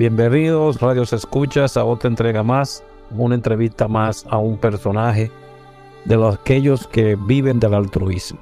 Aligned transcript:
Bienvenidos, 0.00 0.80
radios 0.80 1.12
escuchas, 1.12 1.76
a 1.76 1.84
otra 1.84 2.08
entrega 2.08 2.42
más, 2.42 2.82
una 3.10 3.34
entrevista 3.34 3.86
más 3.86 4.24
a 4.30 4.38
un 4.38 4.56
personaje 4.56 5.30
de 6.06 6.16
los 6.16 6.36
aquellos 6.36 6.86
que 6.86 7.16
viven 7.16 7.60
del 7.60 7.74
altruismo. 7.74 8.40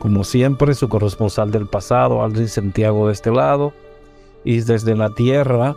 Como 0.00 0.24
siempre, 0.24 0.74
su 0.74 0.88
corresponsal 0.88 1.52
del 1.52 1.68
pasado, 1.68 2.24
Aldrin 2.24 2.48
Santiago 2.48 3.06
de 3.06 3.12
este 3.12 3.30
lado, 3.30 3.72
y 4.42 4.60
desde 4.62 4.96
la 4.96 5.10
tierra, 5.10 5.76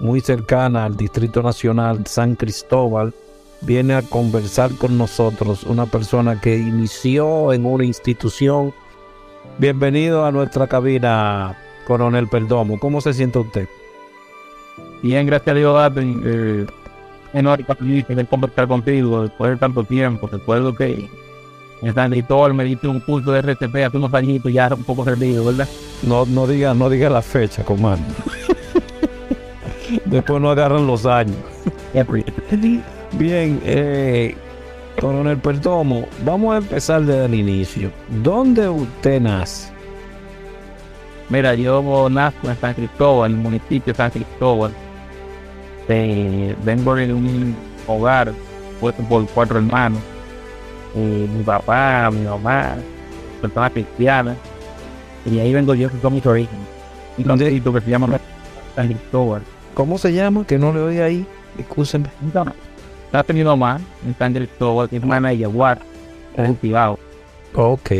muy 0.00 0.20
cercana 0.20 0.84
al 0.84 0.96
Distrito 0.96 1.40
Nacional 1.40 2.04
San 2.08 2.34
Cristóbal, 2.34 3.14
viene 3.60 3.94
a 3.94 4.02
conversar 4.02 4.72
con 4.78 4.98
nosotros 4.98 5.62
una 5.62 5.86
persona 5.86 6.40
que 6.40 6.58
inició 6.58 7.52
en 7.52 7.64
una 7.64 7.84
institución. 7.84 8.74
Bienvenido 9.58 10.24
a 10.24 10.32
nuestra 10.32 10.66
cabina, 10.66 11.56
Coronel 11.86 12.26
Perdomo. 12.26 12.80
¿Cómo 12.80 13.00
se 13.00 13.14
siente 13.14 13.38
usted? 13.38 13.68
Bien, 15.02 15.26
gracias 15.26 15.54
a 15.54 15.58
Dios, 15.58 15.92
eh, 15.96 16.66
enorme 17.32 17.64
poder 17.64 18.26
conversar 18.26 18.66
contigo 18.66 19.22
después 19.22 19.52
de 19.52 19.56
tanto 19.56 19.84
tiempo. 19.84 20.26
Recuerdo 20.26 20.74
que 20.74 21.08
en 21.82 21.94
San 21.94 22.10
Cristóbal 22.10 22.54
me 22.54 22.64
diste 22.64 22.88
un 22.88 23.00
curso 23.00 23.32
de 23.32 23.40
RCP 23.40 23.84
hace 23.84 23.96
unos 23.96 24.12
añitos 24.14 24.52
ya 24.52 24.68
un 24.74 24.84
poco 24.84 25.04
perdido, 25.04 25.44
¿verdad? 25.44 25.68
No, 26.02 26.24
no 26.24 26.46
diga, 26.46 26.72
no 26.74 26.88
diga 26.88 27.10
la 27.10 27.22
fecha, 27.22 27.62
comando. 27.64 28.06
Después 30.04 30.40
no 30.40 30.50
agarran 30.50 30.86
los 30.86 31.04
años. 31.04 31.36
Bien, 33.12 33.60
eh, 33.64 34.34
coronel 35.00 35.38
Perdomo, 35.38 36.08
vamos 36.24 36.54
a 36.54 36.58
empezar 36.58 37.02
desde 37.04 37.26
el 37.26 37.34
inicio. 37.34 37.90
¿Dónde 38.22 38.68
usted 38.68 39.20
nace? 39.20 39.70
Mira, 41.28 41.54
yo 41.54 42.08
nazco 42.08 42.48
en 42.48 42.56
San 42.56 42.74
Cristóbal, 42.74 43.32
en 43.32 43.36
el 43.38 43.42
municipio 43.42 43.92
de 43.92 43.96
San 43.96 44.10
Cristóbal. 44.10 44.72
Vengo 45.88 46.94
de 46.94 47.12
un 47.12 47.54
hogar 47.86 48.32
puesto 48.80 49.02
por 49.04 49.26
cuatro 49.28 49.58
hermanos. 49.58 50.00
mi 50.94 51.42
papá, 51.44 52.10
mi 52.10 52.24
mamá, 52.24 52.76
personas 53.40 53.72
cristianas. 53.72 54.36
Y 55.24 55.38
ahí 55.38 55.52
vengo 55.52 55.74
yo 55.74 55.90
con 56.02 56.14
mis 56.14 56.24
orígenes. 56.26 56.66
Un 57.18 57.24
¿Dónde? 57.24 57.60
que 57.60 57.80
se 57.80 57.90
llama 57.90 58.20
San 58.74 58.88
Cristóbal. 58.88 59.42
¿Cómo 59.74 59.98
se 59.98 60.12
llama? 60.12 60.46
Que 60.46 60.58
no 60.58 60.72
le 60.72 60.80
oí 60.80 60.98
ahí. 60.98 61.26
Escúcheme. 61.58 62.08
Entonces, 62.22 62.54
nace 63.12 63.32
mi 63.32 63.42
mamá 63.42 63.80
en 64.06 64.14
San 64.16 64.34
Cristóbal, 64.34 64.88
mi 64.90 64.98
hermana 64.98 65.30
de 65.30 65.38
Yaguar, 65.38 65.80
cultivado. 66.34 66.98
Ok. 67.54 67.90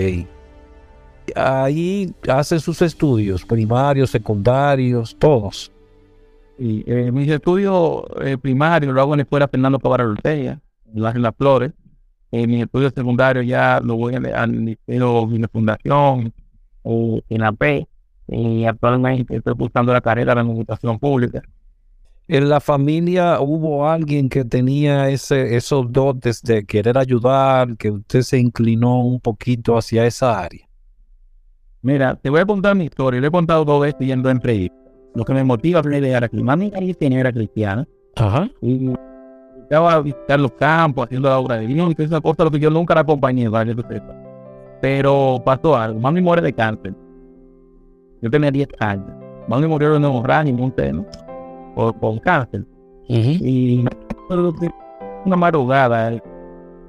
Ahí 1.35 2.15
hace 2.29 2.61
sus 2.61 2.81
estudios 2.83 3.45
primarios, 3.45 4.11
secundarios, 4.11 5.17
todos. 5.19 5.73
Y 6.59 6.85
eh, 6.91 7.13
mis 7.13 7.29
estudios 7.29 8.03
eh, 8.23 8.39
primarios 8.39 8.95
lo 8.95 9.01
hago 9.01 9.15
en 9.15 9.19
la 9.19 9.23
escuela 9.25 9.49
Fernando 9.49 9.79
Cabral 9.79 10.13
Ortega, 10.13 10.61
en 10.93 11.03
Las 11.03 11.17
Las 11.17 11.35
Flores. 11.37 11.73
Eh, 12.33 12.47
mis 12.47 12.65
estudios 12.65 12.93
secundarios 12.95 13.47
ya 13.47 13.81
lo 13.81 13.97
voy 13.97 14.15
al 14.15 14.53
Ministerio 14.53 15.27
de 15.27 15.39
la 15.39 15.49
Fundación, 15.49 16.33
eh, 16.85 17.23
en 17.29 17.41
la 17.41 17.53
P. 17.53 17.87
Y 18.29 18.65
actualmente 18.65 19.37
estoy 19.37 19.55
buscando 19.55 19.93
la 19.93 20.01
carrera 20.01 20.35
de 20.35 20.41
administración 20.41 20.99
pública. 20.99 21.43
En 22.29 22.49
la 22.49 22.59
familia 22.59 23.39
hubo 23.41 23.89
alguien 23.89 24.29
que 24.29 24.45
tenía 24.45 25.09
ese, 25.09 25.55
esos 25.57 25.93
dotes 25.93 26.43
de 26.43 26.65
querer 26.67 26.99
ayudar, 26.99 27.77
que 27.77 27.93
usted 27.93 28.23
se 28.23 28.39
inclinó 28.39 29.05
un 29.05 29.21
poquito 29.21 29.77
hacia 29.77 30.05
esa 30.07 30.41
área. 30.41 30.69
Mira, 31.83 32.17
te 32.17 32.29
voy 32.31 32.41
a 32.41 32.47
contar 32.47 32.75
mi 32.75 32.87
historia. 32.87 33.21
Le 33.21 33.29
he 33.29 33.31
contado 33.31 33.65
todo 33.65 33.85
esto 33.85 34.03
yendo 34.03 34.29
en 34.29 34.39
entrevistas. 34.39 34.86
Lo 35.17 35.25
que 35.25 35.33
me 35.33 35.43
motiva 35.45 35.79
a 35.79 35.81
aprender 35.81 36.11
era 36.11 36.29
que 36.29 36.37
mi 36.37 36.43
mami 36.43 36.71
era 36.75 37.33
cristiana. 37.33 37.89
Ajá. 38.17 38.51
Y 38.61 38.93
estaba 39.63 39.95
a 39.95 40.01
visitar 40.01 40.39
los 40.39 40.53
campos, 40.53 41.07
haciendo 41.07 41.31
la 41.31 41.39
obra 41.39 41.57
de 41.57 41.67
Dios 41.67 41.95
y 41.97 42.03
esa 42.03 42.21
cosa, 42.21 42.45
lo 42.45 42.51
que 42.51 42.59
yo 42.59 42.69
nunca 42.69 42.95
la 42.95 43.01
acompañé, 43.01 43.49
¿vale? 43.49 43.75
Pero 44.83 45.41
pasó 45.43 45.75
algo. 45.75 45.99
Mami 46.01 46.21
muere 46.21 46.43
de 46.43 46.53
cáncer. 46.53 46.95
Yo 48.21 48.31
tenía 48.31 48.51
10 48.51 48.69
años. 48.79 49.07
Mami 49.49 49.67
murió 49.67 49.91
de 49.91 49.97
hemorragia 49.97 50.51
en 50.51 50.61
un 50.61 50.75
seno 50.77 51.07
por, 51.75 51.99
por 51.99 52.21
cáncer. 52.21 52.67
Y 53.09 53.87
una 55.25 55.37
madrugada, 55.37 56.13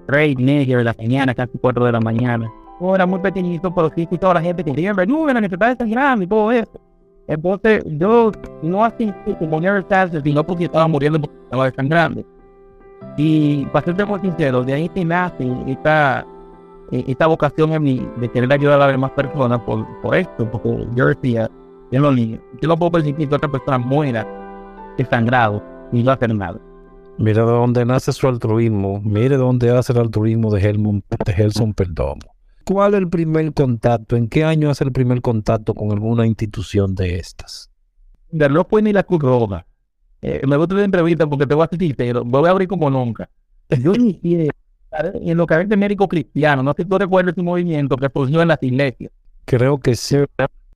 tres 0.05 0.35
y 0.37 0.43
media 0.43 0.77
de 0.79 0.83
la 0.83 0.95
mañana, 0.97 1.33
casi 1.33 1.57
cuatro 1.59 1.85
de 1.85 1.93
la 1.93 2.01
mañana. 2.01 2.51
Yo 2.81 2.93
era 2.93 3.05
muy 3.05 3.19
pequeñito, 3.19 3.73
pero 3.73 3.89
sí 3.95 4.01
escuchaba 4.01 4.31
a 4.31 4.35
la 4.35 4.41
gente 4.41 4.65
que 4.65 4.71
decía, 4.71 4.93
no, 4.93 5.25
la 5.27 5.39
necesidad 5.39 5.71
es 5.71 5.77
tan 5.77 5.89
grande 5.89 6.25
y 6.25 6.27
todo 6.27 6.51
eso. 6.51 6.86
Entonces, 7.27 7.83
yo 7.85 8.31
no 8.63 8.85
así 8.85 9.13
como 9.39 9.59
never 9.59 9.85
sino 10.23 10.45
porque 10.45 10.65
estaba 10.65 10.87
muriendo 10.87 11.19
porque 11.19 11.37
estaba 11.43 11.71
tan 11.71 11.89
grande. 11.89 12.25
Y 13.17 13.65
para 13.67 13.85
ser 13.85 14.05
muy 14.05 14.19
sincero, 14.19 14.63
de 14.63 14.73
ahí 14.73 14.91
se 14.93 15.03
nace 15.03 15.47
esta, 15.67 16.25
eh, 16.91 17.03
esta 17.07 17.27
vocación 17.27 17.73
en 17.73 17.83
mí 17.83 18.07
de 18.17 18.29
querer 18.29 18.51
ayudar 18.53 18.75
a 18.75 18.85
las 18.85 18.91
demás 18.91 19.11
personas 19.11 19.59
por, 19.61 19.85
por 20.01 20.15
esto, 20.15 20.49
porque 20.49 20.87
yo 20.95 21.07
decía, 21.07 21.49
yo 21.91 21.99
no, 21.99 22.15
yo 22.15 22.67
no 22.67 22.77
puedo 22.77 22.91
permitir 22.91 23.27
que 23.27 23.35
otra 23.35 23.51
persona 23.51 23.77
muera 23.77 24.25
desangrado 24.97 25.61
y 25.91 26.03
no 26.03 26.11
hacer 26.11 26.33
nada. 26.33 26.59
Mira 27.17 27.45
de 27.45 27.51
dónde 27.51 27.83
nace 27.83 28.13
su 28.13 28.27
altruismo. 28.27 29.01
Mire 29.03 29.29
de 29.29 29.37
dónde 29.37 29.71
hace 29.71 29.91
el 29.91 29.99
altruismo 29.99 30.53
de 30.53 30.61
Helmut, 30.61 31.03
de 31.25 31.33
Helson 31.33 31.73
Perdomo. 31.73 32.36
¿Cuál 32.67 32.95
es 32.95 32.99
el 32.99 33.07
primer 33.07 33.53
contacto? 33.53 34.17
¿En 34.17 34.27
qué 34.27 34.43
año 34.43 34.69
hace 34.69 34.83
el 34.83 34.91
primer 34.91 35.21
contacto 35.21 35.73
con 35.73 35.89
alguna 35.89 36.27
institución 36.27 36.95
de 36.95 37.15
estas? 37.15 37.71
De 38.29 38.49
no 38.49 38.65
fue 38.65 38.81
ni 38.81 38.91
la 38.91 39.03
Cruz 39.03 39.21
Roja. 39.21 39.65
Eh, 40.21 40.41
me 40.45 40.57
gusta 40.57 40.75
la 40.75 40.83
entrevista 40.83 41.25
porque 41.27 41.47
te 41.47 41.55
voy 41.55 41.63
a 41.63 41.69
decir, 41.71 41.95
pero 41.95 42.25
voy 42.25 42.45
a 42.45 42.51
abrir 42.51 42.67
como 42.67 42.89
nunca. 42.89 43.29
Yo 43.69 43.93
inicié 43.95 44.49
en 44.91 45.37
lo 45.37 45.47
que 45.47 45.61
es 45.61 45.69
de 45.69 45.77
médico 45.77 46.09
cristiano. 46.09 46.61
No 46.61 46.73
sé 46.75 46.83
si 46.83 46.89
tú 46.89 46.97
recuerdas 46.97 47.31
ese 47.31 47.41
movimiento 47.41 47.95
que 47.95 48.09
surgió 48.13 48.41
en 48.41 48.49
las 48.49 48.61
iglesias. 48.61 49.13
Creo 49.45 49.77
que 49.77 49.95
sí. 49.95 50.17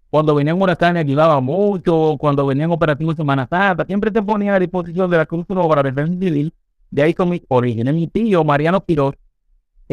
Cuando 0.09 0.33
venían 0.33 0.61
huracanes 0.61 1.03
ayudaba 1.03 1.41
mucho, 1.41 2.15
cuando 2.17 2.45
venían 2.45 2.71
operativos 2.71 3.17
de 3.17 3.23
Semana 3.23 3.45
Santa, 3.49 3.83
siempre 3.83 4.11
te 4.11 4.21
ponía 4.21 4.55
a 4.55 4.59
disposición 4.59 5.11
de 5.11 5.17
la 5.17 5.25
Cruz 5.25 5.45
Roja 5.49 5.67
para 5.67 5.83
la 5.83 5.91
defensa 5.91 6.17
civil 6.17 6.53
De 6.89 7.01
ahí 7.01 7.13
son 7.17 7.31
mis 7.31 7.41
orígenes. 7.49 7.93
Mi 7.93 8.07
tío, 8.07 8.45
Mariano 8.45 8.81
Quiroz, 8.85 9.15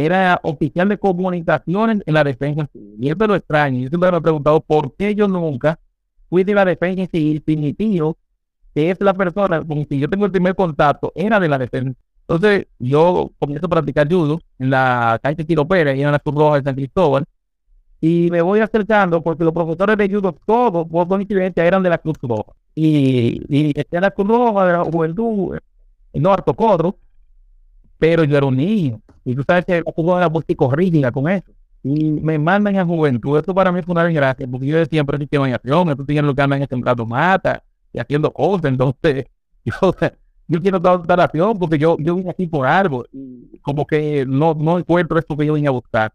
era 0.06 0.38
oficial 0.44 0.88
de 0.88 0.98
comunicaciones 0.98 2.02
en 2.06 2.14
la 2.14 2.22
defensa. 2.22 2.68
Y 2.72 3.08
eso 3.08 3.16
es 3.20 3.28
lo 3.28 3.34
extraño. 3.34 3.80
Yo 3.80 3.88
siempre 3.88 4.12
me 4.12 4.18
he 4.18 4.20
preguntado 4.20 4.60
por 4.60 4.94
qué 4.94 5.12
yo 5.14 5.26
nunca 5.26 5.80
fui 6.30 6.44
de 6.44 6.54
la 6.54 6.64
defensa 6.64 7.06
civil 7.10 7.42
si 7.44 7.56
mi 7.56 7.74
que 7.74 8.90
es 8.90 9.00
la 9.00 9.14
persona 9.14 9.64
con 9.64 9.84
quien 9.84 10.00
yo 10.00 10.08
tengo 10.08 10.26
el 10.26 10.30
primer 10.30 10.54
contacto, 10.54 11.12
era 11.16 11.40
de 11.40 11.48
la 11.48 11.58
defensa. 11.58 11.98
Entonces, 12.28 12.66
yo 12.78 13.32
comienzo 13.40 13.66
a 13.66 13.70
practicar 13.70 14.06
judo 14.08 14.40
en 14.60 14.70
la 14.70 15.18
calle 15.20 15.44
Tiro 15.44 15.66
Pérez 15.66 15.96
y 15.98 16.02
en 16.02 16.12
la 16.12 16.18
Cruz 16.20 16.36
Roja 16.36 16.56
de 16.58 16.62
San 16.62 16.74
Cristóbal. 16.76 17.24
Y 18.00 18.28
me 18.30 18.40
voy 18.40 18.60
acercando 18.60 19.20
porque 19.20 19.42
los 19.42 19.52
profesores 19.52 19.96
de 19.96 20.08
judo, 20.08 20.32
todos, 20.46 20.86
por 20.86 21.08
coincidencia, 21.08 21.64
eran 21.66 21.82
de 21.82 21.90
la 21.90 21.98
Cruz 21.98 22.18
Roja. 22.22 22.52
Y, 22.76 23.42
y 23.48 23.72
en 23.74 24.00
la 24.00 24.12
Cruz 24.12 24.28
Roja 24.28 24.66
de 24.66 24.72
la 24.74 24.84
Juventud, 24.84 25.58
no 26.14 26.32
harto 26.32 26.54
codro, 26.54 26.96
pero 27.98 28.24
yo 28.24 28.36
era 28.36 28.46
un 28.46 28.56
niño. 28.56 29.00
Y 29.24 29.34
tú 29.34 29.44
sabes 29.46 29.64
que 29.64 29.82
Roja 29.82 30.18
era 30.18 30.28
muy 30.28 30.42
psicorrígida 30.46 31.12
con 31.12 31.28
eso. 31.28 31.50
Y 31.82 32.10
me 32.12 32.38
mandan 32.38 32.76
a 32.76 32.84
juventud. 32.84 33.38
Esto 33.38 33.54
para 33.54 33.70
mí 33.70 33.82
fue 33.82 33.92
una 33.92 34.04
desgracia, 34.04 34.46
porque 34.46 34.66
yo 34.66 34.78
decía, 34.78 35.04
pero 35.04 35.22
es 35.22 35.28
que 35.28 35.36
acción, 35.36 35.90
estos 35.90 36.06
tienen 36.06 36.26
lo 36.26 36.34
que 36.34 36.42
andan 36.42 36.66
sembrando 36.68 37.06
mata 37.06 37.62
y 37.92 37.98
haciendo 37.98 38.32
cosas. 38.32 38.66
Entonces, 38.66 39.26
yo, 39.64 39.94
yo 40.48 40.60
quiero 40.60 40.80
dar 40.80 41.20
acción 41.20 41.58
porque 41.58 41.78
yo, 41.78 41.96
yo 42.00 42.16
vine 42.16 42.30
aquí 42.30 42.46
por 42.46 42.66
algo. 42.66 43.04
Y 43.12 43.58
como 43.58 43.86
que 43.86 44.24
no, 44.26 44.54
no 44.54 44.78
encuentro 44.78 45.18
esto 45.18 45.36
que 45.36 45.46
yo 45.46 45.54
vine 45.54 45.68
a 45.68 45.72
buscar. 45.72 46.12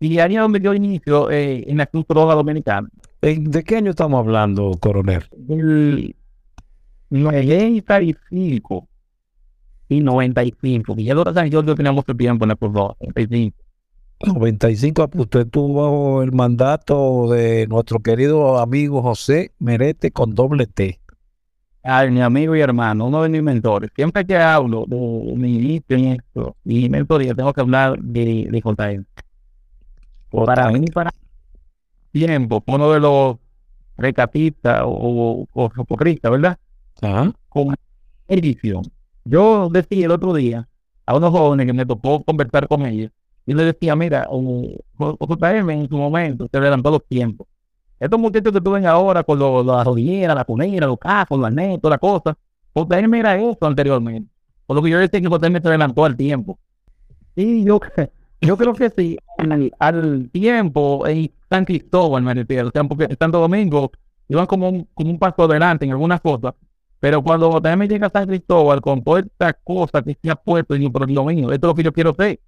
Y 0.00 0.18
ahí 0.18 0.34
es 0.34 0.40
donde 0.40 0.60
yo 0.60 0.72
inicio 0.72 1.30
eh, 1.30 1.64
en 1.66 1.76
la 1.76 1.86
Cruz 1.86 2.06
Roja 2.08 2.34
Dominicana. 2.34 2.88
¿De 3.20 3.62
qué 3.64 3.76
año 3.76 3.90
estamos 3.90 4.18
hablando, 4.18 4.70
coronel? 4.80 5.24
Del 5.36 6.16
95 7.10 8.88
y 9.90 10.00
95. 10.00 10.94
Y 10.96 11.04
ya 11.04 11.14
dos 11.14 11.36
años 11.36 11.64
yo 11.66 11.74
tenía 11.74 11.92
mucho 11.92 12.14
tiempo 12.14 12.44
en 12.46 12.52
Cruz 12.56 12.72
Roja, 12.72 12.94
95. 13.00 13.56
95, 14.24 15.08
pues, 15.08 15.22
usted 15.22 15.46
tuvo 15.48 16.22
el 16.22 16.32
mandato 16.32 17.28
de 17.30 17.66
nuestro 17.66 18.00
querido 18.00 18.58
amigo 18.58 19.02
José 19.02 19.52
Merete 19.58 20.10
con 20.10 20.34
doble 20.34 20.66
T. 20.66 21.00
Ay, 21.82 22.10
mi 22.10 22.20
amigo 22.20 22.54
y 22.54 22.60
hermano, 22.60 23.06
uno 23.06 23.22
de 23.22 23.30
mis 23.30 23.42
mentores. 23.42 23.90
Siempre 23.96 24.26
que 24.26 24.36
hablo 24.36 24.84
de 24.86 24.96
mi 25.36 25.82
esto, 25.88 26.56
mi 26.64 26.88
mentoría, 26.90 27.34
tengo 27.34 27.52
que 27.52 27.62
hablar 27.62 27.98
de, 27.98 28.48
de 28.50 28.60
JM. 28.60 29.04
Para 30.44 30.70
mí, 30.70 30.84
para 30.92 31.10
tiempo, 32.12 32.62
uno 32.66 32.92
de 32.92 33.00
los 33.00 33.36
recapistas 33.96 34.82
o, 34.84 35.46
o, 35.52 35.70
¿verdad? 36.30 36.58
Ajá. 37.00 37.32
Con 37.48 37.74
edición. 38.28 38.82
Yo 39.24 39.68
decía 39.70 40.06
el 40.06 40.12
otro 40.12 40.32
día 40.34 40.68
a 41.06 41.16
unos 41.16 41.30
jóvenes 41.30 41.66
que 41.66 41.72
me 41.72 41.86
tocó 41.86 42.22
conversar 42.24 42.68
con 42.68 42.86
ellos, 42.86 43.10
y 43.46 43.54
les 43.54 43.66
decía, 43.66 43.96
mira, 43.96 44.28
JM 44.30 45.70
en 45.70 45.88
su 45.88 45.96
momento 45.96 46.46
se 46.50 46.58
adelantó 46.58 46.90
los 46.90 47.04
tiempos. 47.06 47.46
Estos 47.98 48.18
muchachos 48.18 48.52
que 48.52 48.60
tú 48.60 48.74
ahora 48.76 49.22
con 49.24 49.66
las 49.66 49.84
rodilleras, 49.84 50.34
la 50.34 50.44
punera, 50.44 50.86
los 50.86 50.98
cascos, 50.98 51.38
los 51.38 51.46
arnés, 51.46 51.80
toda 51.80 51.96
la 51.96 51.98
cosa, 51.98 52.36
JM 52.74 53.14
era 53.14 53.36
eso 53.36 53.58
anteriormente. 53.62 54.30
Por 54.66 54.76
lo 54.76 54.82
que 54.82 54.90
yo 54.90 54.98
decía 54.98 55.20
que 55.20 55.28
JM 55.28 55.60
se 55.60 55.68
adelantó 55.68 56.04
al 56.04 56.16
tiempo. 56.16 56.58
Y 57.34 57.64
yo 57.64 57.80
yo 58.40 58.56
creo 58.56 58.74
que 58.74 58.90
sí, 58.90 59.18
al, 59.78 60.30
tiempo 60.32 61.06
en 61.06 61.32
San 61.48 61.64
Cristóbal 61.64 62.22
me 62.22 62.34
refiero, 62.34 62.68
o 62.68 62.72
Santo 63.18 63.38
Domingo 63.38 63.90
iban 64.28 64.46
como 64.46 64.68
un, 64.68 64.88
como 64.94 65.10
un 65.10 65.18
paso 65.18 65.42
adelante 65.42 65.84
en 65.84 65.90
algunas 65.90 66.20
cosas, 66.20 66.54
pero 67.00 67.22
cuando 67.22 67.60
me 67.76 67.88
llega 67.88 68.06
a 68.06 68.10
San 68.10 68.28
Cristóbal 68.28 68.80
con 68.80 69.02
toda 69.02 69.20
esta 69.20 69.52
cosa 69.52 70.02
que 70.02 70.16
se 70.22 70.30
ha 70.30 70.36
puesto, 70.36 70.76
y 70.76 70.88
por 70.88 71.10
lo 71.10 71.24
mío, 71.24 71.50
esto 71.50 71.66
es 71.66 71.70
lo 71.70 71.74
que 71.74 71.82
yo 71.82 71.92
quiero 71.92 72.14
ser. 72.14 72.40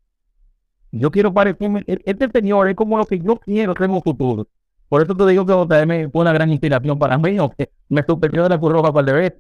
Yo 0.93 1.11
quiero 1.11 1.33
parecerme, 1.33 1.83
e, 1.87 1.99
este 2.05 2.29
señor 2.31 2.69
es 2.69 2.77
como 2.77 2.99
lo 2.99 3.07
que 3.07 3.19
yo 3.19 3.37
quiero 3.39 3.73
ser 3.73 3.85
en 3.85 3.91
un 3.93 4.03
futuro. 4.03 4.47
Por 4.89 5.03
eso 5.03 5.17
te 5.17 5.27
digo 5.27 5.47
que 5.47 5.53
JM 5.55 6.11
fue 6.11 6.21
una 6.21 6.35
gran 6.35 6.51
inspiración 6.51 6.99
para 6.99 7.17
mí, 7.17 7.39
o 7.39 7.51
que 7.51 7.71
me 7.89 8.05
superó 8.07 8.43
de 8.45 8.51
la 8.51 8.59
Cruz 8.59 8.73
Roja 8.73 8.93
para 8.93 9.27
el 9.27 9.35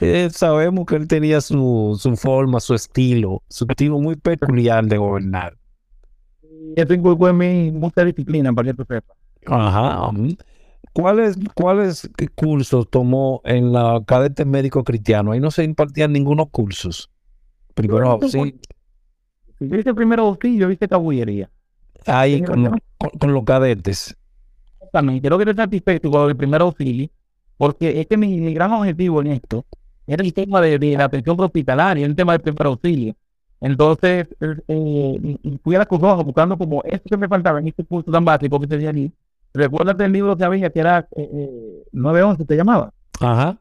eh, 0.00 0.28
sabemos 0.30 0.86
que 0.86 0.96
él 0.96 1.06
tenía 1.06 1.40
su, 1.40 1.96
su 1.98 2.16
forma, 2.16 2.58
su 2.58 2.74
estilo, 2.74 3.42
su 3.48 3.64
estilo 3.68 3.98
muy 4.00 4.16
peculiar 4.16 4.84
de 4.84 4.98
gobernar 4.98 5.56
eso 6.76 6.94
inculcó 6.94 7.28
en 7.28 7.36
mí 7.36 7.70
mucha 7.70 8.04
disciplina 8.04 8.52
para 8.52 8.68
que 8.68 8.74
tú 8.74 8.84
sepas. 8.88 9.16
Ajá. 9.46 10.10
¿Cuáles, 10.92 11.38
¿Cuáles 11.54 12.10
cursos 12.34 12.88
tomó 12.90 13.40
en 13.44 13.72
la 13.72 14.02
cadete 14.06 14.44
médico 14.44 14.84
cristiano? 14.84 15.32
Ahí 15.32 15.40
no 15.40 15.50
se 15.50 15.64
impartían 15.64 16.12
ningunos 16.12 16.48
cursos. 16.50 17.10
Primero 17.74 18.10
auxilio. 18.10 18.54
Yo 19.58 19.78
hice 19.78 19.94
primero 19.94 20.26
auxilio, 20.26 20.70
hice 20.70 20.88
caballería. 20.88 21.48
Ahí 22.06 22.42
con, 22.42 22.80
con, 23.18 23.32
los 23.32 23.44
cadetes. 23.44 24.16
Exactamente. 24.74 25.20
Quiero 25.22 25.38
que 25.38 25.44
esté 25.44 25.62
satisfecho 25.62 26.10
con 26.10 26.28
el 26.28 26.36
primer 26.36 26.60
auxilio, 26.60 27.08
porque 27.56 28.00
es 28.00 28.06
que 28.06 28.16
mi, 28.16 28.52
gran 28.52 28.72
objetivo 28.72 29.20
en 29.20 29.28
esto 29.28 29.64
era 30.06 30.22
el 30.22 30.34
tema 30.34 30.60
de, 30.60 30.78
de 30.78 30.96
la 30.96 31.04
atención 31.04 31.40
hospitalaria, 31.40 32.04
el 32.04 32.16
tema 32.16 32.32
del 32.32 32.42
primer 32.42 32.66
auxilio. 32.66 33.14
Entonces, 33.60 34.26
eh, 34.66 35.38
fui 35.62 35.76
a 35.76 35.78
la 35.78 35.86
Cruz 35.86 36.00
Roja 36.00 36.22
buscando 36.24 36.58
como 36.58 36.82
esto 36.82 37.08
que 37.08 37.16
me 37.16 37.28
faltaba 37.28 37.60
en 37.60 37.68
este 37.68 37.84
curso 37.84 38.10
tan 38.10 38.24
básico 38.24 38.58
que 38.58 38.66
tenía 38.66 38.90
allí. 38.90 39.12
Recuerda 39.54 40.04
el 40.04 40.12
libro 40.12 40.36
que 40.36 40.44
había 40.44 40.70
que 40.70 40.80
era 40.80 41.08
eh, 41.16 41.28
eh, 41.32 41.84
911, 41.92 42.44
te 42.44 42.56
llamaba. 42.56 42.92
Ajá. 43.20 43.58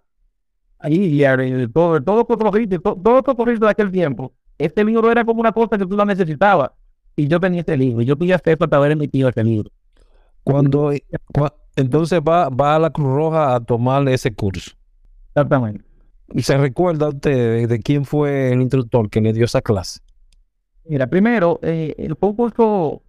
Ahí, 0.79 1.21
y 1.21 1.67
todo, 1.67 2.01
todo 2.01 2.25
todo, 2.25 2.95
todo 2.95 3.23
socorrito 3.25 3.65
de 3.65 3.71
aquel 3.71 3.91
tiempo. 3.91 4.33
Este 4.57 4.83
libro 4.83 5.11
era 5.11 5.25
como 5.25 5.41
una 5.41 5.51
cosa 5.51 5.77
que 5.77 5.85
tú 5.85 5.95
la 5.95 6.05
necesitabas. 6.05 6.71
Y 7.15 7.27
yo 7.27 7.39
tenía 7.39 7.59
este 7.59 7.77
libro. 7.77 8.01
Y 8.01 8.05
yo 8.05 8.15
fui 8.15 8.31
a 8.31 8.37
hacer 8.37 8.57
para 8.57 8.77
haber 8.77 8.91
emitido 8.91 9.29
este 9.29 9.43
libro. 9.43 9.69
Cuando, 10.43 10.91
entonces 11.75 12.19
va, 12.19 12.49
va 12.49 12.75
a 12.75 12.79
la 12.79 12.89
Cruz 12.89 13.13
Roja 13.13 13.55
a 13.55 13.59
tomar 13.59 14.07
ese 14.09 14.33
curso. 14.33 14.71
Exactamente. 15.29 15.83
¿Y 16.33 16.41
se 16.41 16.57
recuerda 16.57 17.09
usted 17.09 17.67
de, 17.67 17.79
quién 17.79 18.05
fue 18.05 18.51
el 18.51 18.61
instructor 18.61 19.09
que 19.09 19.21
le 19.21 19.33
dio 19.33 19.45
esa 19.45 19.61
clase? 19.61 19.99
Mira, 20.85 21.07
primero, 21.07 21.59
eh, 21.61 22.09
fue 22.19 22.29
un 22.29 22.35
curso 22.35 23.01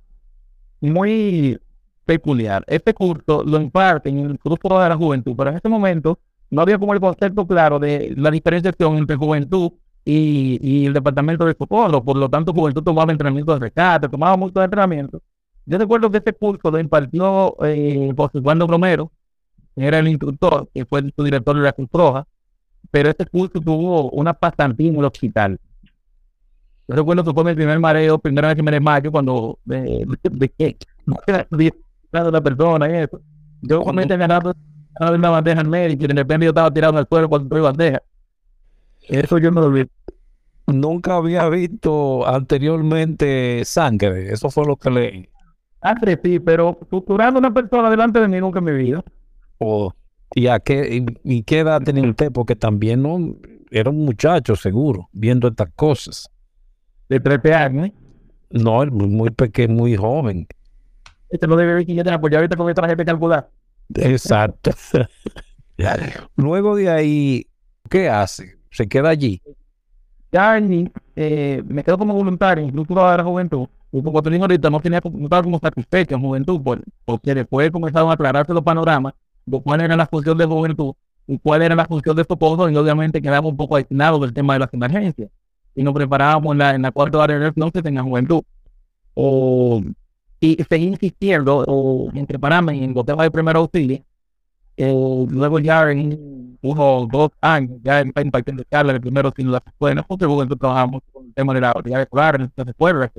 muy 0.80 1.58
peculiar. 2.04 2.64
Este 2.66 2.94
curso 2.94 3.44
lo 3.44 3.60
imparten 3.60 4.18
en 4.18 4.30
el 4.32 4.40
grupo 4.42 4.80
de 4.80 4.88
la 4.88 4.96
juventud, 4.96 5.34
pero 5.36 5.50
en 5.50 5.56
este 5.56 5.68
momento 5.68 6.18
no 6.50 6.62
había 6.62 6.78
como 6.78 6.94
el 6.94 7.00
concepto 7.00 7.46
claro 7.46 7.78
de 7.78 8.14
la 8.16 8.30
diferenciación 8.30 8.98
entre 8.98 9.16
juventud 9.16 9.72
y, 10.04 10.86
el 10.86 10.92
departamento 10.92 11.44
de 11.44 11.54
socorro. 11.58 12.02
Por 12.04 12.16
lo 12.16 12.28
tanto, 12.28 12.52
juventud 12.52 12.82
tomaba 12.82 13.12
entrenamiento 13.12 13.54
de 13.54 13.60
rescate, 13.60 14.08
tomaba 14.08 14.36
mucho 14.36 14.62
entrenamiento. 14.62 15.22
Yo 15.64 15.78
recuerdo 15.78 16.10
que 16.10 16.18
este 16.18 16.32
curso 16.32 16.70
lo 16.70 16.78
impartió 16.78 17.56
eh, 17.64 18.12
José 18.16 18.40
Juan 18.40 18.60
Romero, 18.60 19.12
era 19.76 20.00
el 20.00 20.08
instructor, 20.08 20.68
que 20.74 20.84
fue 20.84 21.02
su 21.16 21.24
director 21.24 21.56
de 21.56 21.62
la 21.62 21.72
Cruz 21.72 21.88
Roja 21.92 22.26
pero 22.92 23.08
este 23.08 23.26
curso 23.26 23.60
tuvo 23.60 24.10
una 24.10 24.34
pasantía 24.34 24.88
en 24.88 24.96
el 24.96 25.04
hospital. 25.04 25.58
Yo 26.86 26.94
recuerdo 26.96 27.24
que 27.24 27.32
fue 27.32 27.44
mi 27.44 27.54
primer 27.54 27.78
mareo, 27.80 28.18
primera 28.18 28.48
vez 28.48 28.56
que 28.56 28.62
me 28.62 28.70
desmayo 28.70 29.10
cuando 29.10 29.58
de, 29.64 30.06
de, 32.12 32.24
de, 32.24 32.30
la 32.30 32.40
persona 32.40 32.88
y 32.88 33.02
eso. 33.02 33.20
Yo 33.62 33.82
comencé 33.82 34.16
ganando 34.16 34.54
una 35.00 35.30
bandeja 35.30 35.60
al 35.60 35.68
médico 35.68 36.04
y 36.04 36.08
de 36.08 36.14
repente 36.14 36.46
yo 36.46 36.50
estaba 36.50 36.70
tirado 36.70 36.98
al 36.98 37.06
suelo 37.08 37.28
cuando 37.28 37.48
tuve 37.48 37.60
bandeja. 37.60 38.02
Eso 39.08 39.38
yo 39.38 39.50
no 39.50 39.68
lo. 39.68 39.86
Nunca 40.66 41.16
había 41.16 41.48
visto 41.48 42.26
anteriormente 42.26 43.64
sangre. 43.64 44.32
Eso 44.32 44.50
fue 44.50 44.66
lo 44.66 44.76
que 44.76 44.90
leí. 44.90 45.28
Sangre 45.82 46.20
sí, 46.22 46.38
pero 46.38 46.78
suturando 46.88 47.38
una 47.40 47.52
persona 47.52 47.90
delante 47.90 48.20
de 48.20 48.28
mí 48.28 48.38
nunca 48.38 48.60
me 48.60 48.72
vi. 48.72 48.94
Oh. 49.58 49.92
¿Y 50.34 50.46
a 50.46 50.60
qué, 50.60 51.04
y, 51.24 51.42
qué 51.42 51.58
edad 51.58 51.82
tenía 51.82 52.08
usted? 52.08 52.32
Porque 52.32 52.56
también 52.56 53.02
no 53.02 53.36
era 53.70 53.90
un 53.90 54.04
muchacho 54.04 54.56
seguro, 54.56 55.08
viendo 55.12 55.48
estas 55.48 55.70
cosas. 55.74 56.30
De 57.08 57.20
13 57.20 57.54
años, 57.54 57.86
¿eh? 57.88 57.94
No, 58.50 58.84
muy 58.86 59.30
pequeño, 59.30 59.74
muy 59.74 59.96
joven. 59.96 60.46
Este 61.32 61.46
no 61.46 61.56
debe 61.56 61.74
ver 61.74 61.86
que 61.86 61.94
ya 62.04 62.14
ahorita 62.14 62.56
con 62.56 62.72
traje 62.74 62.94
de 62.94 63.04
calcular. 63.04 63.48
Exacto. 63.94 64.70
Luego 66.36 66.76
de 66.76 66.90
ahí, 66.90 67.46
¿qué 67.90 68.08
hace? 68.08 68.58
¿Se 68.70 68.86
queda 68.86 69.08
allí? 69.08 69.42
Ya 70.30 70.58
eh, 71.16 71.62
me 71.66 71.82
quedo 71.82 71.98
como 71.98 72.14
voluntario, 72.14 72.64
incluso 72.64 72.94
de 72.94 73.16
la 73.16 73.24
juventud. 73.24 73.66
Te 73.90 74.30
digo 74.30 74.44
ahorita, 74.44 74.70
no 74.70 74.80
tenía 74.80 75.00
como, 75.00 75.28
como 75.28 75.58
satisfecho 75.58 76.14
en 76.14 76.22
juventud, 76.22 76.60
porque 77.04 77.34
después 77.34 77.70
comenzaron 77.70 78.10
a 78.10 78.14
aclararse 78.14 78.52
los 78.54 78.62
panoramas 78.62 79.12
cuál 79.62 79.80
era 79.80 79.96
la 79.96 80.06
función 80.06 80.38
de 80.38 80.46
juventud 80.46 80.94
y 81.26 81.38
cuál 81.38 81.62
era 81.62 81.74
la 81.74 81.84
función 81.86 82.16
de 82.16 82.22
estos 82.22 82.38
y 82.70 82.76
obviamente 82.76 83.20
quedamos 83.20 83.50
un 83.50 83.56
poco 83.56 83.76
aislados 83.76 84.20
del 84.20 84.32
tema 84.32 84.54
de 84.54 84.60
las 84.60 84.72
emergencias 84.72 85.30
y 85.74 85.82
nos 85.82 85.94
preparábamos 85.94 86.52
en 86.52 86.58
la, 86.58 86.74
en 86.74 86.82
la 86.82 86.90
cuarta 86.90 87.22
área 87.22 87.38
de 87.38 87.52
no 87.56 87.70
se 87.72 87.82
tenga 87.82 88.02
juventud 88.02 88.42
o 89.14 89.82
y 90.46 90.64
seguí 90.68 90.86
insistiendo 90.86 91.64
o 91.66 92.10
en 92.14 92.26
prepararme 92.26 92.82
en 92.84 92.92
botella 92.92 93.22
de 93.22 93.30
primer 93.30 93.56
auxilio 93.56 94.02
Eh, 94.76 95.26
luego 95.28 95.58
ya 95.58 95.90
en 95.90 96.58
dos 96.62 97.30
años, 97.40 97.78
ya 97.84 98.00
en 98.00 98.12
impartiendo 98.16 98.64
charlas, 98.70 98.94
el 98.96 99.00
primero 99.00 99.32
sin 99.36 99.50
la 99.52 99.58
escuela, 99.58 100.02
porque 100.02 100.24
luego 100.24 100.46
trabajamos 100.56 101.02
con 101.12 101.26
el 101.26 101.34
de 101.54 101.60
la 101.60 101.72
unidad 101.76 102.02
escolar, 102.02 102.40
en 102.40 102.68
escuelas. 102.68 103.10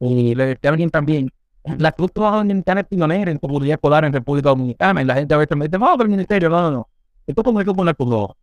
Y 0.00 0.34
le 0.34 0.46
decía 0.46 0.70
alguien 0.70 0.90
también, 0.90 1.30
la 1.78 1.92
Cruz 1.92 2.10
Roja 2.14 2.36
Dominicana 2.38 2.80
es 2.80 2.86
pionera 2.88 3.30
en 3.30 3.38
escolar 3.74 4.04
en 4.04 4.12
República 4.12 4.48
Dominicana, 4.50 5.02
y 5.02 5.04
la 5.04 5.14
gente 5.14 5.34
a 5.34 5.38
veces 5.38 5.56
me 5.56 5.66
dice, 5.66 5.78
vamos 5.78 6.00
al 6.00 6.08
ministerio, 6.08 6.48
no, 6.50 6.60
no, 6.62 6.70
no. 6.70 6.88
Esto 7.26 7.40
es 7.40 7.64
como 7.64 7.84
la 7.84 7.94
Cruz. 7.94 8.36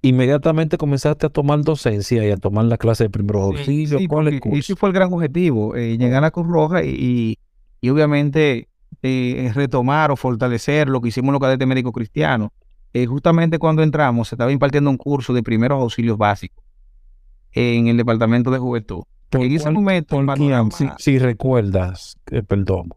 Inmediatamente 0.00 0.78
comenzaste 0.78 1.26
a 1.26 1.28
tomar 1.28 1.60
docencia 1.62 2.24
y 2.26 2.30
a 2.30 2.36
tomar 2.36 2.64
la 2.66 2.78
clase 2.78 3.04
de 3.04 3.10
primeros 3.10 3.42
auxilios. 3.42 4.00
Sí, 4.00 4.06
¿Cuál 4.06 4.28
es 4.28 4.34
el 4.34 4.40
curso? 4.40 4.58
ese 4.58 4.76
fue 4.76 4.88
el 4.90 4.94
gran 4.94 5.12
objetivo, 5.12 5.74
eh, 5.74 5.96
llegar 5.98 6.18
a 6.18 6.26
la 6.26 6.30
Cruz 6.30 6.46
Roja 6.46 6.84
y, 6.84 6.88
y- 6.90 7.38
y 7.80 7.88
obviamente 7.90 8.68
eh, 9.02 9.50
retomar 9.54 10.10
o 10.10 10.16
fortalecer 10.16 10.88
lo 10.88 11.00
que 11.00 11.08
hicimos 11.08 11.28
en 11.28 11.32
los 11.34 11.40
cadetes 11.40 11.66
médicos 11.68 11.92
cristianos. 11.92 12.50
Eh, 12.92 13.06
justamente 13.06 13.58
cuando 13.58 13.82
entramos 13.82 14.28
se 14.28 14.34
estaba 14.34 14.50
impartiendo 14.50 14.88
un 14.90 14.96
curso 14.96 15.32
de 15.34 15.42
primeros 15.42 15.80
auxilios 15.80 16.16
básicos 16.16 16.64
en 17.52 17.88
el 17.88 17.96
Departamento 17.96 18.50
de 18.50 18.58
Juventud. 18.58 19.02
¿Por 19.30 19.42
en 19.42 19.52
ese 19.52 19.70
momento 19.70 20.16
por 20.16 20.24
quién? 20.24 20.26
panorama- 20.50 20.70
Si, 20.70 20.88
si 20.98 21.18
recuerdas, 21.18 22.16
perdón. 22.46 22.90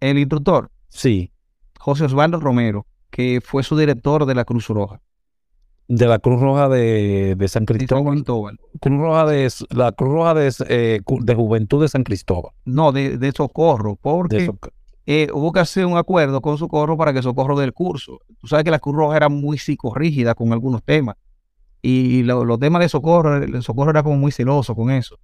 el 0.00 0.18
instructor, 0.18 0.70
Sí, 0.88 1.30
José 1.78 2.04
Osvaldo 2.04 2.40
Romero, 2.40 2.86
que 3.10 3.40
fue 3.44 3.62
su 3.62 3.76
director 3.76 4.24
de 4.26 4.34
la 4.34 4.44
Cruz 4.44 4.68
Roja. 4.68 5.00
De 5.88 6.06
la 6.06 6.18
Cruz 6.18 6.40
Roja 6.40 6.68
de, 6.68 7.34
de 7.36 7.48
San 7.48 7.64
Cristóbal. 7.64 8.14
Cristóbal. 8.14 8.58
Cruz 8.80 8.98
Roja 8.98 9.26
de, 9.26 9.48
la 9.70 9.92
Cruz 9.92 10.12
Roja 10.12 10.34
de, 10.34 10.52
eh, 10.68 11.00
de 11.20 11.34
Juventud 11.34 11.82
de 11.82 11.88
San 11.88 12.02
Cristóbal. 12.02 12.52
No, 12.64 12.92
de, 12.92 13.18
de 13.18 13.32
Socorro, 13.32 13.96
porque 13.96 14.36
De 14.36 14.52
eh, 15.06 15.28
hubo 15.32 15.52
que 15.52 15.60
hacer 15.60 15.86
un 15.86 15.96
acuerdo 15.96 16.40
con 16.40 16.58
Socorro 16.58 16.96
para 16.96 17.12
que 17.12 17.22
Socorro 17.22 17.56
del 17.58 17.72
curso. 17.72 18.18
Tú 18.40 18.48
sabes 18.48 18.64
que 18.64 18.72
la 18.72 18.80
Cruz 18.80 18.96
Roja 18.96 19.16
era 19.16 19.28
muy 19.28 19.58
psicorrígida 19.58 20.34
con 20.34 20.52
algunos 20.52 20.82
temas. 20.82 21.16
Y 21.82 22.24
lo- 22.24 22.44
los 22.44 22.58
temas 22.58 22.80
de 22.82 22.88
Socorro, 22.88 23.36
el 23.36 23.62
Socorro 23.62 23.90
era 23.90 24.02
como 24.02 24.16
muy 24.16 24.32
celoso 24.32 24.74
con 24.74 24.90
eso. 24.90 25.18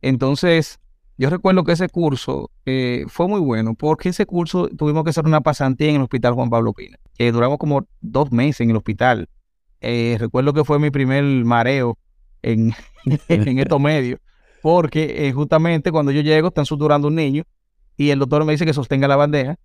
Entonces, 0.00 0.80
yo 1.16 1.30
recuerdo 1.30 1.62
que 1.62 1.72
ese 1.72 1.88
curso 1.88 2.50
eh, 2.66 3.04
fue 3.06 3.28
muy 3.28 3.38
bueno, 3.40 3.74
porque 3.74 4.08
ese 4.08 4.26
curso 4.26 4.68
tuvimos 4.68 5.04
que 5.04 5.10
hacer 5.10 5.24
una 5.26 5.40
pasantía 5.42 5.90
en 5.90 5.96
el 5.96 6.02
Hospital 6.02 6.34
Juan 6.34 6.50
Pablo 6.50 6.72
Pina. 6.72 6.98
duramos 7.32 7.58
como 7.58 7.86
dos 8.00 8.32
meses 8.32 8.62
en 8.62 8.70
el 8.70 8.76
hospital. 8.76 9.28
Eh, 9.82 10.16
recuerdo 10.18 10.52
que 10.52 10.64
fue 10.64 10.78
mi 10.78 10.90
primer 10.90 11.24
mareo 11.44 11.98
en, 12.42 12.72
en 13.28 13.58
estos 13.58 13.80
medios, 13.80 14.20
porque 14.62 15.28
eh, 15.28 15.32
justamente 15.32 15.90
cuando 15.90 16.12
yo 16.12 16.20
llego 16.22 16.48
están 16.48 16.66
suturando 16.66 17.08
un 17.08 17.16
niño 17.16 17.44
y 17.96 18.10
el 18.10 18.18
doctor 18.18 18.44
me 18.44 18.52
dice 18.52 18.64
que 18.64 18.72
sostenga 18.72 19.08
la 19.08 19.16
bandeja 19.16 19.58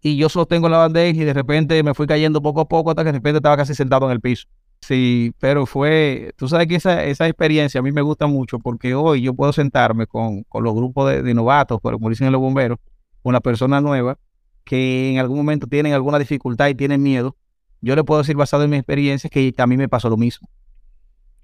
y 0.00 0.16
yo 0.16 0.28
sostengo 0.28 0.68
la 0.68 0.78
bandeja 0.78 1.22
y 1.22 1.24
de 1.24 1.32
repente 1.32 1.82
me 1.82 1.94
fui 1.94 2.06
cayendo 2.06 2.42
poco 2.42 2.60
a 2.60 2.68
poco 2.68 2.90
hasta 2.90 3.02
que 3.02 3.12
de 3.12 3.18
repente 3.18 3.38
estaba 3.38 3.56
casi 3.56 3.74
sentado 3.74 4.06
en 4.06 4.12
el 4.12 4.20
piso. 4.20 4.46
Sí, 4.80 5.32
pero 5.38 5.64
fue, 5.64 6.32
tú 6.36 6.48
sabes 6.48 6.66
que 6.66 6.74
esa, 6.74 7.04
esa 7.04 7.28
experiencia 7.28 7.78
a 7.78 7.82
mí 7.82 7.92
me 7.92 8.02
gusta 8.02 8.26
mucho 8.26 8.58
porque 8.58 8.94
hoy 8.94 9.22
yo 9.22 9.32
puedo 9.32 9.52
sentarme 9.52 10.06
con, 10.06 10.42
con 10.44 10.64
los 10.64 10.74
grupos 10.74 11.08
de, 11.08 11.22
de 11.22 11.34
novatos, 11.34 11.80
como 11.80 12.10
dicen 12.10 12.32
los 12.32 12.40
bomberos, 12.40 12.78
una 13.22 13.40
persona 13.40 13.80
nueva 13.80 14.18
que 14.64 15.12
en 15.12 15.18
algún 15.18 15.36
momento 15.38 15.66
tienen 15.66 15.92
alguna 15.92 16.18
dificultad 16.18 16.68
y 16.68 16.74
tienen 16.74 17.02
miedo. 17.02 17.36
Yo 17.82 17.94
le 17.94 18.04
puedo 18.04 18.22
decir 18.22 18.36
basado 18.36 18.64
en 18.64 18.70
mi 18.70 18.76
experiencia 18.76 19.28
que 19.28 19.52
a 19.56 19.66
mí 19.66 19.76
me 19.76 19.88
pasó 19.88 20.08
lo 20.08 20.16
mismo. 20.16 20.48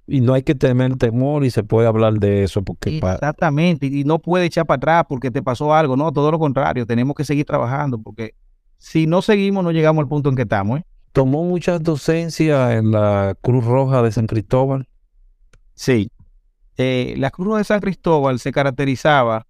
Y 0.06 0.22
no 0.22 0.32
hay 0.32 0.42
que 0.42 0.54
tener 0.54 0.96
temor 0.96 1.44
y 1.44 1.50
se 1.50 1.62
puede 1.62 1.86
hablar 1.86 2.14
de 2.14 2.44
eso 2.44 2.62
porque 2.62 2.96
Exactamente, 2.96 3.86
y 3.86 4.04
no 4.04 4.18
puede 4.20 4.46
echar 4.46 4.64
para 4.64 4.76
atrás 4.76 5.04
porque 5.06 5.30
te 5.30 5.42
pasó 5.42 5.74
algo, 5.74 5.96
no, 5.96 6.10
todo 6.12 6.30
lo 6.30 6.38
contrario, 6.38 6.86
tenemos 6.86 7.14
que 7.14 7.24
seguir 7.24 7.44
trabajando 7.44 7.98
porque 7.98 8.34
si 8.78 9.06
no 9.06 9.20
seguimos 9.20 9.62
no 9.62 9.70
llegamos 9.70 10.02
al 10.02 10.08
punto 10.08 10.30
en 10.30 10.36
que 10.36 10.42
estamos. 10.42 10.80
¿eh? 10.80 10.84
tomó 11.18 11.42
muchas 11.42 11.82
docencias 11.82 12.72
en 12.74 12.92
la 12.92 13.36
Cruz 13.40 13.64
Roja 13.64 14.02
de 14.02 14.12
San 14.12 14.28
Cristóbal. 14.28 14.86
Sí. 15.74 16.12
Eh, 16.76 17.14
la 17.18 17.30
Cruz 17.30 17.48
Roja 17.48 17.58
de 17.58 17.64
San 17.64 17.80
Cristóbal 17.80 18.38
se 18.38 18.52
caracterizaba 18.52 19.46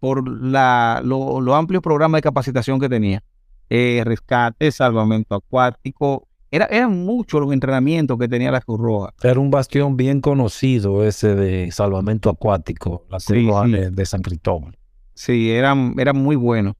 por 0.00 0.28
la, 0.28 1.00
lo, 1.04 1.40
lo 1.40 1.54
amplio 1.54 1.80
programa 1.80 2.18
de 2.18 2.22
capacitación 2.22 2.80
que 2.80 2.88
tenía. 2.88 3.22
Eh, 3.70 4.02
rescate, 4.04 4.72
salvamento 4.72 5.36
acuático. 5.36 6.26
Era, 6.52 6.66
eran 6.66 7.04
muchos 7.04 7.40
los 7.40 7.52
entrenamientos 7.52 8.16
que 8.18 8.28
tenía 8.28 8.50
la 8.52 8.60
Cruz 8.60 8.78
Roja. 8.78 9.14
Era 9.22 9.40
un 9.40 9.50
bastión 9.50 9.96
bien 9.96 10.20
conocido 10.20 11.02
ese 11.04 11.34
de 11.34 11.72
salvamento 11.72 12.28
acuático, 12.30 13.04
la 13.10 13.16
Cruz 13.16 13.24
Sí, 13.24 13.46
Roja 13.48 13.64
sí. 13.66 13.72
de, 13.72 13.90
de 13.90 14.06
San 14.06 14.20
Cristóbal. 14.22 14.76
Sí, 15.14 15.50
eran, 15.50 15.94
eran 15.98 16.16
muy 16.16 16.36
buenos. 16.36 16.74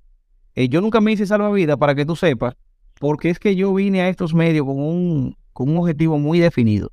Eh, 0.55 0.69
yo 0.69 0.81
nunca 0.83 1.01
me 1.01 1.13
hice 1.13 1.25
salvavidas 1.27 1.79
para 1.79 1.95
que 1.95 2.05
tú 2.05 2.15
sepas, 2.17 2.55
porque 3.01 3.31
es 3.31 3.39
que 3.39 3.57
yo 3.57 3.73
vine 3.75 4.03
a 4.03 4.09
estos 4.11 4.35
medios 4.35 4.67
con 4.67 4.79
un, 4.79 5.37
con 5.55 5.71
un 5.71 5.79
objetivo 5.79 6.19
muy 6.19 6.39
definido. 6.39 6.91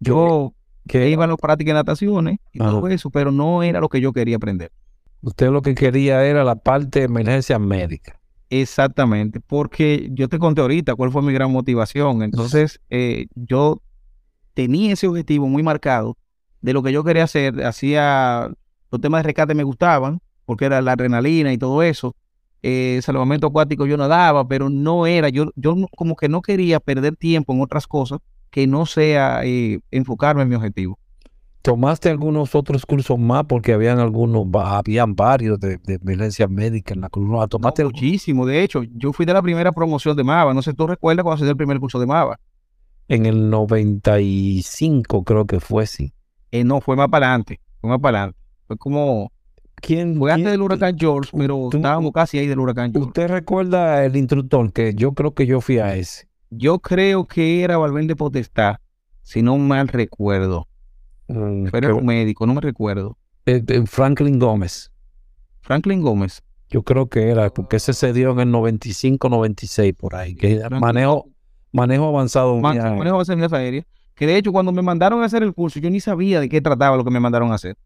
Yo 0.00 0.52
Que 0.86 1.08
iba 1.08 1.24
a 1.24 1.26
las 1.26 1.36
prácticas 1.38 1.72
de 1.72 1.80
nataciones 1.80 2.36
y 2.52 2.60
Ajá. 2.60 2.70
todo 2.70 2.88
eso, 2.88 3.08
pero 3.10 3.32
no 3.32 3.62
era 3.62 3.80
lo 3.80 3.88
que 3.88 4.00
yo 4.02 4.12
quería 4.12 4.36
aprender. 4.36 4.70
usted 5.22 5.48
lo 5.50 5.62
que 5.62 5.74
quería 5.74 6.22
era 6.26 6.44
la 6.44 6.56
parte 6.56 6.98
de 7.00 7.04
emergencia 7.06 7.58
médica. 7.58 8.20
Exactamente, 8.60 9.40
porque 9.40 10.08
yo 10.12 10.28
te 10.28 10.38
conté 10.38 10.60
ahorita 10.60 10.94
cuál 10.94 11.10
fue 11.10 11.22
mi 11.22 11.32
gran 11.32 11.50
motivación. 11.50 12.22
Entonces, 12.22 12.80
eh, 12.88 13.26
yo 13.34 13.82
tenía 14.54 14.92
ese 14.92 15.08
objetivo 15.08 15.48
muy 15.48 15.64
marcado 15.64 16.16
de 16.60 16.72
lo 16.72 16.80
que 16.84 16.92
yo 16.92 17.02
quería 17.02 17.24
hacer. 17.24 17.64
Hacía 17.64 18.48
los 18.92 19.00
temas 19.00 19.18
de 19.18 19.22
rescate 19.24 19.56
me 19.56 19.64
gustaban, 19.64 20.20
porque 20.44 20.66
era 20.66 20.80
la 20.82 20.92
adrenalina 20.92 21.52
y 21.52 21.58
todo 21.58 21.82
eso. 21.82 22.14
Eh, 22.62 23.00
salvamento 23.02 23.48
acuático 23.48 23.86
yo 23.86 23.96
nadaba, 23.96 24.46
pero 24.46 24.70
no 24.70 25.08
era, 25.08 25.30
yo, 25.30 25.50
yo 25.56 25.74
como 25.96 26.14
que 26.14 26.28
no 26.28 26.40
quería 26.40 26.78
perder 26.78 27.16
tiempo 27.16 27.52
en 27.54 27.60
otras 27.60 27.88
cosas 27.88 28.20
que 28.50 28.68
no 28.68 28.86
sea 28.86 29.40
eh, 29.42 29.80
enfocarme 29.90 30.42
en 30.42 30.48
mi 30.50 30.54
objetivo. 30.54 31.00
¿Tomaste 31.64 32.10
algunos 32.10 32.54
otros 32.54 32.84
cursos 32.84 33.18
más? 33.18 33.44
Porque 33.46 33.72
habían 33.72 33.98
algunos, 33.98 34.46
habían 34.54 35.14
varios 35.14 35.58
de, 35.58 35.78
de 35.78 35.94
emergencia 35.94 36.46
médica 36.46 36.92
en 36.92 37.00
la 37.00 37.08
Cruz 37.08 37.26
Roja. 37.26 37.46
¿Tomaste 37.46 37.82
No, 37.84 37.88
muchísimo, 37.88 38.44
de 38.44 38.62
hecho, 38.62 38.82
yo 38.82 39.14
fui 39.14 39.24
de 39.24 39.32
la 39.32 39.40
primera 39.40 39.72
promoción 39.72 40.14
de 40.14 40.24
MAVA. 40.24 40.52
No 40.52 40.60
sé, 40.60 40.74
¿tú 40.74 40.86
recuerdas 40.86 41.22
cuando 41.22 41.38
se 41.38 41.44
dio 41.44 41.52
el 41.52 41.56
primer 41.56 41.80
curso 41.80 41.98
de 41.98 42.04
MAVA? 42.06 42.38
en 43.08 43.24
el 43.26 43.48
95 43.50 45.24
creo 45.24 45.46
que 45.46 45.58
fue, 45.60 45.86
sí. 45.86 46.12
Eh, 46.50 46.64
no, 46.64 46.80
fue 46.82 46.96
más 46.96 47.08
para 47.08 47.28
adelante, 47.28 47.60
fue 47.80 47.90
más 47.90 47.98
para 48.00 48.18
adelante. 48.18 48.38
Fue 48.66 48.76
como, 48.76 49.32
¿Quién, 49.76 50.16
fue 50.18 50.32
antes 50.32 50.44
quién- 50.44 50.52
del 50.52 50.62
huracán 50.62 50.96
George, 50.98 51.30
pero 51.36 51.68
tú- 51.70 51.78
estábamos 51.78 52.12
casi 52.12 52.38
ahí 52.38 52.46
del 52.46 52.58
huracán 52.60 52.92
George. 52.92 53.08
¿Usted 53.08 53.28
recuerda 53.28 54.04
el 54.04 54.16
instructor? 54.16 54.72
Que 54.72 54.94
yo 54.94 55.12
creo 55.12 55.34
que 55.34 55.46
yo 55.46 55.60
fui 55.60 55.78
a 55.78 55.94
ese. 55.96 56.28
Yo 56.50 56.78
creo 56.78 57.26
que 57.26 57.62
era 57.62 57.76
Valverde 57.78 58.16
Potestad, 58.16 58.76
si 59.22 59.42
no 59.42 59.56
mal 59.58 59.88
recuerdo. 59.88 60.68
Mm, 61.28 61.64
Pero 61.64 61.78
era 61.78 61.86
creo- 61.88 61.96
un 61.96 62.06
médico, 62.06 62.46
no 62.46 62.54
me 62.54 62.60
recuerdo. 62.60 63.16
eh, 63.46 63.62
eh, 63.66 63.82
Franklin 63.86 64.38
Gómez. 64.38 64.90
Franklin 65.60 66.00
Gómez. 66.02 66.42
Yo 66.68 66.82
creo 66.82 67.08
que 67.08 67.28
era, 67.30 67.50
porque 67.50 67.76
ese 67.76 67.92
se 67.92 68.12
dio 68.12 68.32
en 68.32 68.40
el 68.40 68.50
95, 68.50 69.28
96, 69.28 69.94
por 69.94 70.14
ahí. 70.16 70.34
Que 70.34 70.60
manejo, 70.80 71.26
manejo 71.72 72.08
avanzado. 72.08 72.58
Man- 72.60 72.76
manejo 72.98 73.24
seguridad 73.24 73.54
aérea. 73.54 73.86
Que 74.14 74.26
de 74.26 74.36
hecho, 74.36 74.52
cuando 74.52 74.72
me 74.72 74.82
mandaron 74.82 75.22
a 75.22 75.26
hacer 75.26 75.42
el 75.42 75.52
curso, 75.54 75.78
yo 75.80 75.90
ni 75.90 76.00
sabía 76.00 76.40
de 76.40 76.48
qué 76.48 76.60
trataba 76.60 76.96
lo 76.96 77.04
que 77.04 77.10
me 77.10 77.20
mandaron 77.20 77.52
a 77.52 77.56
hacer. 77.56 77.76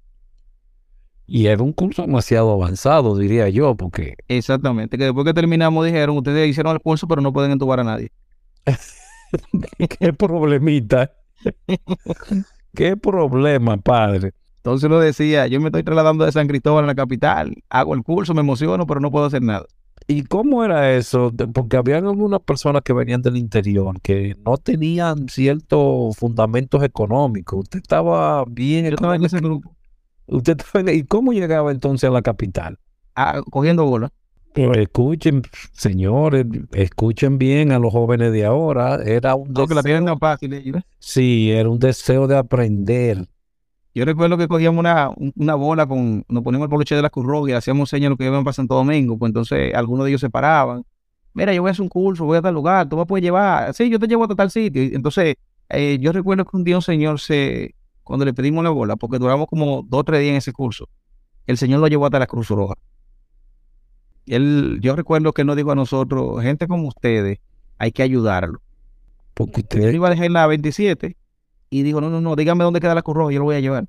Y 1.26 1.46
era 1.46 1.62
un 1.62 1.72
curso 1.72 2.02
demasiado 2.02 2.50
avanzado, 2.52 3.16
diría 3.16 3.48
yo, 3.50 3.74
porque 3.76 4.14
Exactamente. 4.28 4.96
Que 4.96 5.04
después 5.04 5.26
que 5.26 5.34
terminamos 5.34 5.84
dijeron, 5.84 6.16
ustedes 6.16 6.48
hicieron 6.48 6.72
el 6.74 6.80
curso, 6.80 7.06
pero 7.06 7.20
no 7.20 7.32
pueden 7.32 7.50
entubar 7.52 7.80
a 7.80 7.84
nadie. 7.84 8.10
qué 10.00 10.12
problemita. 10.12 11.12
qué 12.74 12.96
problema, 12.96 13.76
padre. 13.78 14.32
Entonces 14.56 14.90
lo 14.90 15.00
decía, 15.00 15.46
yo 15.46 15.60
me 15.60 15.66
estoy 15.68 15.82
trasladando 15.82 16.24
de 16.24 16.32
San 16.32 16.46
Cristóbal 16.48 16.84
a 16.84 16.88
la 16.88 16.94
capital, 16.94 17.54
hago 17.70 17.94
el 17.94 18.02
curso, 18.02 18.34
me 18.34 18.40
emociono, 18.40 18.86
pero 18.86 19.00
no 19.00 19.10
puedo 19.10 19.26
hacer 19.26 19.42
nada. 19.42 19.64
¿Y 20.06 20.24
cómo 20.24 20.64
era 20.64 20.92
eso? 20.94 21.32
Porque 21.52 21.76
habían 21.76 22.06
algunas 22.06 22.40
personas 22.40 22.82
que 22.82 22.92
venían 22.92 23.20
del 23.20 23.36
interior 23.36 24.00
que 24.00 24.36
no 24.44 24.56
tenían 24.56 25.28
ciertos 25.28 26.16
fundamentos 26.16 26.82
económicos. 26.82 27.60
Usted 27.60 27.80
estaba 27.80 28.44
bien. 28.46 28.84
Yo 28.86 28.90
estaba 28.94 29.16
en 29.16 29.24
ese 29.24 29.38
grupo, 29.38 29.74
Usted 30.26 30.58
estaba 30.58 30.92
¿Y 30.92 31.04
cómo 31.04 31.32
llegaba 31.32 31.70
entonces 31.72 32.08
a 32.08 32.12
la 32.12 32.22
capital? 32.22 32.78
ah, 33.16 33.42
cogiendo 33.50 33.84
bola. 33.84 34.12
Pero 34.52 34.74
escuchen, 34.74 35.42
señores, 35.72 36.46
escuchen 36.72 37.38
bien 37.38 37.70
a 37.72 37.78
los 37.78 37.92
jóvenes 37.92 38.32
de 38.32 38.44
ahora. 38.44 38.96
Era 39.04 39.34
un 39.34 39.52
No, 39.52 39.66
que 39.66 39.74
la 39.74 39.82
deseo, 39.82 40.18
fácil. 40.18 40.52
ellos. 40.54 40.82
sí, 40.98 41.50
era 41.50 41.68
un 41.68 41.78
deseo 41.78 42.26
de 42.26 42.36
aprender. 42.36 43.26
Yo 43.94 44.04
recuerdo 44.04 44.36
que 44.36 44.48
cogíamos 44.48 44.78
una, 44.80 45.10
un- 45.10 45.32
una 45.36 45.54
bola 45.54 45.86
con, 45.86 46.24
nos 46.28 46.42
poníamos 46.42 46.66
el 46.66 46.70
poloche 46.70 46.94
de 46.94 47.02
la 47.02 47.10
Cruz 47.10 47.26
Roja 47.26 47.50
y 47.50 47.54
hacíamos 47.54 47.88
señas 47.90 48.06
de 48.06 48.10
lo 48.10 48.16
que 48.16 48.24
iban 48.26 48.44
para 48.44 48.52
Santo 48.52 48.74
Domingo. 48.74 49.18
Pues 49.18 49.30
entonces 49.30 49.74
algunos 49.74 50.04
de 50.04 50.10
ellos 50.10 50.20
se 50.20 50.30
paraban. 50.30 50.84
Mira, 51.34 51.52
yo 51.54 51.62
voy 51.62 51.68
a 51.68 51.72
hacer 51.72 51.82
un 51.82 51.88
curso, 51.88 52.24
voy 52.24 52.38
a 52.38 52.42
tal 52.42 52.54
lugar, 52.54 52.88
tú 52.88 52.96
me 52.96 53.06
puedes 53.06 53.22
llevar. 53.22 53.72
Sí, 53.74 53.88
yo 53.90 53.98
te 53.98 54.06
llevo 54.08 54.24
a 54.24 54.28
tal 54.28 54.50
sitio. 54.50 54.82
Entonces, 54.82 55.36
eh, 55.68 55.98
yo 56.00 56.12
recuerdo 56.12 56.44
que 56.44 56.56
un 56.56 56.64
día 56.64 56.76
un 56.76 56.82
señor 56.82 57.20
se, 57.20 57.74
cuando 58.02 58.24
le 58.24 58.34
pedimos 58.34 58.64
la 58.64 58.70
bola, 58.70 58.96
porque 58.96 59.18
duramos 59.18 59.46
como 59.46 59.82
dos 59.86 60.00
o 60.00 60.04
tres 60.04 60.20
días 60.20 60.30
en 60.32 60.36
ese 60.36 60.52
curso, 60.52 60.88
el 61.46 61.56
señor 61.58 61.80
lo 61.80 61.86
llevó 61.88 62.06
hasta 62.06 62.18
la 62.18 62.26
Cruz 62.26 62.48
Roja. 62.48 62.74
Él, 64.28 64.78
yo 64.80 64.96
recuerdo 64.96 65.32
que 65.32 65.42
él 65.42 65.46
nos 65.46 65.56
dijo 65.56 65.70
a 65.70 65.74
nosotros, 65.74 66.42
gente 66.42 66.66
como 66.66 66.88
ustedes, 66.88 67.38
hay 67.78 67.92
que 67.92 68.02
ayudarlo. 68.02 68.60
Porque 69.34 69.62
Yo 69.62 69.78
usted, 69.78 69.94
iba 69.94 70.08
a 70.08 70.10
dejar 70.10 70.30
la 70.30 70.46
27 70.46 71.16
y 71.70 71.82
dijo, 71.82 72.00
no, 72.00 72.10
no, 72.10 72.20
no, 72.20 72.36
dígame 72.36 72.64
dónde 72.64 72.80
queda 72.80 72.94
la 72.94 73.02
Cruz 73.02 73.32
yo 73.32 73.38
lo 73.38 73.44
voy 73.44 73.56
a 73.56 73.60
llevar. 73.60 73.86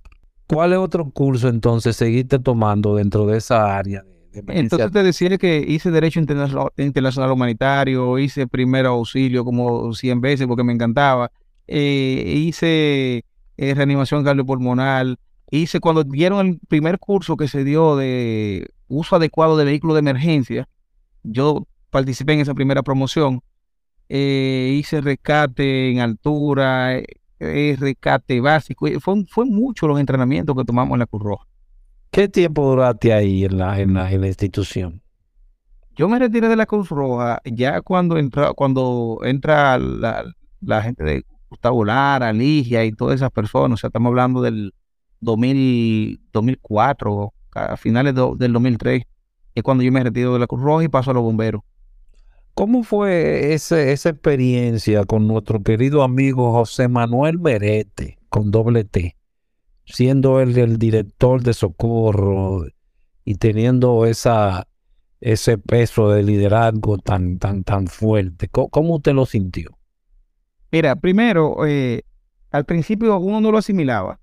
¿cuál 0.49 0.73
es 0.73 0.79
otro 0.79 1.09
curso 1.11 1.47
entonces 1.47 1.95
seguiste 1.95 2.39
tomando 2.39 2.95
dentro 2.95 3.25
de 3.25 3.37
esa 3.37 3.77
área? 3.77 4.03
de-? 4.03 4.43
Entonces 4.47 4.91
te 4.91 5.03
decía 5.03 5.37
que 5.37 5.63
hice 5.67 5.91
Derecho 5.91 6.19
Internacional, 6.19 6.69
Internacional 6.77 7.31
Humanitario, 7.31 8.17
hice 8.17 8.47
Primero 8.47 8.89
Auxilio 8.89 9.45
como 9.45 9.93
100 9.93 10.21
veces 10.21 10.47
porque 10.47 10.63
me 10.63 10.73
encantaba, 10.73 11.31
eh, 11.67 12.33
hice 12.35 13.23
eh, 13.57 13.73
Reanimación 13.73 14.23
Cardiopulmonar, 14.23 15.17
hice 15.51 15.79
cuando 15.79 16.03
dieron 16.03 16.45
el 16.45 16.59
primer 16.67 16.99
curso 16.99 17.37
que 17.37 17.47
se 17.47 17.63
dio 17.63 17.95
de 17.95 18.69
uso 18.89 19.15
adecuado 19.15 19.55
de 19.55 19.65
vehículos 19.65 19.95
de 19.95 19.99
emergencia, 19.99 20.67
yo 21.23 21.65
participé 21.89 22.33
en 22.33 22.41
esa 22.41 22.53
primera 22.53 22.83
promoción, 22.83 23.41
eh, 24.09 24.75
hice 24.77 25.01
rescate 25.01 25.91
en 25.91 25.99
altura, 25.99 26.97
eh, 26.97 27.05
eh, 27.39 27.77
rescate 27.79 28.41
básico, 28.41 28.87
fue, 28.99 29.23
fue 29.27 29.45
mucho 29.45 29.87
los 29.87 29.99
entrenamientos 29.99 30.55
que 30.57 30.65
tomamos 30.65 30.95
en 30.95 30.99
la 30.99 31.05
Cruz 31.05 31.23
Roja. 31.23 31.47
¿Qué 32.11 32.27
tiempo 32.27 32.67
duraste 32.67 33.13
ahí 33.13 33.45
en 33.45 33.57
la, 33.57 33.79
en 33.79 33.93
la, 33.93 34.11
en 34.11 34.21
la 34.21 34.27
institución? 34.27 35.01
Yo 35.95 36.09
me 36.09 36.17
retiré 36.17 36.47
de 36.47 36.55
la 36.55 36.65
Cruz 36.65 36.89
Roja 36.89 37.39
ya 37.45 37.81
cuando 37.81 38.17
entra, 38.17 38.53
cuando 38.53 39.19
entra 39.23 39.77
la, 39.77 40.25
la 40.61 40.81
gente 40.81 41.03
de 41.03 41.25
Gustavo 41.49 41.83
Lara, 41.83 42.31
Ligia 42.33 42.85
y 42.85 42.91
todas 42.91 43.15
esas 43.15 43.31
personas. 43.31 43.75
O 43.75 43.77
sea, 43.77 43.87
estamos 43.89 44.09
hablando 44.09 44.41
del 44.41 44.73
2000, 45.19 46.21
2004, 46.31 47.33
a 47.53 47.77
finales 47.77 48.15
do- 48.15 48.35
del 48.35 48.53
2003, 48.53 49.03
es 49.55 49.63
cuando 49.63 49.83
yo 49.83 49.91
me 49.91 50.03
retiro 50.03 50.33
de 50.33 50.39
la 50.39 50.47
Cruz 50.47 50.61
Roja 50.61 50.83
y 50.83 50.87
paso 50.89 51.11
a 51.11 51.13
los 51.13 51.23
bomberos. 51.23 51.61
¿Cómo 52.53 52.83
fue 52.83 53.53
ese, 53.53 53.93
esa 53.93 54.09
experiencia 54.09 55.05
con 55.05 55.27
nuestro 55.27 55.63
querido 55.63 56.03
amigo 56.03 56.51
José 56.51 56.87
Manuel 56.89 57.39
Merete, 57.39 58.17
con 58.27 58.51
doble 58.51 58.83
T, 58.83 59.15
siendo 59.85 60.41
él 60.41 60.57
el 60.57 60.77
director 60.77 61.41
de 61.41 61.53
socorro 61.53 62.65
y 63.23 63.35
teniendo 63.35 64.05
esa, 64.05 64.67
ese 65.21 65.57
peso 65.57 66.09
de 66.09 66.23
liderazgo 66.23 66.97
tan, 66.97 67.39
tan, 67.39 67.63
tan 67.63 67.87
fuerte? 67.87 68.49
¿Cómo, 68.49 68.69
cómo 68.69 68.95
usted 68.97 69.13
lo 69.13 69.25
sintió? 69.25 69.77
Mira, 70.71 70.95
primero, 70.95 71.65
eh, 71.65 72.03
al 72.51 72.65
principio 72.65 73.17
uno 73.19 73.41
no 73.41 73.51
lo 73.51 73.57
asimilaba, 73.57 74.19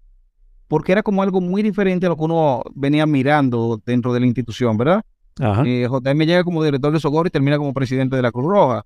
porque 0.68 0.92
era 0.92 1.02
como 1.02 1.22
algo 1.22 1.40
muy 1.40 1.62
diferente 1.62 2.06
a 2.06 2.08
lo 2.08 2.16
que 2.16 2.22
uno 2.24 2.62
venía 2.74 3.06
mirando 3.06 3.80
dentro 3.84 4.12
de 4.12 4.20
la 4.20 4.26
institución, 4.26 4.76
¿verdad? 4.76 5.02
Ajá. 5.40 5.62
Eh, 5.66 5.86
JM 5.88 6.18
llega 6.24 6.44
como 6.44 6.64
director 6.64 6.92
de 6.92 7.00
socorro 7.00 7.28
y 7.28 7.30
termina 7.30 7.58
como 7.58 7.72
presidente 7.74 8.16
de 8.16 8.22
la 8.22 8.32
Cruz 8.32 8.46
Roja. 8.46 8.84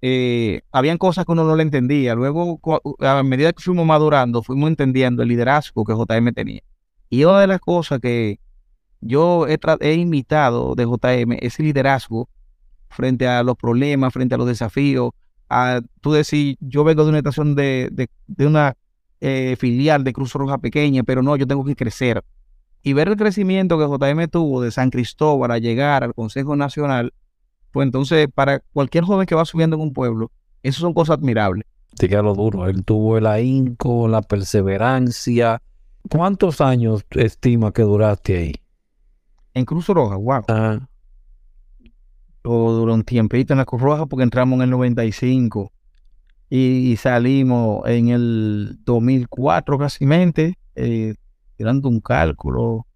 Eh, 0.00 0.60
habían 0.70 0.96
cosas 0.98 1.24
que 1.24 1.32
uno 1.32 1.44
no 1.44 1.56
le 1.56 1.62
entendía. 1.62 2.14
Luego, 2.14 2.60
a 3.00 3.22
medida 3.22 3.52
que 3.52 3.62
fuimos 3.62 3.84
madurando, 3.86 4.42
fuimos 4.42 4.68
entendiendo 4.68 5.22
el 5.22 5.28
liderazgo 5.28 5.84
que 5.84 5.94
JM 5.94 6.32
tenía. 6.32 6.60
Y 7.10 7.24
una 7.24 7.40
de 7.40 7.46
las 7.48 7.60
cosas 7.60 7.98
que 8.00 8.38
yo 9.00 9.46
he, 9.48 9.58
he 9.80 9.94
imitado 9.94 10.74
de 10.74 10.84
JM 10.84 11.38
es 11.40 11.58
el 11.58 11.66
liderazgo 11.66 12.28
frente 12.90 13.26
a 13.26 13.42
los 13.42 13.56
problemas, 13.56 14.12
frente 14.12 14.34
a 14.34 14.38
los 14.38 14.46
desafíos. 14.46 15.10
A, 15.50 15.80
tú 16.00 16.12
decir, 16.12 16.56
yo 16.60 16.84
vengo 16.84 17.02
de 17.04 17.08
una 17.08 17.18
estación 17.18 17.54
de, 17.54 17.88
de- 17.90 18.10
de 18.26 18.46
una 18.46 18.74
eh, 19.20 19.56
filial 19.58 20.04
de 20.04 20.12
Cruz 20.12 20.32
Roja 20.32 20.58
pequeña, 20.58 21.02
pero 21.02 21.22
no, 21.22 21.36
yo 21.36 21.46
tengo 21.46 21.64
que 21.64 21.76
crecer 21.76 22.22
y 22.82 22.92
ver 22.92 23.08
el 23.08 23.16
crecimiento 23.16 23.78
que 23.78 23.84
JM 23.84 24.28
tuvo 24.28 24.62
de 24.62 24.70
San 24.70 24.90
Cristóbal 24.90 25.50
a 25.50 25.58
llegar 25.58 26.04
al 26.04 26.14
Consejo 26.14 26.56
Nacional, 26.56 27.12
pues 27.72 27.86
entonces 27.86 28.28
para 28.32 28.60
cualquier 28.72 29.04
joven 29.04 29.26
que 29.26 29.34
va 29.34 29.44
subiendo 29.44 29.76
en 29.76 29.82
un 29.82 29.92
pueblo, 29.92 30.30
eso 30.62 30.80
son 30.80 30.94
cosas 30.94 31.18
admirables. 31.18 31.66
Sí, 31.98 32.08
que 32.08 32.16
lo 32.16 32.34
duro. 32.34 32.66
Él 32.66 32.84
tuvo 32.84 33.18
el 33.18 33.26
ahínco, 33.26 34.06
la 34.08 34.22
perseverancia. 34.22 35.60
¿Cuántos 36.08 36.60
años 36.60 37.04
estima 37.10 37.72
que 37.72 37.82
duraste 37.82 38.36
ahí? 38.38 38.54
En 39.54 39.64
Cruz 39.64 39.88
Roja, 39.88 40.16
wow, 40.16 40.44
Ah, 40.48 40.88
o 42.44 42.72
duró 42.72 42.94
un 42.94 43.02
tiempito 43.02 43.52
en 43.52 43.58
la 43.58 43.64
Cruz 43.64 43.82
Roja 43.82 44.06
porque 44.06 44.22
entramos 44.22 44.56
en 44.58 44.62
el 44.62 44.70
95 44.70 45.72
y, 46.50 46.92
y 46.92 46.96
salimos 46.96 47.86
en 47.86 48.08
el 48.08 48.78
2004 48.84 49.78
casi 49.78 50.04
eh, 50.74 51.14
tirando 51.56 51.88
un 51.88 52.00
cálculo, 52.00 52.86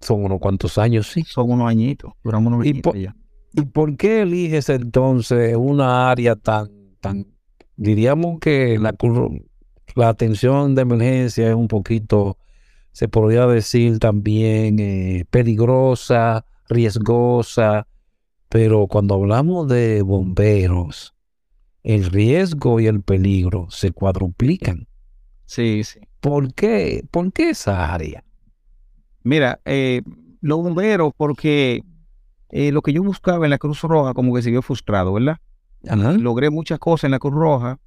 son 0.00 0.24
unos 0.24 0.40
cuantos 0.40 0.78
años, 0.78 1.08
sí. 1.08 1.22
son 1.24 1.50
unos 1.50 1.68
añitos, 1.68 2.12
duramos 2.22 2.52
unos 2.52 2.66
Y 2.66 2.70
añitos 2.70 2.92
po- 2.92 2.98
ya. 2.98 3.14
¿Y 3.52 3.62
por 3.62 3.96
qué 3.96 4.22
eliges 4.22 4.68
entonces 4.68 5.56
una 5.56 6.10
área 6.10 6.36
tan, 6.36 6.68
tan, 7.00 7.26
diríamos 7.76 8.38
que 8.40 8.78
la, 8.78 8.94
la 9.94 10.08
atención 10.08 10.74
de 10.74 10.82
emergencia 10.82 11.48
es 11.48 11.54
un 11.54 11.66
poquito, 11.68 12.38
se 12.92 13.08
podría 13.08 13.46
decir 13.46 13.98
también 13.98 14.78
eh, 14.78 15.24
peligrosa, 15.30 16.44
riesgosa, 16.68 17.86
pero 18.48 18.86
cuando 18.86 19.14
hablamos 19.14 19.68
de 19.68 20.02
bomberos, 20.02 21.14
el 21.82 22.06
riesgo 22.06 22.80
y 22.80 22.86
el 22.86 23.02
peligro 23.02 23.66
se 23.70 23.92
cuadruplican. 23.92 24.86
Sí, 25.44 25.84
sí. 25.84 26.00
¿Por 26.20 26.52
qué? 26.52 27.04
¿Por 27.10 27.32
qué 27.32 27.50
esa 27.50 27.94
área? 27.94 28.24
Mira, 29.22 29.60
eh, 29.64 30.02
los 30.40 30.58
bomberos, 30.58 31.12
porque 31.16 31.82
eh, 32.50 32.72
lo 32.72 32.82
que 32.82 32.92
yo 32.92 33.02
buscaba 33.02 33.46
en 33.46 33.50
la 33.50 33.58
Cruz 33.58 33.82
Roja 33.82 34.14
como 34.14 34.34
que 34.34 34.42
se 34.42 34.50
vio 34.50 34.62
frustrado, 34.62 35.12
¿verdad? 35.12 35.36
Ajá. 35.88 36.12
Logré 36.12 36.50
muchas 36.50 36.78
cosas 36.78 37.04
en 37.04 37.12
la 37.12 37.18
Cruz 37.18 37.34
Roja. 37.34 37.78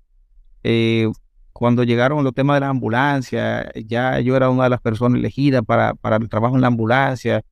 Eh, 0.64 1.10
cuando 1.54 1.84
llegaron 1.84 2.24
los 2.24 2.34
temas 2.34 2.56
de 2.56 2.62
la 2.62 2.70
ambulancia, 2.70 3.72
ya 3.86 4.20
yo 4.20 4.36
era 4.36 4.50
una 4.50 4.64
de 4.64 4.70
las 4.70 4.82
personas 4.82 5.20
elegidas 5.20 5.64
para, 5.66 5.94
para 5.96 6.16
el 6.16 6.30
trabajo 6.30 6.56
en 6.56 6.62
la 6.62 6.68
ambulancia. 6.68 7.44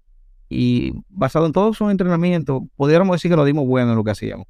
Y 0.49 0.93
basado 1.09 1.45
en 1.45 1.51
todos 1.51 1.75
esos 1.75 1.91
entrenamientos, 1.91 2.63
pudiéramos 2.75 3.15
decir 3.15 3.29
que 3.29 3.37
nos 3.37 3.45
dimos 3.45 3.67
bueno 3.67 3.91
en 3.91 3.97
lo 3.97 4.03
que 4.03 4.11
hacíamos. 4.11 4.47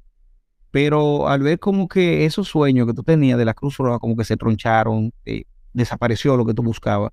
Pero 0.70 1.28
al 1.28 1.42
ver 1.42 1.58
como 1.58 1.88
que 1.88 2.24
esos 2.24 2.48
sueños 2.48 2.86
que 2.86 2.94
tú 2.94 3.02
tenías 3.02 3.38
de 3.38 3.44
la 3.44 3.54
Cruz 3.54 3.76
Roja 3.78 3.98
como 3.98 4.16
que 4.16 4.24
se 4.24 4.36
troncharon, 4.36 5.12
eh, 5.24 5.44
desapareció 5.72 6.36
lo 6.36 6.46
que 6.46 6.54
tú 6.54 6.62
buscabas. 6.62 7.12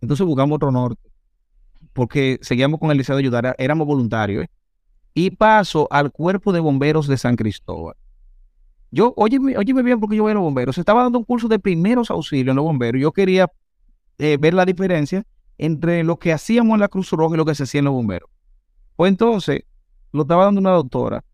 Entonces 0.00 0.26
buscamos 0.26 0.56
otro 0.56 0.70
norte. 0.70 1.10
Porque 1.92 2.38
seguíamos 2.42 2.78
con 2.78 2.90
el 2.90 2.98
deseo 2.98 3.16
de 3.16 3.22
ayudar, 3.22 3.54
éramos 3.58 3.86
voluntarios. 3.86 4.44
¿eh? 4.44 4.50
Y 5.14 5.30
paso 5.30 5.88
al 5.90 6.12
cuerpo 6.12 6.52
de 6.52 6.60
bomberos 6.60 7.08
de 7.08 7.16
San 7.16 7.36
Cristóbal. 7.36 7.96
Yo, 8.90 9.12
óyeme, 9.16 9.56
óyeme 9.56 9.82
bien 9.82 10.00
porque 10.00 10.16
yo 10.16 10.22
voy 10.22 10.32
a 10.32 10.34
los 10.34 10.42
bomberos. 10.42 10.74
Se 10.74 10.80
estaba 10.80 11.02
dando 11.02 11.18
un 11.18 11.24
curso 11.24 11.48
de 11.48 11.58
primeros 11.58 12.10
auxilios 12.10 12.52
en 12.52 12.56
los 12.56 12.64
bomberos. 12.64 13.00
Yo 13.00 13.12
quería 13.12 13.50
eh, 14.18 14.36
ver 14.38 14.54
la 14.54 14.64
diferencia 14.64 15.24
entre 15.58 16.04
lo 16.04 16.18
que 16.18 16.32
hacíamos 16.32 16.74
en 16.74 16.80
la 16.80 16.88
Cruz 16.88 17.10
Roja 17.10 17.34
y 17.34 17.38
lo 17.38 17.44
que 17.44 17.54
se 17.54 17.64
hacía 17.64 17.80
en 17.80 17.86
los 17.86 17.94
bomberos. 17.94 18.30
Pues 18.96 19.10
entonces, 19.10 19.62
lo 20.12 20.22
estaba 20.22 20.44
dando 20.44 20.60
una 20.60 20.70
doctora. 20.70 21.24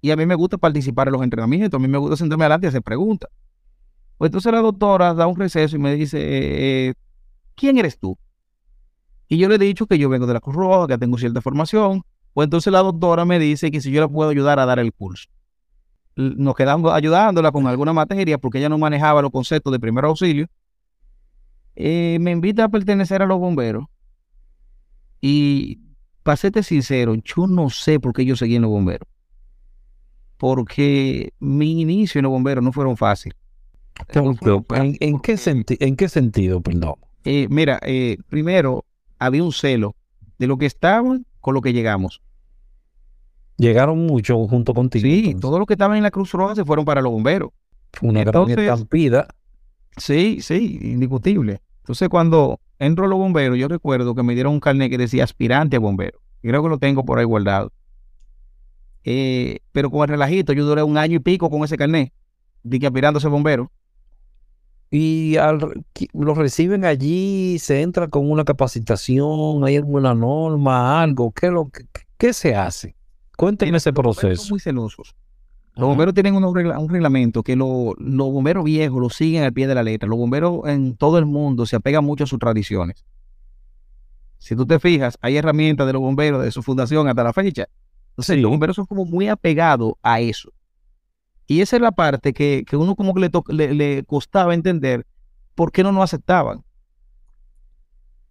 Y 0.00 0.10
a 0.10 0.16
mí 0.16 0.26
me 0.26 0.34
gusta 0.34 0.58
participar 0.58 1.08
en 1.08 1.12
los 1.14 1.22
entrenamientos. 1.22 1.78
A 1.78 1.80
mí 1.80 1.88
me 1.88 1.98
gusta 1.98 2.16
sentarme 2.16 2.44
adelante 2.44 2.66
y 2.66 2.68
hacer 2.68 2.82
preguntas. 2.82 3.30
Pues 4.18 4.28
entonces 4.28 4.52
la 4.52 4.60
doctora 4.60 5.14
da 5.14 5.26
un 5.26 5.36
receso 5.36 5.76
y 5.76 5.78
me 5.78 5.94
dice, 5.94 6.18
eh, 6.20 6.94
¿quién 7.54 7.78
eres 7.78 7.98
tú? 7.98 8.16
Y 9.28 9.38
yo 9.38 9.48
le 9.48 9.56
he 9.56 9.58
dicho 9.58 9.86
que 9.86 9.98
yo 9.98 10.08
vengo 10.08 10.26
de 10.26 10.34
la 10.34 10.40
Cruz 10.40 10.56
Roja, 10.56 10.86
que 10.86 10.98
tengo 10.98 11.18
cierta 11.18 11.40
formación. 11.40 12.02
Pues 12.32 12.46
entonces 12.46 12.72
la 12.72 12.80
doctora 12.80 13.24
me 13.24 13.38
dice 13.38 13.70
que 13.70 13.80
si 13.80 13.90
yo 13.90 14.00
la 14.00 14.08
puedo 14.08 14.30
ayudar 14.30 14.58
a 14.58 14.66
dar 14.66 14.78
el 14.78 14.92
curso. 14.92 15.28
Nos 16.14 16.54
quedamos 16.54 16.92
ayudándola 16.92 17.52
con 17.52 17.66
alguna 17.66 17.92
materia 17.92 18.38
porque 18.38 18.58
ella 18.58 18.68
no 18.68 18.78
manejaba 18.78 19.20
los 19.20 19.30
conceptos 19.30 19.72
de 19.72 19.80
primer 19.80 20.04
auxilio. 20.04 20.46
Eh, 21.74 22.16
me 22.20 22.30
invita 22.30 22.64
a 22.64 22.68
pertenecer 22.68 23.20
a 23.20 23.26
los 23.26 23.38
bomberos. 23.38 23.84
Y 25.20 25.80
para 26.22 26.36
serte 26.36 26.62
sincero, 26.62 27.14
yo 27.16 27.46
no 27.46 27.68
sé 27.68 28.00
por 28.00 28.12
qué 28.12 28.24
yo 28.24 28.36
seguí 28.36 28.56
en 28.56 28.62
los 28.62 28.70
bomberos. 28.70 29.08
Porque 30.36 31.32
mi 31.40 31.80
inicio 31.80 32.18
en 32.18 32.24
los 32.24 32.32
bomberos 32.32 32.62
no 32.62 32.72
fueron 32.72 32.96
fáciles. 32.96 33.36
¿En, 34.14 35.18
qué 35.20 35.36
senti- 35.38 35.76
¿En 35.80 35.96
qué 35.96 36.08
sentido, 36.08 36.60
perdón? 36.60 36.94
eh, 37.24 37.46
mira, 37.50 37.78
eh, 37.82 38.18
primero 38.28 38.84
había 39.18 39.42
un 39.42 39.52
celo 39.52 39.96
de 40.38 40.46
lo 40.46 40.58
que 40.58 40.66
estaban 40.66 41.24
con 41.40 41.54
lo 41.54 41.60
que 41.62 41.72
llegamos. 41.72 42.20
Llegaron 43.56 44.04
muchos 44.06 44.48
junto 44.50 44.74
contigo. 44.74 45.02
Sí, 45.02 45.18
entonces. 45.24 45.40
todos 45.40 45.58
los 45.58 45.66
que 45.66 45.74
estaban 45.74 45.96
en 45.96 46.02
la 46.02 46.10
Cruz 46.10 46.30
Roja 46.32 46.54
se 46.54 46.64
fueron 46.64 46.84
para 46.84 47.00
los 47.00 47.10
bomberos. 47.10 47.50
Una 48.02 48.20
gran 48.20 48.28
Entonces- 48.42 48.58
estampida. 48.58 49.28
Sí, 49.96 50.40
sí, 50.42 50.78
indiscutible. 50.82 51.62
Entonces, 51.78 52.10
cuando 52.10 52.60
entro 52.78 53.06
a 53.06 53.08
los 53.08 53.18
bomberos, 53.18 53.56
yo 53.56 53.66
recuerdo 53.68 54.14
que 54.14 54.22
me 54.22 54.34
dieron 54.34 54.52
un 54.52 54.60
carnet 54.60 54.90
que 54.90 54.98
decía 54.98 55.24
aspirante 55.24 55.76
a 55.76 55.78
bombero. 55.78 56.18
Y 56.42 56.48
creo 56.48 56.62
que 56.62 56.68
lo 56.68 56.78
tengo 56.78 57.04
por 57.06 57.18
ahí 57.18 57.24
guardado. 57.24 57.72
Eh, 59.08 59.60
pero 59.70 59.88
con 59.88 60.02
el 60.02 60.08
relajito, 60.08 60.52
yo 60.52 60.66
duré 60.66 60.82
un 60.82 60.98
año 60.98 61.14
y 61.16 61.20
pico 61.20 61.48
con 61.48 61.62
ese 61.62 61.76
carnet, 61.76 62.12
de 62.64 62.80
que 62.80 62.86
aspirando 62.88 63.18
a 63.18 63.20
ser 63.20 63.30
bombero. 63.30 63.70
Y 64.90 65.36
al, 65.36 65.58
qui- 65.94 66.08
lo 66.12 66.34
reciben 66.34 66.84
allí, 66.84 67.58
se 67.60 67.82
entra 67.82 68.08
con 68.08 68.28
una 68.28 68.44
capacitación, 68.44 69.64
hay 69.64 69.76
alguna 69.76 70.12
norma, 70.12 71.00
algo. 71.00 71.30
¿Qué, 71.30 71.50
lo 71.50 71.68
que, 71.70 71.84
qué 72.18 72.32
se 72.32 72.56
hace? 72.56 72.96
Cuéntenme 73.36 73.76
ese 73.78 73.90
los 73.90 73.94
bomberos 73.96 74.16
son 74.16 74.28
proceso. 74.30 74.50
muy 74.50 74.60
celosos. 74.60 75.14
Los 75.76 75.88
bomberos 75.88 76.14
tienen 76.14 76.34
un 76.34 76.88
reglamento 76.88 77.42
que 77.42 77.54
los 77.54 77.94
bomberos 78.32 78.64
viejos 78.64 79.00
lo 79.00 79.10
siguen 79.10 79.44
al 79.44 79.52
pie 79.52 79.66
de 79.68 79.74
la 79.74 79.82
letra. 79.84 80.08
Los 80.08 80.18
bomberos 80.18 80.62
en 80.66 80.96
todo 80.96 81.18
el 81.18 81.26
mundo 81.26 81.66
se 81.66 81.76
apegan 81.76 82.02
mucho 82.04 82.24
a 82.24 82.26
sus 82.26 82.38
tradiciones. 82.38 83.04
Si 84.38 84.56
tú 84.56 84.66
te 84.66 84.80
fijas, 84.80 85.16
hay 85.20 85.36
herramientas 85.36 85.86
de 85.86 85.92
los 85.92 86.00
bomberos 86.02 86.42
de 86.42 86.50
su 86.50 86.62
fundación 86.62 87.08
hasta 87.08 87.22
la 87.22 87.32
fecha. 87.32 87.66
Entonces, 88.16 88.38
los 88.38 88.50
bomberos 88.50 88.76
son 88.76 88.86
como 88.86 89.04
muy 89.04 89.28
apegados 89.28 89.94
a 90.02 90.20
eso. 90.20 90.52
Y 91.46 91.60
esa 91.60 91.76
es 91.76 91.82
la 91.82 91.92
parte 91.92 92.32
que, 92.32 92.64
uno 92.72 92.96
como 92.96 93.14
que 93.14 93.30
le, 93.48 93.74
le, 93.74 94.04
costaba 94.04 94.54
entender 94.54 95.06
por 95.54 95.70
qué 95.70 95.82
no 95.82 95.92
nos 95.92 96.04
aceptaban. 96.04 96.64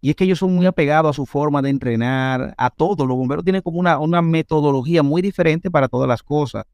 Y 0.01 0.09
es 0.09 0.15
que 0.15 0.25
ellos 0.25 0.39
son 0.39 0.53
muy 0.53 0.65
apegados 0.65 1.11
a 1.11 1.13
su 1.13 1.25
forma 1.25 1.61
de 1.61 1.69
entrenar, 1.69 2.53
a 2.57 2.69
todo. 2.69 3.05
Los 3.05 3.17
bomberos 3.17 3.43
tienen 3.43 3.61
como 3.61 3.79
una, 3.79 3.99
una 3.99 4.21
metodología 4.21 5.01
muy 5.01 5.21
diferente 5.21 5.71
para 5.71 5.87
todas 5.87 6.07
las 6.07 6.21
cosas 6.21 6.65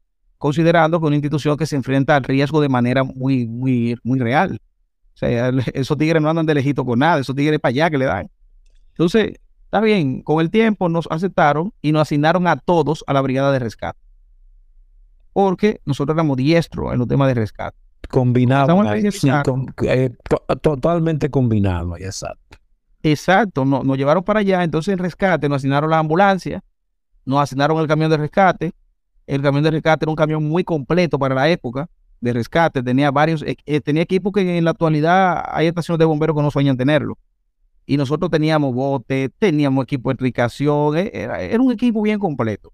considerando 0.42 0.98
que 0.98 1.06
una 1.06 1.14
institución 1.14 1.56
que 1.56 1.66
se 1.66 1.76
enfrenta 1.76 2.16
al 2.16 2.24
riesgo 2.24 2.60
de 2.60 2.68
manera 2.68 3.04
muy, 3.04 3.46
muy, 3.46 3.96
muy 4.02 4.18
real. 4.18 4.60
O 5.14 5.16
sea, 5.16 5.50
esos 5.72 5.96
tigres 5.96 6.20
no 6.20 6.28
andan 6.28 6.46
de 6.46 6.54
lejito 6.54 6.84
con 6.84 6.98
nada, 6.98 7.20
esos 7.20 7.36
tigres 7.36 7.60
para 7.60 7.70
allá 7.70 7.90
que 7.90 7.98
le 7.98 8.06
dan. 8.06 8.28
Entonces, 8.88 9.34
está 9.72 9.80
bien, 9.80 10.20
con 10.20 10.38
el 10.42 10.50
tiempo 10.50 10.90
nos 10.90 11.08
aceptaron 11.10 11.72
y 11.80 11.92
nos 11.92 12.02
asignaron 12.02 12.46
a 12.46 12.56
todos 12.56 13.02
a 13.06 13.14
la 13.14 13.22
brigada 13.22 13.50
de 13.52 13.58
rescate. 13.58 13.98
Porque 15.32 15.80
nosotros 15.86 16.14
éramos 16.14 16.36
diestros 16.36 16.92
en 16.92 16.98
los 16.98 17.08
temas 17.08 17.28
de 17.28 17.34
rescate. 17.34 17.78
Combinado, 18.10 18.66
eh, 19.84 20.10
totalmente 20.60 21.30
combinado, 21.30 21.96
exacto. 21.96 22.58
Exacto, 23.02 23.64
nos 23.64 23.96
llevaron 23.96 24.22
para 24.22 24.40
allá, 24.40 24.62
entonces 24.62 24.92
en 24.92 24.98
rescate 24.98 25.48
nos 25.48 25.56
asignaron 25.56 25.88
la 25.88 26.00
ambulancia, 26.00 26.62
nos 27.24 27.40
asignaron 27.40 27.78
el 27.78 27.88
camión 27.88 28.10
de 28.10 28.18
rescate, 28.18 28.72
el 29.26 29.40
camión 29.40 29.64
de 29.64 29.70
rescate 29.70 30.04
era 30.04 30.10
un 30.10 30.16
camión 30.16 30.44
muy 30.44 30.64
completo 30.64 31.18
para 31.18 31.34
la 31.34 31.48
época 31.48 31.88
de 32.20 32.34
rescate. 32.34 32.82
Tenía 32.82 33.10
varios, 33.10 33.42
eh, 33.42 33.56
eh, 33.64 33.80
tenía 33.80 34.02
equipos 34.02 34.34
que 34.34 34.58
en 34.58 34.64
la 34.64 34.72
actualidad 34.72 35.42
hay 35.46 35.66
estaciones 35.66 35.98
de 35.98 36.04
bomberos 36.04 36.36
que 36.36 36.42
no 36.42 36.50
sueñan 36.50 36.76
tenerlo. 36.76 37.16
Y 37.92 37.98
nosotros 37.98 38.30
teníamos 38.30 38.74
bote, 38.74 39.28
teníamos 39.38 39.84
equipo 39.84 40.08
de 40.08 40.16
tricación, 40.16 40.96
eh, 40.96 41.10
era, 41.12 41.42
era 41.42 41.62
un 41.62 41.70
equipo 41.72 42.00
bien 42.00 42.18
completo. 42.18 42.72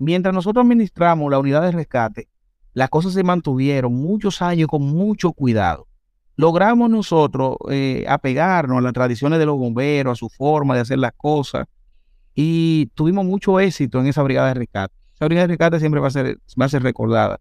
Mientras 0.00 0.34
nosotros 0.34 0.64
administramos 0.64 1.30
la 1.30 1.38
unidad 1.38 1.62
de 1.62 1.70
rescate, 1.70 2.28
las 2.74 2.90
cosas 2.90 3.12
se 3.12 3.22
mantuvieron 3.22 3.94
muchos 3.94 4.42
años 4.42 4.66
con 4.66 4.82
mucho 4.82 5.30
cuidado. 5.30 5.86
Logramos 6.34 6.90
nosotros 6.90 7.56
apegarnos 8.08 8.78
a 8.78 8.80
las 8.80 8.92
tradiciones 8.92 9.38
de 9.38 9.46
los 9.46 9.58
bomberos, 9.58 10.14
a 10.14 10.16
su 10.16 10.28
forma 10.28 10.74
de 10.74 10.80
hacer 10.80 10.98
las 10.98 11.12
cosas, 11.12 11.68
y 12.34 12.86
tuvimos 12.94 13.24
mucho 13.24 13.60
éxito 13.60 14.00
en 14.00 14.08
esa 14.08 14.24
brigada 14.24 14.48
de 14.48 14.54
rescate. 14.54 14.94
Esa 15.14 15.26
brigada 15.26 15.46
de 15.46 15.52
rescate 15.52 15.78
siempre 15.78 16.00
va 16.00 16.08
a 16.08 16.10
ser, 16.10 16.40
va 16.60 16.64
a 16.64 16.68
ser 16.68 16.82
recordada. 16.82 17.38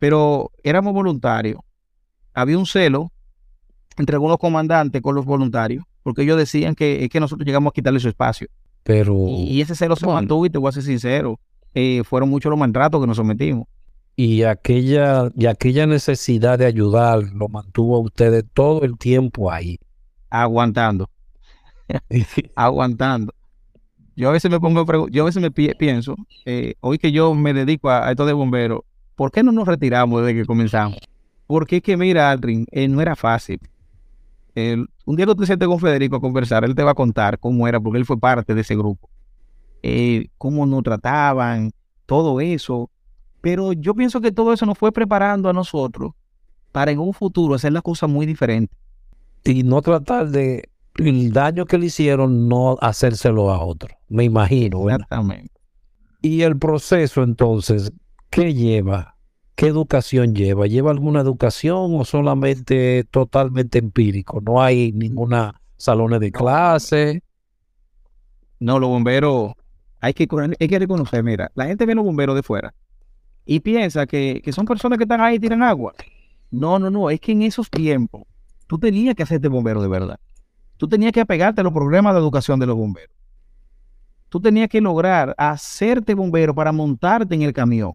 Pero 0.00 0.50
éramos 0.64 0.92
voluntarios. 0.92 1.60
Había 2.32 2.58
un 2.58 2.66
celo 2.66 3.12
entre 3.96 4.16
algunos 4.16 4.38
comandantes 4.38 5.00
con 5.02 5.14
los 5.14 5.24
voluntarios, 5.24 5.84
porque 6.02 6.22
ellos 6.22 6.36
decían 6.36 6.74
que 6.74 7.04
es 7.04 7.10
que 7.10 7.20
nosotros 7.20 7.46
llegamos 7.46 7.70
a 7.70 7.74
quitarle 7.74 8.00
su 8.00 8.08
espacio. 8.08 8.48
Pero. 8.82 9.26
Y, 9.28 9.60
ese 9.60 9.74
celo 9.74 9.96
se 9.96 10.06
mantuvo, 10.06 10.46
y 10.46 10.50
te 10.50 10.58
voy 10.58 10.68
a 10.68 10.72
ser 10.72 10.82
sincero, 10.82 11.38
eh, 11.74 12.02
fueron 12.04 12.28
muchos 12.28 12.50
los 12.50 12.58
maltratos 12.58 13.00
que 13.00 13.06
nos 13.06 13.16
sometimos. 13.16 13.66
Y 14.16 14.44
aquella, 14.44 15.30
y 15.36 15.46
aquella 15.46 15.86
necesidad 15.86 16.58
de 16.58 16.66
ayudar 16.66 17.22
lo 17.34 17.48
mantuvo 17.48 17.96
a 17.96 18.00
ustedes 18.00 18.44
todo 18.52 18.82
el 18.82 18.96
tiempo 18.96 19.50
ahí. 19.50 19.80
Aguantando. 20.30 21.10
Aguantando. 22.54 23.34
Yo 24.16 24.28
a 24.28 24.32
veces 24.32 24.50
me 24.50 24.60
pongo, 24.60 25.08
yo 25.08 25.22
a 25.22 25.26
veces 25.26 25.42
me 25.42 25.50
pienso, 25.50 26.14
eh, 26.44 26.74
hoy 26.80 26.98
que 26.98 27.10
yo 27.10 27.34
me 27.34 27.52
dedico 27.52 27.90
a, 27.90 28.10
esto 28.10 28.24
de 28.24 28.32
bombero, 28.32 28.84
¿por 29.16 29.32
qué 29.32 29.42
no 29.42 29.50
nos 29.50 29.66
retiramos 29.66 30.22
desde 30.22 30.40
que 30.40 30.46
comenzamos? 30.46 30.98
Porque 31.48 31.78
es 31.78 31.82
que, 31.82 31.96
mira, 31.96 32.30
Aldrin, 32.30 32.66
eh, 32.70 32.86
no 32.86 33.00
era 33.00 33.16
fácil. 33.16 33.58
Un 34.56 35.16
día 35.16 35.26
tú 35.26 35.34
te 35.34 35.46
sientes 35.46 35.66
con 35.66 35.80
Federico 35.80 36.16
a 36.16 36.20
conversar, 36.20 36.64
él 36.64 36.74
te 36.74 36.82
va 36.82 36.92
a 36.92 36.94
contar 36.94 37.38
cómo 37.38 37.66
era, 37.66 37.80
porque 37.80 37.98
él 37.98 38.04
fue 38.04 38.18
parte 38.18 38.54
de 38.54 38.60
ese 38.60 38.76
grupo. 38.76 39.08
Eh, 39.82 40.28
cómo 40.38 40.64
nos 40.64 40.82
trataban, 40.82 41.72
todo 42.06 42.40
eso. 42.40 42.90
Pero 43.40 43.72
yo 43.72 43.94
pienso 43.94 44.20
que 44.20 44.32
todo 44.32 44.52
eso 44.52 44.64
nos 44.64 44.78
fue 44.78 44.92
preparando 44.92 45.48
a 45.48 45.52
nosotros 45.52 46.12
para 46.72 46.90
en 46.90 46.98
un 46.98 47.12
futuro 47.12 47.54
hacer 47.54 47.72
las 47.72 47.82
cosas 47.82 48.08
muy 48.08 48.26
diferentes. 48.26 48.76
Y 49.44 49.62
no 49.62 49.82
tratar 49.82 50.30
de 50.30 50.70
el 50.96 51.32
daño 51.32 51.66
que 51.66 51.76
le 51.76 51.86
hicieron, 51.86 52.48
no 52.48 52.76
hacérselo 52.80 53.50
a 53.50 53.64
otro. 53.64 53.94
Me 54.08 54.24
imagino. 54.24 54.88
Exactamente. 54.88 55.52
Y 56.22 56.42
el 56.42 56.56
proceso, 56.58 57.22
entonces, 57.22 57.92
¿qué 58.30 58.54
lleva? 58.54 59.13
¿Qué 59.54 59.68
educación 59.68 60.34
lleva? 60.34 60.66
¿Lleva 60.66 60.90
alguna 60.90 61.20
educación 61.20 61.94
o 61.94 62.04
solamente 62.04 63.04
totalmente 63.04 63.78
empírico? 63.78 64.40
No 64.40 64.60
hay 64.60 64.92
ninguna 64.92 65.60
salones 65.76 66.20
de 66.20 66.32
clase. 66.32 67.22
No, 68.58 68.78
los 68.78 68.88
bomberos, 68.88 69.52
hay 70.00 70.12
que, 70.14 70.26
hay 70.58 70.68
que 70.68 70.78
reconocer, 70.78 71.22
mira, 71.22 71.50
la 71.54 71.66
gente 71.66 71.86
ve 71.86 71.94
los 71.94 72.04
bomberos 72.04 72.34
de 72.34 72.42
fuera 72.42 72.74
y 73.46 73.60
piensa 73.60 74.06
que, 74.06 74.40
que 74.42 74.52
son 74.52 74.64
personas 74.64 74.98
que 74.98 75.04
están 75.04 75.20
ahí 75.20 75.36
y 75.36 75.40
tiran 75.40 75.62
agua. 75.62 75.92
No, 76.50 76.78
no, 76.78 76.90
no, 76.90 77.10
es 77.10 77.20
que 77.20 77.32
en 77.32 77.42
esos 77.42 77.70
tiempos 77.70 78.22
tú 78.66 78.78
tenías 78.78 79.14
que 79.14 79.22
hacerte 79.22 79.48
bombero 79.48 79.82
de 79.82 79.88
verdad. 79.88 80.18
Tú 80.76 80.88
tenías 80.88 81.12
que 81.12 81.20
apegarte 81.20 81.60
a 81.60 81.64
los 81.64 81.72
programas 81.72 82.14
de 82.14 82.20
educación 82.20 82.58
de 82.58 82.66
los 82.66 82.76
bomberos. 82.76 83.14
Tú 84.28 84.40
tenías 84.40 84.68
que 84.68 84.80
lograr 84.80 85.34
hacerte 85.38 86.14
bombero 86.14 86.54
para 86.54 86.72
montarte 86.72 87.34
en 87.34 87.42
el 87.42 87.52
camión. 87.52 87.92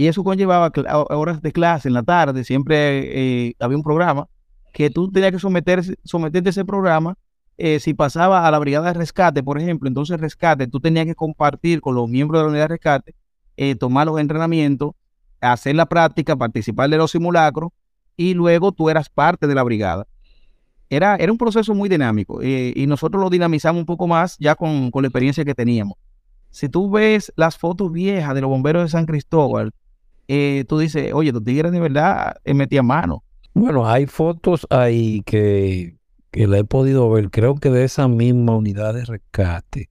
Y 0.00 0.08
eso 0.08 0.24
conllevaba 0.24 0.72
horas 1.10 1.42
de 1.42 1.52
clase 1.52 1.86
en 1.86 1.92
la 1.92 2.02
tarde, 2.02 2.42
siempre 2.42 3.48
eh, 3.48 3.54
había 3.60 3.76
un 3.76 3.82
programa 3.82 4.28
que 4.72 4.88
tú 4.88 5.10
tenías 5.10 5.30
que 5.30 5.38
someter, 5.38 5.82
someterte 6.04 6.48
a 6.48 6.52
ese 6.52 6.64
programa. 6.64 7.18
Eh, 7.58 7.80
si 7.80 7.92
pasaba 7.92 8.46
a 8.46 8.50
la 8.50 8.58
brigada 8.58 8.86
de 8.86 8.94
rescate, 8.94 9.42
por 9.42 9.60
ejemplo, 9.60 9.88
entonces 9.88 10.18
rescate, 10.18 10.66
tú 10.68 10.80
tenías 10.80 11.04
que 11.04 11.14
compartir 11.14 11.82
con 11.82 11.94
los 11.94 12.08
miembros 12.08 12.40
de 12.40 12.44
la 12.44 12.48
unidad 12.48 12.64
de 12.64 12.68
rescate, 12.68 13.14
eh, 13.58 13.74
tomar 13.74 14.06
los 14.06 14.18
entrenamientos, 14.18 14.92
hacer 15.38 15.76
la 15.76 15.84
práctica, 15.84 16.34
participar 16.34 16.88
de 16.88 16.96
los 16.96 17.10
simulacros 17.10 17.68
y 18.16 18.32
luego 18.32 18.72
tú 18.72 18.88
eras 18.88 19.10
parte 19.10 19.46
de 19.46 19.54
la 19.54 19.62
brigada 19.64 20.06
era, 20.88 21.18
un 21.30 21.36
proceso 21.36 21.74
muy 21.74 21.90
dinámico 21.90 22.42
y 22.42 22.86
nosotros 22.86 23.22
lo 23.22 23.28
dinamizamos 23.28 23.80
un 23.80 23.86
poco 23.86 24.06
más 24.06 24.38
ya 24.38 24.54
con, 24.54 24.90
la 24.92 25.08
experiencia 25.08 25.44
que 25.44 25.54
teníamos. 25.54 25.98
Si 26.48 26.70
tú 26.70 26.90
ves 26.90 27.30
las 27.36 27.58
fotos 27.58 27.92
viejas 27.92 28.34
de 28.34 28.40
los 28.40 28.48
bomberos 28.48 28.82
de 28.84 28.88
San 28.88 29.04
Cristóbal, 29.04 29.72
eh, 30.30 30.64
tú 30.64 30.78
dices, 30.78 31.12
oye, 31.12 31.32
los 31.32 31.44
tigres 31.44 31.72
de 31.72 31.80
verdad 31.80 32.36
eh, 32.44 32.54
metían 32.54 32.86
mano. 32.86 33.24
Bueno, 33.52 33.88
hay 33.88 34.06
fotos 34.06 34.66
ahí 34.70 35.22
que, 35.26 35.96
que 36.30 36.46
la 36.46 36.58
he 36.58 36.64
podido 36.64 37.10
ver, 37.10 37.30
creo 37.30 37.56
que 37.56 37.70
de 37.70 37.84
esa 37.84 38.08
misma 38.08 38.56
unidad 38.56 38.94
de 38.94 39.04
rescate, 39.04 39.90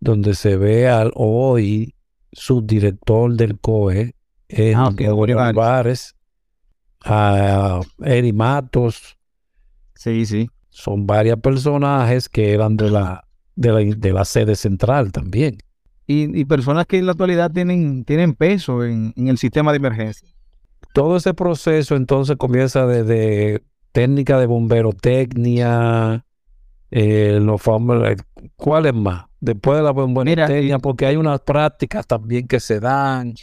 donde 0.00 0.34
se 0.34 0.56
ve 0.56 0.88
al 0.88 1.12
hoy 1.14 1.94
subdirector 2.32 3.34
del 3.34 3.58
COE, 3.58 4.14
en 4.48 4.76
ah, 4.76 4.90
a 7.04 7.80
Eri 8.04 8.32
Matos, 8.32 9.16
Sí, 10.00 10.24
sí. 10.24 10.48
Son 10.70 11.06
varios 11.06 11.38
personajes 11.40 12.30
que 12.30 12.54
eran 12.54 12.78
de 12.78 12.90
la, 12.90 13.26
de 13.54 14.12
la, 14.14 14.24
sede 14.24 14.56
central 14.56 15.12
también. 15.12 15.58
Y, 16.12 16.44
personas 16.44 16.86
que 16.86 16.98
en 16.98 17.06
la 17.06 17.12
actualidad 17.12 17.52
tienen, 17.52 18.04
tienen 18.04 18.34
peso 18.34 18.84
en, 18.84 19.14
el 19.14 19.38
sistema 19.38 19.70
de 19.70 19.76
emergencia. 19.76 20.28
Todo 20.92 21.16
ese 21.16 21.34
proceso 21.34 21.94
entonces 21.94 22.36
comienza 22.36 22.84
desde 22.84 23.62
técnica 23.92 24.36
de 24.40 24.46
bomberotecnia, 24.46 26.24
eh, 26.90 27.38
los 27.40 27.62
¿cuál 28.56 28.86
es 28.86 28.94
más? 28.94 29.26
Después 29.38 29.78
de 29.78 29.84
la 29.84 29.92
bomberotecnia, 29.92 30.80
porque 30.80 31.06
hay 31.06 31.14
unas 31.14 31.42
prácticas 31.42 32.08
también 32.08 32.48
que 32.48 32.58
se 32.58 32.80
dan. 32.80 33.34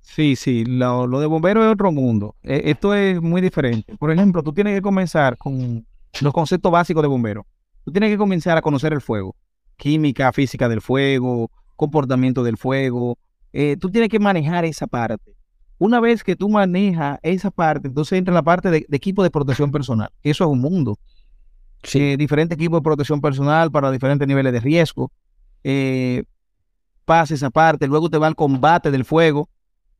Sí, 0.00 0.34
sí, 0.34 0.64
lo, 0.64 1.06
de 1.20 1.26
bombero 1.26 1.64
es 1.64 1.72
otro 1.72 1.92
mundo. 1.92 2.34
E, 2.42 2.70
esto 2.72 2.92
es 2.92 3.22
muy 3.22 3.40
diferente. 3.40 3.96
Por 3.98 4.10
ejemplo, 4.10 4.42
tú 4.42 4.52
tienes 4.52 4.74
que 4.74 4.82
comenzar 4.82 5.38
con 5.38 5.86
los 6.20 6.32
conceptos 6.32 6.72
básicos 6.72 7.02
de 7.02 7.08
bombero. 7.08 7.46
Tú 7.84 7.92
tienes 7.92 8.10
que 8.10 8.18
comenzar 8.18 8.58
a 8.58 8.62
conocer 8.62 8.92
el 8.92 9.00
fuego, 9.00 9.36
química, 9.76 10.32
física 10.32 10.68
del 10.68 10.80
fuego, 10.80 11.52
comportamiento 11.76 12.42
del 12.42 12.56
fuego. 12.56 13.18
Eh, 13.52 13.76
tú 13.78 13.90
tienes 13.90 14.10
que 14.10 14.18
manejar 14.18 14.64
esa 14.64 14.86
parte. 14.86 15.34
Una 15.78 16.00
vez 16.00 16.22
que 16.22 16.36
tú 16.36 16.48
manejas 16.48 17.18
esa 17.22 17.50
parte, 17.50 17.88
entonces 17.88 18.18
entra 18.18 18.32
la 18.32 18.42
parte 18.42 18.70
de, 18.70 18.86
equipo 18.90 19.22
de 19.22 19.30
protección 19.30 19.70
personal. 19.70 20.10
Eso 20.22 20.44
es 20.44 20.50
un 20.50 20.60
mundo. 20.60 20.98
Sí. 21.82 22.00
Eh, 22.00 22.16
diferentes 22.16 22.56
equipos 22.56 22.78
de 22.78 22.84
protección 22.84 23.20
personal 23.20 23.70
para 23.70 23.90
diferentes 23.90 24.26
niveles 24.26 24.52
de 24.52 24.60
riesgo. 24.60 25.10
Eh, 25.62 26.24
pasa 27.04 27.34
esa 27.34 27.50
parte, 27.50 27.86
luego 27.86 28.08
te 28.08 28.18
va 28.18 28.26
al 28.26 28.36
combate 28.36 28.90
del 28.90 29.04
fuego 29.04 29.48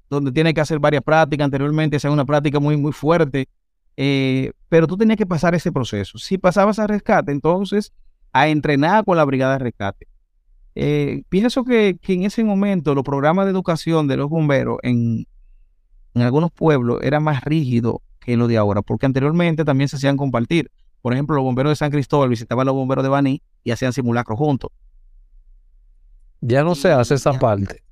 donde 0.09 0.33
tienes 0.33 0.55
que 0.55 0.61
hacer 0.61 0.79
varias 0.79 1.03
prácticas. 1.03 1.45
Anteriormente 1.45 1.97
hacía 1.97 2.11
una 2.11 2.25
práctica 2.25 2.61
muy, 2.61 2.77
muy 2.77 2.93
fuerte, 2.93 3.49
eh, 3.97 4.53
pero 4.69 4.87
tú 4.87 4.97
tenías 4.97 5.17
que 5.17 5.27
pasar 5.27 5.55
ese 5.55 5.73
proceso. 5.73 6.19
Si 6.19 6.39
pasabas 6.39 6.79
a 6.79 6.87
rescate, 6.87 7.33
entonces 7.33 7.93
a 8.33 8.49
entrenar 8.49 9.05
con 9.05 9.17
la 9.17 9.25
brigada 9.25 9.55
de 9.55 9.59
rescate. 9.61 10.09
Eh, 10.75 11.23
pienso 11.29 11.65
que, 11.65 11.99
que, 12.01 12.15
en 12.15 12.25
ese 12.25 12.43
momento 12.45 12.95
los 12.95 13.05
programas 13.05 13.47
de 13.47 13.53
educación 13.53 14.09
de 14.09 14.17
los 14.17 14.29
bomberos 14.29 14.79
en, 14.83 15.27
en 16.15 16.23
algunos 16.23 16.51
pueblos 16.51 17.01
era 17.03 17.21
más 17.21 17.45
rígido 17.45 18.03
que 18.21 18.37
lo 18.37 18.49
de 18.49 18.57
ahora, 18.57 18.83
porque 18.83 19.07
anteriormente 19.07 19.65
también 19.65 19.89
se 19.89 19.97
hacían 19.97 20.17
compartir. 20.17 20.71
Por 21.03 21.13
ejemplo, 21.13 21.37
los 21.37 21.45
bomberos 21.45 21.71
de 21.71 21.77
San 21.77 21.91
Cristóbal 21.91 22.31
visitaban 22.31 22.63
a 22.63 22.67
los 22.67 22.75
bomberos 22.75 23.05
de 23.05 23.11
Baní 23.11 23.43
y 23.63 23.71
hacían 23.71 23.93
simulacros 23.93 24.39
juntos. 24.39 24.71
Ya 26.41 26.65
no 26.65 26.75
se 26.75 26.91
hace 26.91 27.15
esa 27.15 27.39
parte. 27.39 27.83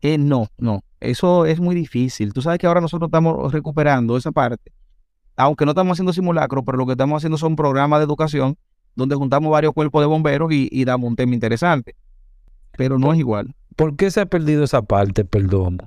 Eh, 0.00 0.18
no, 0.18 0.48
no. 0.58 0.84
Eso 1.00 1.46
es 1.46 1.60
muy 1.60 1.74
difícil. 1.74 2.32
Tú 2.32 2.42
sabes 2.42 2.58
que 2.58 2.66
ahora 2.66 2.80
nosotros 2.80 3.08
estamos 3.08 3.52
recuperando 3.52 4.16
esa 4.16 4.30
parte. 4.30 4.72
Aunque 5.36 5.64
no 5.64 5.72
estamos 5.72 5.92
haciendo 5.96 6.12
simulacros, 6.12 6.62
pero 6.64 6.78
lo 6.78 6.86
que 6.86 6.92
estamos 6.92 7.16
haciendo 7.16 7.38
son 7.38 7.56
programas 7.56 8.00
de 8.00 8.04
educación 8.04 8.56
donde 8.94 9.14
juntamos 9.16 9.50
varios 9.50 9.72
cuerpos 9.72 10.02
de 10.02 10.06
bomberos 10.06 10.52
y, 10.52 10.84
damos 10.84 11.08
un 11.08 11.16
tema 11.16 11.34
interesante. 11.34 11.96
Pero 12.76 12.98
no 12.98 13.12
es 13.12 13.18
igual. 13.18 13.54
¿Por 13.76 13.96
qué 13.96 14.10
se 14.10 14.20
ha 14.20 14.26
perdido 14.26 14.64
esa 14.64 14.82
parte, 14.82 15.24
perdón? 15.24 15.78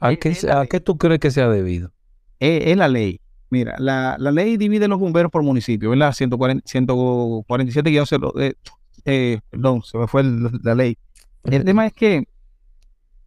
¿A, 0.00 0.14
qué, 0.16 0.36
¿a 0.50 0.66
qué 0.66 0.80
tú 0.80 0.96
crees 0.96 1.20
que 1.20 1.30
se 1.30 1.42
ha 1.42 1.48
debido? 1.48 1.92
Es, 2.38 2.76
la 2.76 2.88
ley. 2.88 3.20
Mira, 3.50 3.74
la, 3.78 4.16
ley 4.18 4.56
divide 4.56 4.88
los 4.88 4.98
bomberos 4.98 5.30
por 5.30 5.42
municipio, 5.42 5.90
¿verdad? 5.90 6.12
140, 6.12 6.66
147 6.66 7.90
guiones, 7.90 8.12
eh, 8.38 8.54
eh, 9.04 9.40
perdón, 9.50 9.82
se 9.82 9.98
me 9.98 10.06
fue 10.06 10.22
la 10.62 10.74
ley. 10.74 10.96
El 11.44 11.64
tema 11.66 11.86
es 11.86 11.92
que 11.92 12.24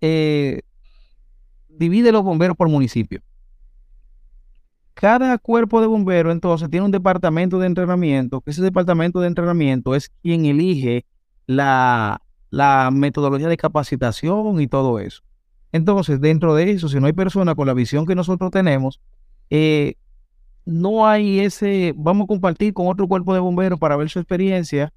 eh, 0.01 0.61
divide 1.69 2.11
los 2.11 2.23
bomberos 2.23 2.57
por 2.57 2.69
municipio. 2.69 3.21
Cada 4.93 5.37
cuerpo 5.37 5.81
de 5.81 5.87
bomberos 5.87 6.31
entonces 6.31 6.69
tiene 6.69 6.85
un 6.85 6.91
departamento 6.91 7.59
de 7.59 7.67
entrenamiento, 7.67 8.41
que 8.41 8.51
ese 8.51 8.61
departamento 8.61 9.19
de 9.19 9.27
entrenamiento 9.27 9.95
es 9.95 10.09
quien 10.21 10.45
elige 10.45 11.05
la, 11.45 12.21
la 12.53 12.91
metodología 12.91 13.47
de 13.47 13.57
capacitación 13.57 14.61
y 14.61 14.67
todo 14.67 14.99
eso. 14.99 15.23
Entonces, 15.71 16.21
dentro 16.21 16.53
de 16.53 16.69
eso, 16.69 16.87
si 16.87 16.99
no 16.99 17.07
hay 17.07 17.13
persona 17.13 17.55
con 17.55 17.65
la 17.65 17.73
visión 17.73 18.05
que 18.05 18.13
nosotros 18.13 18.51
tenemos, 18.51 19.01
eh, 19.49 19.95
no 20.63 21.07
hay 21.07 21.39
ese, 21.39 21.95
vamos 21.97 22.25
a 22.25 22.27
compartir 22.27 22.75
con 22.75 22.85
otro 22.89 23.07
cuerpo 23.07 23.33
de 23.33 23.39
bomberos 23.39 23.79
para 23.79 23.97
ver 23.97 24.07
su 24.07 24.19
experiencia 24.19 24.93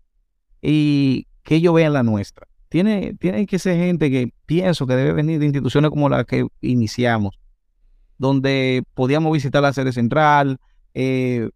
y 0.61 1.29
que 1.45 1.55
ellos 1.55 1.73
vean 1.73 1.95
la 1.95 2.03
nuestra. 2.03 2.47
Tiene, 2.69 3.15
tiene 3.15 3.47
que 3.47 3.59
ser 3.59 3.79
gente 3.79 4.11
que 4.11 4.35
pienso 4.45 4.87
que 4.87 4.95
debe 4.95 5.13
venir 5.13 5.39
de 5.39 5.47
instituciones 5.47 5.89
como 5.89 6.11
la 6.11 6.25
que 6.25 6.47
iniciamos, 6.61 7.39
donde 8.19 8.83
podíamos 8.93 9.33
visitar 9.33 9.63
la 9.63 9.73
sede 9.73 9.95
central, 9.95 10.59
eh, 10.93 11.49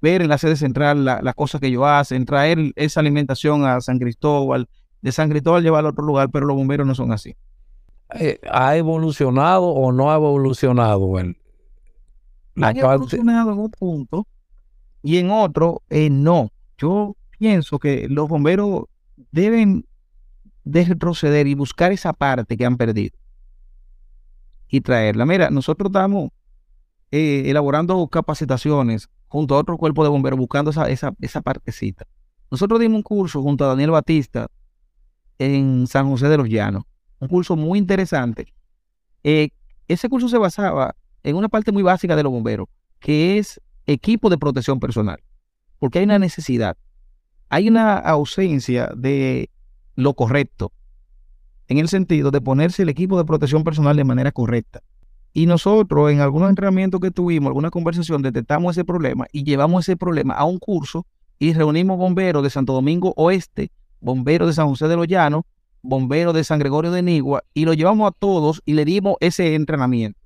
ver 0.00 0.22
en 0.22 0.28
la 0.28 0.38
sede 0.38 0.54
central 0.54 1.04
las 1.04 1.34
cosas 1.34 1.60
que 1.60 1.66
ellos 1.66 1.82
hacen, 1.84 2.24
traer 2.24 2.70
esa 2.76 3.00
alimentación 3.00 3.64
a 3.64 3.80
San 3.80 3.98
Cristóbal, 3.98 4.68
de 5.04 5.12
San 5.12 5.28
Cristóbal 5.28 5.62
llevarlo 5.62 5.90
a 5.90 5.92
otro 5.92 6.02
lugar, 6.02 6.30
pero 6.30 6.46
los 6.46 6.56
bomberos 6.56 6.86
no 6.86 6.94
son 6.94 7.12
así. 7.12 7.36
Eh, 8.18 8.40
¿Ha 8.50 8.74
evolucionado 8.78 9.66
o 9.66 9.92
no 9.92 10.10
ha 10.10 10.14
evolucionado? 10.14 11.18
El, 11.18 11.36
ha 12.56 12.70
evolucionado 12.70 13.52
en 13.52 13.58
un 13.58 13.70
punto 13.70 14.26
y 15.02 15.18
en 15.18 15.30
otro 15.30 15.82
eh, 15.90 16.08
no. 16.08 16.50
Yo 16.78 17.16
pienso 17.38 17.78
que 17.78 18.08
los 18.08 18.30
bomberos 18.30 18.84
deben 19.30 19.84
de 20.64 20.86
retroceder 20.86 21.48
y 21.48 21.54
buscar 21.54 21.92
esa 21.92 22.14
parte 22.14 22.56
que 22.56 22.64
han 22.64 22.78
perdido 22.78 23.18
y 24.68 24.80
traerla. 24.80 25.26
Mira, 25.26 25.50
nosotros 25.50 25.90
estamos 25.90 26.30
eh, 27.10 27.42
elaborando 27.44 28.08
capacitaciones 28.08 29.10
junto 29.28 29.54
a 29.54 29.58
otro 29.58 29.76
cuerpo 29.76 30.02
de 30.02 30.08
bomberos 30.08 30.38
buscando 30.38 30.70
esa, 30.70 30.88
esa, 30.88 31.14
esa 31.20 31.42
partecita. 31.42 32.06
Nosotros 32.50 32.80
dimos 32.80 32.96
un 32.96 33.02
curso 33.02 33.42
junto 33.42 33.66
a 33.66 33.68
Daniel 33.68 33.90
Batista 33.90 34.48
en 35.38 35.86
San 35.86 36.08
José 36.08 36.28
de 36.28 36.36
los 36.36 36.48
Llanos, 36.48 36.84
un 37.18 37.28
curso 37.28 37.56
muy 37.56 37.78
interesante. 37.78 38.52
Eh, 39.22 39.50
ese 39.88 40.08
curso 40.08 40.28
se 40.28 40.38
basaba 40.38 40.94
en 41.22 41.36
una 41.36 41.48
parte 41.48 41.72
muy 41.72 41.82
básica 41.82 42.16
de 42.16 42.22
los 42.22 42.32
bomberos, 42.32 42.68
que 43.00 43.38
es 43.38 43.60
equipo 43.86 44.30
de 44.30 44.38
protección 44.38 44.80
personal, 44.80 45.22
porque 45.78 45.98
hay 45.98 46.04
una 46.04 46.18
necesidad 46.18 46.76
hay 47.54 47.68
una 47.68 47.98
ausencia 47.98 48.90
de 48.96 49.48
lo 49.94 50.14
correcto, 50.14 50.72
en 51.68 51.78
el 51.78 51.88
sentido 51.88 52.32
de 52.32 52.40
ponerse 52.40 52.82
el 52.82 52.88
equipo 52.88 53.16
de 53.16 53.24
protección 53.24 53.62
personal 53.62 53.96
de 53.96 54.02
manera 54.02 54.32
correcta. 54.32 54.82
Y 55.32 55.46
nosotros 55.46 56.10
en 56.10 56.20
algunos 56.20 56.48
entrenamientos 56.48 57.00
que 57.00 57.12
tuvimos, 57.12 57.48
alguna 57.48 57.70
conversación, 57.70 58.22
detectamos 58.22 58.76
ese 58.76 58.84
problema 58.84 59.26
y 59.30 59.44
llevamos 59.44 59.84
ese 59.84 59.96
problema 59.96 60.34
a 60.34 60.44
un 60.44 60.58
curso 60.58 61.06
y 61.38 61.52
reunimos 61.52 61.96
bomberos 61.96 62.42
de 62.42 62.50
Santo 62.50 62.72
Domingo 62.72 63.14
Oeste, 63.16 63.70
bomberos 64.04 64.46
de 64.46 64.54
San 64.54 64.68
José 64.68 64.86
de 64.86 64.96
los 64.96 65.08
Llanos, 65.08 65.44
bomberos 65.82 66.34
de 66.34 66.44
San 66.44 66.58
Gregorio 66.58 66.92
de 66.92 67.02
Nigua 67.02 67.42
y 67.54 67.64
lo 67.64 67.72
llevamos 67.72 68.08
a 68.08 68.14
todos 68.16 68.62
y 68.64 68.74
le 68.74 68.84
dimos 68.84 69.16
ese 69.20 69.54
entrenamiento. 69.54 70.18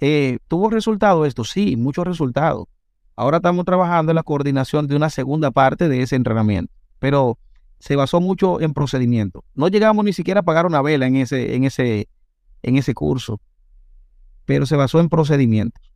Eh, 0.00 0.38
¿Tuvo 0.48 0.70
resultado 0.70 1.26
esto? 1.26 1.44
Sí, 1.44 1.76
muchos 1.76 2.06
resultados. 2.06 2.66
Ahora 3.14 3.38
estamos 3.38 3.64
trabajando 3.64 4.12
en 4.12 4.16
la 4.16 4.22
coordinación 4.22 4.86
de 4.86 4.96
una 4.96 5.10
segunda 5.10 5.50
parte 5.50 5.88
de 5.88 6.02
ese 6.02 6.16
entrenamiento, 6.16 6.72
pero 6.98 7.38
se 7.78 7.96
basó 7.96 8.20
mucho 8.20 8.60
en 8.60 8.72
procedimiento. 8.72 9.44
No 9.54 9.68
llegamos 9.68 10.04
ni 10.04 10.12
siquiera 10.12 10.40
a 10.40 10.44
pagar 10.44 10.66
una 10.66 10.80
vela 10.80 11.06
en 11.06 11.16
ese, 11.16 11.54
en 11.54 11.64
ese, 11.64 12.08
en 12.62 12.76
ese 12.76 12.94
curso, 12.94 13.40
pero 14.44 14.64
se 14.66 14.76
basó 14.76 15.00
en 15.00 15.08
procedimientos. 15.08 15.91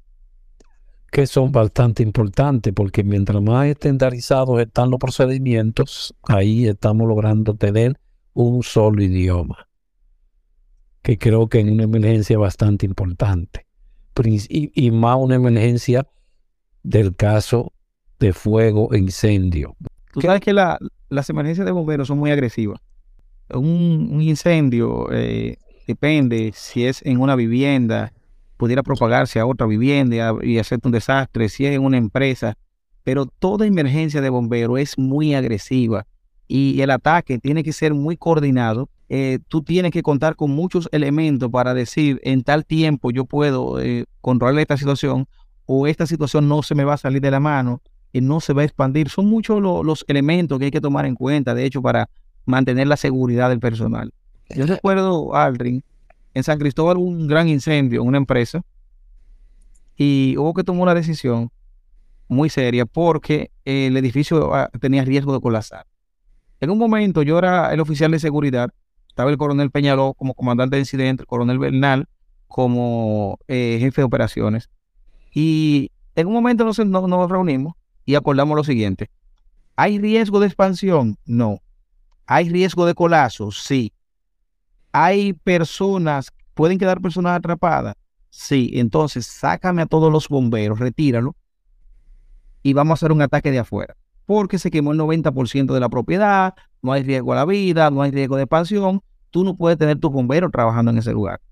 Que 1.16 1.26
son 1.26 1.50
bastante 1.50 2.02
importantes, 2.02 2.74
porque 2.74 3.02
mientras 3.02 3.40
más 3.40 3.68
estandarizados 3.68 4.60
están 4.60 4.90
los 4.90 5.00
procedimientos, 5.00 6.14
ahí 6.24 6.66
estamos 6.66 7.08
logrando 7.08 7.54
tener 7.54 7.98
un 8.34 8.62
solo 8.62 9.02
idioma, 9.02 9.66
que 11.00 11.16
creo 11.16 11.48
que 11.48 11.60
en 11.60 11.72
una 11.72 11.84
emergencia 11.84 12.36
bastante 12.36 12.84
importante. 12.84 13.64
Y, 14.24 14.70
y 14.74 14.90
más 14.90 15.16
una 15.18 15.36
emergencia 15.36 16.06
del 16.82 17.16
caso 17.16 17.72
de 18.20 18.34
fuego 18.34 18.92
e 18.92 18.98
incendio. 18.98 19.74
Tú 20.12 20.20
sabes 20.20 20.42
que 20.42 20.52
las 20.52 21.30
emergencias 21.30 21.64
de 21.64 21.72
bomberos 21.72 22.08
son 22.08 22.18
muy 22.18 22.30
agresivas. 22.30 22.78
Un, 23.48 24.20
incendio 24.20 25.10
eh, 25.10 25.56
depende 25.86 26.52
si 26.54 26.84
es 26.84 27.00
en 27.06 27.22
una 27.22 27.36
vivienda, 27.36 28.12
pudiera 28.56 28.82
propagarse 28.82 29.38
a 29.38 29.46
otra 29.46 29.66
vivienda 29.66 30.34
y 30.42 30.58
hacerte 30.58 30.88
un 30.88 30.92
desastre, 30.92 31.48
si 31.48 31.66
es 31.66 31.74
en 31.74 31.82
una 31.82 31.98
empresa, 31.98 32.56
pero 33.04 33.26
toda 33.26 33.66
emergencia 33.66 34.20
de 34.20 34.30
bombero 34.30 34.78
es 34.78 34.98
muy 34.98 35.34
agresiva 35.34 36.06
y 36.48 36.80
el 36.80 36.90
ataque 36.90 37.38
tiene 37.38 37.62
que 37.62 37.72
ser 37.72 37.94
muy 37.94 38.16
coordinado. 38.16 38.88
Eh, 39.08 39.38
tú 39.48 39.62
tienes 39.62 39.92
que 39.92 40.02
contar 40.02 40.34
con 40.34 40.50
muchos 40.50 40.88
elementos 40.90 41.50
para 41.50 41.74
decir 41.74 42.20
en 42.24 42.42
tal 42.42 42.64
tiempo 42.64 43.12
yo 43.12 43.24
puedo 43.24 43.80
eh, 43.80 44.06
controlar 44.20 44.58
esta 44.58 44.76
situación 44.76 45.28
o 45.66 45.86
esta 45.86 46.06
situación 46.06 46.48
no 46.48 46.62
se 46.62 46.74
me 46.74 46.84
va 46.84 46.94
a 46.94 46.96
salir 46.98 47.20
de 47.20 47.30
la 47.30 47.38
mano 47.38 47.82
y 48.12 48.20
no 48.20 48.40
se 48.40 48.52
va 48.52 48.62
a 48.62 48.64
expandir. 48.64 49.08
Son 49.08 49.26
muchos 49.26 49.60
los 49.60 50.04
elementos 50.08 50.58
que 50.58 50.66
hay 50.66 50.70
que 50.70 50.80
tomar 50.80 51.06
en 51.06 51.14
cuenta, 51.14 51.54
de 51.54 51.64
hecho, 51.64 51.82
para 51.82 52.08
mantener 52.44 52.86
la 52.86 52.96
seguridad 52.96 53.50
del 53.50 53.60
personal. 53.60 54.12
Yo 54.48 54.66
recuerdo, 54.66 55.34
Aldrin, 55.34 55.84
en 56.36 56.44
San 56.44 56.58
Cristóbal 56.58 56.98
hubo 56.98 57.06
un 57.06 57.26
gran 57.26 57.48
incendio 57.48 58.02
en 58.02 58.08
una 58.08 58.18
empresa 58.18 58.62
y 59.96 60.36
hubo 60.36 60.52
que 60.52 60.64
tomar 60.64 60.82
una 60.82 60.94
decisión 60.94 61.50
muy 62.28 62.50
seria 62.50 62.84
porque 62.84 63.50
el 63.64 63.96
edificio 63.96 64.54
ah, 64.54 64.68
tenía 64.78 65.02
riesgo 65.02 65.32
de 65.32 65.40
colapsar. 65.40 65.86
En 66.60 66.68
un 66.68 66.76
momento 66.76 67.22
yo 67.22 67.38
era 67.38 67.72
el 67.72 67.80
oficial 67.80 68.10
de 68.10 68.18
seguridad, 68.18 68.68
estaba 69.08 69.30
el 69.30 69.38
coronel 69.38 69.70
Peñaló 69.70 70.12
como 70.12 70.34
comandante 70.34 70.76
de 70.76 70.80
incidente, 70.80 71.22
el 71.22 71.26
coronel 71.26 71.58
Bernal 71.58 72.06
como 72.48 73.38
eh, 73.48 73.78
jefe 73.80 74.02
de 74.02 74.04
operaciones. 74.04 74.68
Y 75.32 75.90
en 76.16 76.26
un 76.26 76.34
momento 76.34 76.66
nos, 76.66 76.78
nos, 76.78 77.30
reunimos 77.30 77.76
y 78.04 78.14
acordamos 78.14 78.56
lo 78.56 78.64
siguiente. 78.64 79.08
¿Hay 79.74 79.98
riesgo 79.98 80.38
de 80.40 80.48
expansión? 80.48 81.16
No. 81.24 81.62
¿Hay 82.26 82.50
riesgo 82.50 82.84
de 82.84 82.94
colapso? 82.94 83.50
Sí. 83.52 83.94
¿Hay 84.98 85.34
personas, 85.34 86.32
pueden 86.54 86.78
quedar 86.78 87.02
personas 87.02 87.36
atrapadas? 87.36 87.96
Sí. 88.30 88.70
Entonces, 88.72 89.26
sácame 89.26 89.82
a 89.82 89.86
todos 89.86 90.10
los 90.10 90.26
bomberos, 90.26 90.78
retíralo 90.78 91.36
y 92.62 92.72
vamos 92.72 92.92
a 92.92 92.94
hacer 92.94 93.12
un 93.12 93.20
ataque 93.20 93.50
de 93.50 93.58
afuera. 93.58 93.94
Porque 94.24 94.58
se 94.58 94.70
quemó 94.70 94.92
el 94.92 94.98
90% 94.98 95.74
de 95.74 95.80
la 95.80 95.90
propiedad, 95.90 96.54
no 96.80 96.92
hay 96.92 97.02
riesgo 97.02 97.34
a 97.34 97.36
la 97.36 97.44
vida, 97.44 97.90
no 97.90 98.00
hay 98.00 98.10
riesgo 98.10 98.36
de 98.36 98.44
expansión. 98.44 99.02
Tú 99.30 99.44
no 99.44 99.54
puedes 99.54 99.76
tener 99.76 99.98
tus 100.00 100.10
bomberos 100.10 100.50
trabajando 100.50 100.92
en 100.92 100.96
ese 100.96 101.12
lugar. 101.12 101.42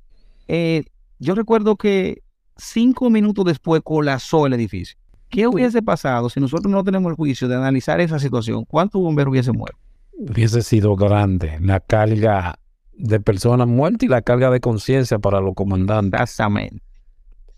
Eh, 0.48 0.84
yo 1.18 1.34
recuerdo 1.34 1.76
que 1.76 2.22
cinco 2.56 3.10
minutos 3.10 3.44
después 3.44 3.82
colapsó 3.84 4.46
el 4.46 4.54
edificio. 4.54 4.96
¿Qué 5.28 5.46
hubiese 5.46 5.82
pasado 5.82 6.30
si 6.30 6.40
nosotros 6.40 6.72
no 6.72 6.82
tenemos 6.82 7.10
el 7.10 7.16
juicio 7.16 7.46
de 7.46 7.56
analizar 7.56 8.00
esa 8.00 8.18
situación? 8.18 8.64
¿Cuántos 8.64 9.02
bomberos 9.02 9.32
hubiese 9.32 9.52
muerto? 9.52 9.78
Hubiese 10.16 10.62
sido 10.62 10.96
grande 10.96 11.58
la 11.60 11.80
carga 11.80 12.58
de 12.96 13.20
personas 13.20 13.66
muertas 13.66 14.04
y 14.04 14.08
la 14.08 14.22
carga 14.22 14.50
de 14.50 14.60
conciencia 14.60 15.18
para 15.18 15.40
los 15.40 15.54
comandantes. 15.54 16.20
Exactamente. 16.20 16.82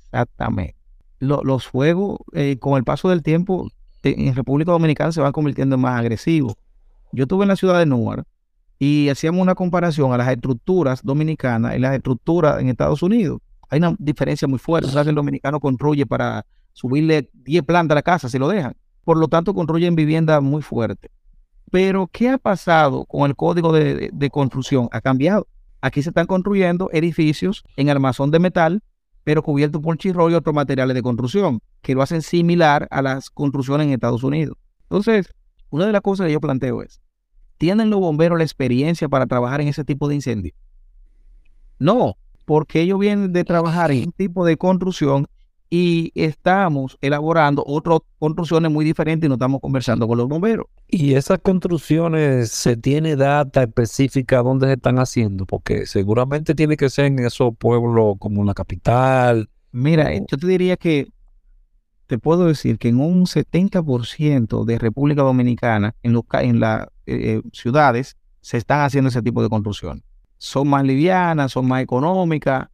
Exactamente. 0.06 0.76
los 1.18 1.66
fuegos, 1.66 2.18
eh, 2.32 2.58
con 2.58 2.76
el 2.76 2.84
paso 2.84 3.08
del 3.08 3.22
tiempo, 3.22 3.68
en 4.02 4.34
República 4.34 4.72
Dominicana 4.72 5.12
se 5.12 5.20
van 5.20 5.32
convirtiendo 5.32 5.74
en 5.74 5.80
más 5.80 5.98
agresivos. 5.98 6.54
Yo 7.12 7.24
estuve 7.24 7.44
en 7.44 7.48
la 7.48 7.56
ciudad 7.56 7.78
de 7.78 7.86
Newark 7.86 8.24
y 8.78 9.08
hacíamos 9.08 9.40
una 9.40 9.54
comparación 9.54 10.12
a 10.12 10.18
las 10.18 10.28
estructuras 10.28 11.02
dominicanas 11.02 11.76
y 11.76 11.78
las 11.78 11.94
estructuras 11.94 12.60
en 12.60 12.68
Estados 12.68 13.02
Unidos. 13.02 13.40
Hay 13.68 13.78
una 13.78 13.96
diferencia 13.98 14.46
muy 14.46 14.58
fuerte. 14.58 14.88
El 14.98 15.14
dominicano 15.14 15.60
construye 15.60 16.06
para 16.06 16.46
subirle 16.72 17.30
10 17.32 17.64
plantas 17.64 17.94
a 17.94 17.96
la 17.96 18.02
casa 18.02 18.28
si 18.28 18.38
lo 18.38 18.48
dejan. 18.48 18.76
Por 19.04 19.16
lo 19.16 19.28
tanto, 19.28 19.54
construyen 19.54 19.96
vivienda 19.96 20.40
muy 20.40 20.62
fuerte. 20.62 21.10
Pero, 21.70 22.06
¿qué 22.06 22.28
ha 22.28 22.38
pasado 22.38 23.04
con 23.04 23.28
el 23.28 23.36
código 23.36 23.72
de, 23.72 24.30
construcción? 24.30 24.88
Ha 24.92 25.00
cambiado. 25.00 25.46
Aquí 25.80 26.02
se 26.02 26.10
están 26.10 26.26
construyendo 26.26 26.88
edificios 26.92 27.64
en 27.76 27.90
armazón 27.90 28.30
de 28.30 28.38
metal, 28.38 28.82
pero 29.24 29.42
cubiertos 29.42 29.82
por 29.82 29.98
chirro 29.98 30.30
y 30.30 30.34
otros 30.34 30.54
materiales 30.54 30.94
de 30.94 31.02
construcción, 31.02 31.60
que 31.82 31.94
lo 31.94 32.02
hacen 32.02 32.22
similar 32.22 32.86
a 32.90 33.02
las 33.02 33.30
construcciones 33.30 33.86
en 33.86 33.92
Estados 33.92 34.22
Unidos. 34.22 34.56
Entonces, 34.82 35.34
una 35.70 35.86
de 35.86 35.92
las 35.92 36.00
cosas 36.00 36.26
que 36.26 36.32
yo 36.32 36.40
planteo 36.40 36.82
es, 36.82 37.00
¿tienen 37.58 37.90
los 37.90 38.00
bomberos 38.00 38.38
la 38.38 38.44
experiencia 38.44 39.08
para 39.08 39.26
trabajar 39.26 39.60
en 39.60 39.68
ese 39.68 39.84
tipo 39.84 40.08
de 40.08 40.14
incendio? 40.14 40.54
No, 41.78 42.16
porque 42.44 42.80
ellos 42.80 42.98
vienen 42.98 43.32
de 43.32 43.44
trabajar 43.44 43.90
en 43.90 44.06
un 44.06 44.12
tipo 44.12 44.46
de 44.46 44.56
construcción 44.56 45.26
y 45.68 46.12
estamos 46.14 46.96
elaborando 47.00 47.64
otras 47.66 48.00
construcciones 48.18 48.70
muy 48.70 48.84
diferentes 48.84 49.26
y 49.26 49.28
no 49.28 49.34
estamos 49.34 49.60
conversando 49.60 50.06
con 50.06 50.18
los 50.18 50.28
bomberos. 50.28 50.66
Y 50.88 51.14
esas 51.14 51.40
construcciones, 51.40 52.50
¿se 52.50 52.76
tiene 52.76 53.16
data 53.16 53.64
específica 53.64 54.42
dónde 54.42 54.66
se 54.68 54.74
están 54.74 54.98
haciendo? 54.98 55.46
Porque 55.46 55.86
seguramente 55.86 56.54
tiene 56.54 56.76
que 56.76 56.88
ser 56.88 57.06
en 57.06 57.18
esos 57.18 57.56
pueblos 57.56 58.16
como 58.18 58.44
la 58.44 58.54
capital. 58.54 59.48
Mira, 59.72 60.12
yo 60.14 60.38
te 60.38 60.46
diría 60.46 60.76
que 60.76 61.08
te 62.06 62.18
puedo 62.18 62.46
decir 62.46 62.78
que 62.78 62.88
en 62.88 63.00
un 63.00 63.26
70% 63.26 64.64
de 64.64 64.78
República 64.78 65.22
Dominicana, 65.22 65.94
en, 66.02 66.20
en 66.32 66.60
las 66.60 66.86
eh, 67.06 67.40
eh, 67.40 67.42
ciudades, 67.52 68.16
se 68.40 68.58
están 68.58 68.82
haciendo 68.82 69.08
ese 69.08 69.22
tipo 69.22 69.42
de 69.42 69.48
construcciones. 69.48 70.04
Son 70.38 70.68
más 70.68 70.84
livianas, 70.84 71.52
son 71.52 71.66
más 71.66 71.82
económicas, 71.82 72.68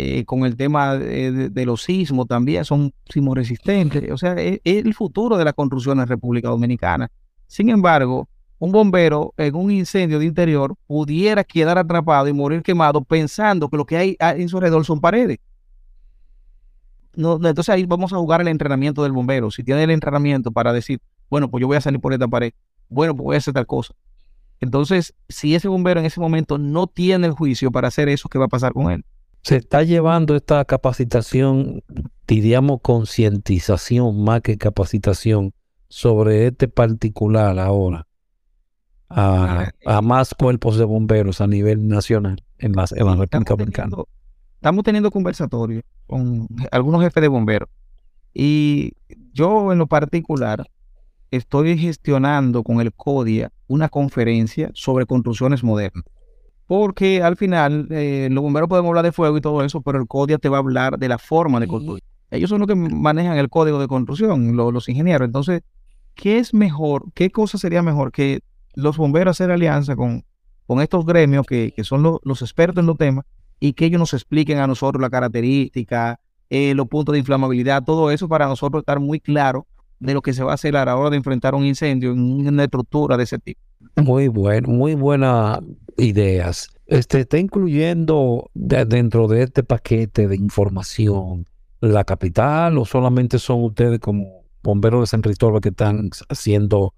eh, 0.00 0.24
con 0.24 0.44
el 0.44 0.56
tema 0.56 0.96
de, 0.96 1.64
los 1.64 1.82
sismos 1.82 2.26
también, 2.26 2.64
son 2.64 2.92
sismos 3.08 3.36
resistentes. 3.36 4.10
O 4.10 4.16
sea, 4.16 4.34
es, 4.34 4.60
el 4.64 4.94
futuro 4.94 5.36
de 5.36 5.44
la 5.44 5.52
construcción 5.52 6.00
en 6.00 6.06
República 6.06 6.48
Dominicana. 6.48 7.10
Sin 7.46 7.68
embargo, 7.68 8.28
un 8.58 8.72
bombero 8.72 9.34
en 9.36 9.54
un 9.54 9.70
incendio 9.70 10.18
de 10.18 10.26
interior 10.26 10.74
pudiera 10.86 11.44
quedar 11.44 11.78
atrapado 11.78 12.28
y 12.28 12.32
morir 12.32 12.62
quemado 12.62 13.02
pensando 13.02 13.68
que 13.68 13.76
lo 13.76 13.86
que 13.86 13.96
hay 13.96 14.16
en 14.20 14.48
su 14.48 14.56
alrededor 14.56 14.84
son 14.84 15.00
paredes 15.00 15.38
entonces 17.18 17.68
ahí 17.68 17.84
vamos 17.84 18.12
a 18.12 18.16
jugar 18.16 18.40
el 18.40 18.48
entrenamiento 18.48 19.02
del 19.02 19.12
bombero. 19.12 19.50
Si 19.50 19.64
tiene 19.64 19.82
el 19.82 19.90
entrenamiento 19.90 20.52
para 20.52 20.72
decir, 20.72 21.00
bueno, 21.28 21.50
pues 21.50 21.60
yo 21.60 21.66
voy 21.66 21.76
a 21.76 21.80
salir 21.80 22.00
por 22.00 22.12
esta 22.12 22.28
pared, 22.28 22.52
bueno, 22.88 23.14
pues 23.14 23.24
voy 23.24 23.34
a 23.34 23.38
hacer 23.38 23.54
tal 23.54 23.66
cosa. 23.66 23.94
Entonces, 24.60 25.14
si 25.28 25.54
ese 25.54 25.68
bombero 25.68 26.00
en 26.00 26.06
ese 26.06 26.20
momento 26.20 26.58
no 26.58 26.86
tiene 26.86 27.26
el 27.26 27.32
juicio 27.32 27.70
para 27.70 27.88
hacer 27.88 28.08
eso, 28.08 28.28
¿qué 28.28 28.38
va 28.38 28.46
a 28.46 28.48
pasar 28.48 28.72
con 28.72 28.90
él? 28.90 29.04
Se 29.48 29.56
está 29.56 29.82
llevando 29.82 30.36
esta 30.36 30.62
capacitación, 30.66 31.82
diríamos 32.26 32.82
concientización 32.82 34.22
más 34.22 34.42
que 34.42 34.58
capacitación 34.58 35.54
sobre 35.88 36.48
este 36.48 36.68
particular 36.68 37.58
ahora 37.58 38.06
a, 39.08 39.70
a, 39.86 40.02
más 40.02 40.34
cuerpos 40.34 40.76
de 40.76 40.84
bomberos 40.84 41.40
a 41.40 41.46
nivel 41.46 41.88
nacional 41.88 42.44
en, 42.58 42.72
las, 42.72 42.92
en 42.92 43.06
la 43.06 43.16
República 43.16 43.54
Dominicana. 43.54 43.96
estamos 44.56 44.84
teniendo 44.84 45.10
conversatorios 45.10 45.82
con 46.06 46.46
algunos 46.70 47.02
jefes 47.02 47.22
de 47.22 47.28
bomberos. 47.28 47.70
Y 48.34 48.92
yo 49.32 49.72
en 49.72 49.78
lo 49.78 49.86
particular 49.86 50.68
estoy 51.30 51.78
gestionando 51.78 52.62
con 52.62 52.82
el 52.82 52.92
CODIA 52.92 53.50
una 53.66 53.88
conferencia 53.88 54.70
sobre 54.74 55.06
construcciones 55.06 55.64
modernas. 55.64 56.04
Porque 56.68 57.22
al 57.22 57.36
final, 57.36 57.88
eh, 57.90 58.28
los 58.30 58.42
bomberos 58.42 58.68
podemos 58.68 58.90
hablar 58.90 59.04
de 59.04 59.10
fuego 59.10 59.38
y 59.38 59.40
todo 59.40 59.64
eso, 59.64 59.80
pero 59.80 59.98
el 59.98 60.06
CODIA 60.06 60.36
te 60.36 60.50
va 60.50 60.58
a 60.58 60.60
hablar 60.60 60.98
de 60.98 61.08
la 61.08 61.18
forma 61.18 61.58
de 61.60 61.66
construir. 61.66 62.02
Ellos 62.30 62.50
son 62.50 62.60
los 62.60 62.68
que 62.68 62.74
manejan 62.74 63.38
el 63.38 63.48
código 63.48 63.80
de 63.80 63.88
construcción, 63.88 64.54
los 64.54 64.86
ingenieros. 64.86 65.24
Entonces, 65.24 65.62
¿qué 66.14 66.38
es 66.38 66.52
mejor? 66.52 67.06
¿Qué 67.14 67.30
cosa 67.30 67.56
sería 67.56 67.82
mejor 67.82 68.12
que 68.12 68.40
los 68.74 68.98
bomberos 68.98 69.30
hacer 69.30 69.50
alianza 69.50 69.96
con, 69.96 70.24
con 70.66 70.82
estos 70.82 71.06
gremios 71.06 71.46
que, 71.46 71.72
son 71.84 72.02
los 72.22 72.42
expertos 72.42 72.82
en 72.82 72.86
los 72.86 72.98
temas 72.98 73.24
y 73.58 73.72
que 73.72 73.86
ellos 73.86 73.98
nos 73.98 74.12
expliquen 74.12 74.58
a 74.58 74.66
nosotros 74.66 75.00
la 75.00 75.08
característica, 75.08 76.20
eh, 76.50 76.74
los 76.74 76.86
puntos 76.86 77.14
de 77.14 77.20
inflamabilidad, 77.20 77.82
todo 77.82 78.10
eso 78.10 78.28
para 78.28 78.46
nosotros 78.46 78.82
estar 78.82 79.00
muy 79.00 79.20
claro 79.20 79.66
de 79.98 80.12
lo 80.12 80.20
que 80.20 80.34
se 80.34 80.44
va 80.44 80.52
a 80.52 80.54
hacer 80.54 80.76
a 80.76 80.84
la 80.84 80.96
hora 80.96 81.08
de 81.08 81.16
enfrentar 81.16 81.54
un 81.54 81.64
incendio 81.64 82.12
en 82.12 82.46
una 82.46 82.64
estructura 82.64 83.16
de 83.16 83.24
ese 83.24 83.38
tipo. 83.38 83.60
Muy 83.96 84.28
bueno, 84.28 84.68
muy 84.68 84.94
buenas 84.94 85.60
ideas. 85.96 86.68
Este 86.86 87.20
está 87.20 87.38
incluyendo 87.38 88.50
dentro 88.54 89.28
de 89.28 89.42
este 89.42 89.62
paquete 89.62 90.28
de 90.28 90.36
información 90.36 91.46
la 91.80 92.04
capital 92.04 92.78
o 92.78 92.84
solamente 92.84 93.38
son 93.38 93.64
ustedes 93.64 94.00
como 94.00 94.44
bomberos 94.62 95.02
de 95.02 95.06
San 95.06 95.22
Cristóbal 95.22 95.60
que 95.60 95.68
están 95.68 96.10
haciendo 96.28 96.94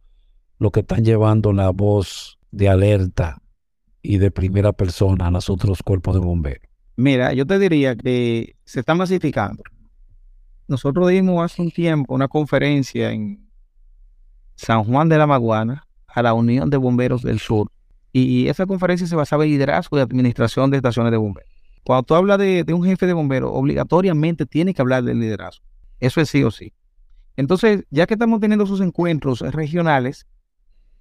lo 0.58 0.70
que 0.70 0.80
están 0.80 1.04
llevando 1.04 1.52
la 1.52 1.70
voz 1.70 2.38
de 2.50 2.68
alerta 2.68 3.42
y 4.02 4.18
de 4.18 4.30
primera 4.30 4.72
persona 4.72 5.26
a 5.26 5.30
los 5.30 5.50
otros 5.50 5.82
cuerpos 5.82 6.14
de 6.14 6.20
bomberos? 6.20 6.62
Mira, 6.96 7.32
yo 7.32 7.46
te 7.46 7.58
diría 7.58 7.96
que 7.96 8.56
se 8.64 8.80
está 8.80 8.94
masificando. 8.94 9.62
Nosotros 10.68 11.08
dimos 11.08 11.42
hace 11.42 11.62
un 11.62 11.70
tiempo 11.70 12.14
una 12.14 12.28
conferencia 12.28 13.10
en 13.10 13.48
San 14.54 14.84
Juan 14.84 15.08
de 15.08 15.18
la 15.18 15.26
Maguana 15.26 15.86
a 16.14 16.22
la 16.22 16.34
Unión 16.34 16.70
de 16.70 16.76
Bomberos 16.76 17.22
del 17.22 17.38
Sur. 17.38 17.70
Y 18.12 18.48
esa 18.48 18.66
conferencia 18.66 19.06
se 19.06 19.16
basaba 19.16 19.44
en 19.44 19.50
liderazgo 19.50 19.96
y 19.96 20.00
administración 20.00 20.70
de 20.70 20.78
estaciones 20.78 21.12
de 21.12 21.18
bomberos. 21.18 21.50
Cuando 21.84 22.02
tú 22.02 22.14
hablas 22.14 22.38
de, 22.38 22.64
un 22.72 22.84
jefe 22.84 23.06
de 23.06 23.12
bomberos, 23.12 23.50
obligatoriamente 23.54 24.46
tiene 24.46 24.74
que 24.74 24.82
hablar 24.82 25.04
del 25.04 25.20
liderazgo. 25.20 25.64
Eso 26.00 26.20
es 26.20 26.28
sí 26.28 26.42
o 26.42 26.50
sí. 26.50 26.72
Entonces, 27.36 27.84
ya 27.90 28.06
que 28.06 28.14
estamos 28.14 28.40
teniendo 28.40 28.64
esos 28.64 28.80
encuentros 28.80 29.40
regionales, 29.40 30.26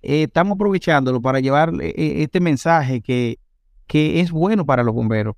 eh, 0.01 0.23
estamos 0.23 0.55
aprovechándolo 0.55 1.21
para 1.21 1.39
llevar 1.39 1.73
eh, 1.81 1.93
eh, 1.97 2.23
este 2.23 2.39
mensaje 2.39 3.01
que, 3.01 3.39
que, 3.87 4.21
es 4.21 4.31
bueno 4.31 4.65
para 4.65 4.83
los 4.83 4.93
bomberos. 4.93 5.35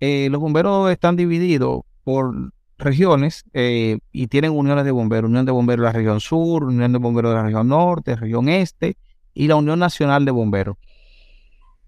los 0.00 0.40
bomberos 0.40 0.90
están 0.90 1.16
divididos 1.16 1.82
por 2.02 2.52
regiones 2.82 3.44
y 3.54 4.26
tienen 4.28 4.52
uniones 4.52 4.84
de 4.84 4.90
bomberos, 4.90 5.28
Unión 5.28 5.46
de 5.46 5.52
Bomberos 5.52 5.82
de 5.82 5.86
la 5.86 5.92
región 5.92 6.20
sur, 6.20 6.64
Unión 6.64 6.92
de 6.92 6.98
Bomberos 6.98 7.30
de 7.30 7.36
la 7.36 7.42
región 7.44 7.68
norte, 7.68 8.16
región 8.16 8.48
este 8.48 8.96
y 9.34 9.48
la 9.48 9.56
Unión 9.56 9.78
Nacional 9.78 10.24
de 10.24 10.30
Bomberos, 10.30 10.76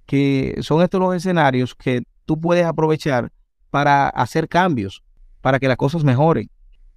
que 0.07 0.57
son 0.61 0.83
estos 0.83 1.01
los 1.01 1.15
escenarios 1.15 1.75
que 1.75 2.03
tú 2.25 2.41
puedes 2.41 2.65
aprovechar 2.65 3.31
para 3.71 4.09
hacer 4.09 4.49
cambios, 4.49 5.03
para 5.41 5.59
que 5.59 5.69
las 5.69 5.77
cosas 5.77 6.05
mejoren 6.05 6.49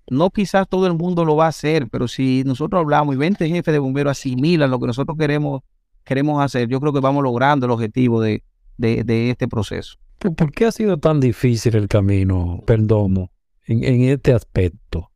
no 0.10 0.29
quizás 0.29 0.67
todo 0.67 0.88
el 0.88 0.93
mundo 0.93 1.25
lo 1.25 1.36
va 1.36 1.45
a 1.45 1.49
hacer, 1.49 1.88
pero 1.89 2.07
si 2.07 2.43
nosotros 2.45 2.79
hablamos 2.79 3.15
y 3.15 3.17
20 3.17 3.47
jefes 3.47 3.73
de 3.73 3.79
bomberos 3.79 4.12
asimilan 4.12 4.71
lo 4.71 4.79
que 4.79 4.88
nosotros 4.88 5.17
queremos, 5.17 5.62
queremos 6.03 6.41
hacer, 6.43 6.67
yo 6.69 6.79
creo 6.79 6.93
que 6.93 6.99
vamos 6.99 7.23
logrando 7.23 7.65
el 7.65 7.71
objetivo 7.71 8.21
de, 8.21 8.43
este 8.79 9.47
proceso. 9.47 9.97
¿Por 10.19 10.51
qué 10.51 10.65
ha 10.65 10.71
sido 10.71 10.97
tan 10.97 11.19
difícil 11.19 11.75
el 11.75 11.88
camino, 11.88 12.63
Perdomo, 12.65 13.31
en, 13.67 14.03
este 14.03 14.34
aspecto? 14.34 15.12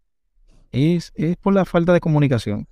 Es, 0.71 1.11
es 1.15 1.37
por 1.37 1.53
la 1.53 1.65
falta 1.65 1.93
de 1.93 1.99
comunicación 1.99 2.67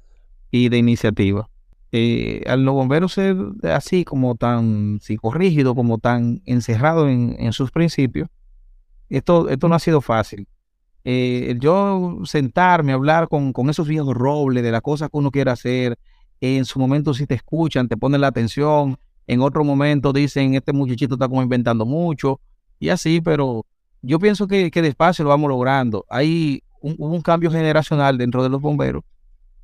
y 0.52 0.70
de 0.70 0.78
iniciativa. 0.78 1.50
Eh, 1.92 2.44
al 2.48 2.64
los 2.64 2.76
bomberos 2.76 3.14
ser 3.14 3.36
así 3.64 4.06
como 4.06 4.36
tan 4.36 5.00
psicorrígido, 5.02 5.74
como 5.74 5.98
tan 5.98 6.42
encerrado 6.46 7.10
en, 7.10 7.36
en, 7.40 7.52
sus 7.52 7.72
principios, 7.72 8.30
esto, 9.10 9.50
esto 9.50 9.68
no 9.68 9.76
ha 9.76 9.80
sido 9.80 10.02
fácil. 10.02 10.48
Eh, 11.04 11.58
yo 11.60 12.20
sentarme, 12.26 12.94
hablar 12.94 13.28
con, 13.28 13.54
con, 13.54 13.70
esos 13.70 13.88
viejos 13.88 14.14
robles 14.14 14.64
de 14.64 14.72
las 14.72 14.82
cosas 14.82 15.10
que 15.10 15.18
uno 15.18 15.32
quiere 15.32 15.50
hacer, 15.50 15.98
en 16.42 16.66
su 16.66 16.80
momento 16.80 17.14
si 17.14 17.26
te 17.26 17.36
escuchan, 17.36 17.88
te 17.88 17.98
ponen 17.98 18.22
la 18.22 18.28
atención, 18.28 18.98
en 19.26 19.42
otro 19.42 19.64
momento 19.64 20.14
dicen, 20.14 20.56
este 20.56 20.74
muchachito 20.74 21.16
está 21.16 21.28
como 21.28 21.42
inventando 21.42 21.86
mucho, 21.86 22.40
y 22.80 22.90
así, 22.90 23.22
pero 23.22 23.66
yo 24.02 24.20
pienso 24.20 24.48
que, 24.48 24.72
que 24.72 24.82
despacio 24.82 25.24
lo 25.24 25.30
vamos 25.30 25.50
logrando. 25.50 26.06
Hay 26.10 26.64
un, 26.82 26.96
un 26.98 27.22
cambio 27.22 27.52
generacional 27.52 28.18
dentro 28.18 28.44
de 28.44 28.50
los 28.50 28.62
bomberos 28.62 29.04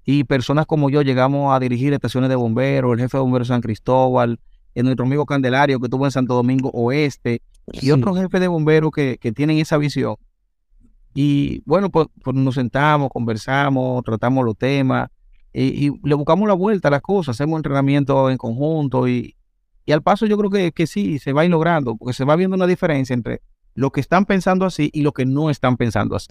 y 0.04 0.24
personas 0.24 0.66
como 0.66 0.90
yo 0.90 1.02
llegamos 1.02 1.56
a 1.56 1.60
dirigir 1.60 1.94
estaciones 1.94 2.30
de 2.30 2.36
bomberos, 2.36 2.94
el 2.94 3.00
jefe 3.00 3.18
de 3.18 3.22
bomberos 3.22 3.48
San 3.48 3.62
Cristóbal, 3.62 4.40
en 4.76 4.86
nuestro 4.86 5.06
amigo 5.06 5.26
Candelario 5.26 5.80
que 5.80 5.86
estuvo 5.86 6.06
en 6.06 6.12
Santo 6.12 6.36
Domingo 6.36 6.70
Oeste, 6.72 7.42
y 7.72 7.90
otros 7.92 8.18
jefes 8.18 8.40
de 8.40 8.48
bomberos 8.48 8.92
que, 8.92 9.18
que 9.20 9.32
tienen 9.32 9.58
esa 9.58 9.78
visión 9.78 10.18
y 11.18 11.64
bueno, 11.66 11.90
pues, 11.90 12.08
pues, 12.22 12.36
nos 12.36 12.56
sentamos, 12.56 13.10
conversamos, 13.10 14.04
tratamos 14.04 14.44
los 14.44 14.58
temas 14.58 15.10
y, 15.54 15.90
le 16.04 16.14
buscamos 16.14 16.46
la 16.46 16.54
vuelta 16.54 16.90
a 16.90 16.92
las 16.92 17.02
cosas, 17.02 17.36
hacemos 17.36 17.58
entrenamiento 17.58 18.30
en 18.30 18.38
conjunto 18.38 19.08
y, 19.08 19.34
y 19.86 19.94
al 19.94 20.04
paso 20.04 20.26
yo 20.26 20.38
creo 20.38 20.50
que, 20.50 20.74
que 20.74 20.86
sí, 20.86 21.18
se 21.18 21.32
va 21.32 21.42
a 21.42 21.46
ir 21.46 21.52
logrando, 21.52 21.96
porque 21.96 22.14
se 22.14 22.26
va 22.26 22.36
viendo 22.36 22.58
una 22.58 22.68
diferencia 22.68 23.14
entre 23.14 23.42
lo 23.76 23.92
que 23.92 24.02
están 24.02 24.26
pensando 24.26 24.66
así 24.66 24.90
y 24.94 25.02
lo 25.02 25.12
que 25.12 25.26
no 25.26 25.50
están 25.50 25.78
pensando 25.78 26.16
así. 26.16 26.30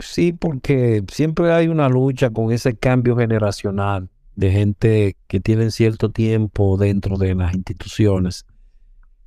Sí, 0.00 0.32
porque 0.32 1.02
siempre 1.10 1.52
hay 1.52 1.68
una 1.68 1.88
lucha 1.88 2.30
con 2.30 2.52
ese 2.52 2.76
cambio 2.76 3.16
generacional 3.16 4.10
de 4.34 4.50
gente 4.50 5.16
que 5.26 5.40
tienen 5.40 5.70
cierto 5.70 6.10
tiempo 6.10 6.76
dentro 6.76 7.16
de 7.16 7.34
las 7.34 7.54
instituciones 7.54 8.46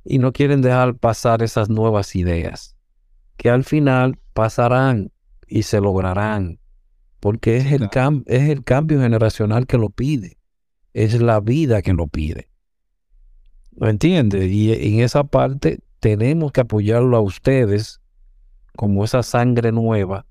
y 0.04 0.18
no 0.18 0.32
quieren 0.32 0.60
dejar 0.60 0.96
pasar 0.96 1.42
esas 1.42 1.70
nuevas 1.70 2.14
ideas, 2.14 2.76
que 3.36 3.48
al 3.48 3.64
final 3.64 4.18
pasarán 4.34 5.12
y 5.46 5.62
se 5.62 5.80
lograrán, 5.80 6.58
porque 7.20 7.56
es, 7.56 7.72
el, 7.72 7.88
es 8.26 8.48
el 8.50 8.64
cambio 8.64 9.00
generacional 9.00 9.66
que 9.66 9.78
lo 9.78 9.88
pide, 9.88 10.36
es 10.92 11.20
la 11.20 11.40
vida 11.40 11.80
que 11.80 11.94
lo 11.94 12.06
pide. 12.06 12.48
¿Lo 13.76 13.88
entiende? 13.88 14.46
Y 14.46 14.72
en 14.72 15.00
esa 15.00 15.24
parte 15.24 15.80
tenemos 16.04 16.52
que 16.52 16.60
apoyarlo 16.60 17.16
a 17.16 17.22
ustedes 17.22 18.02
como 18.76 19.06
esa 19.06 19.22
sangre 19.22 19.72
nueva 19.72 20.26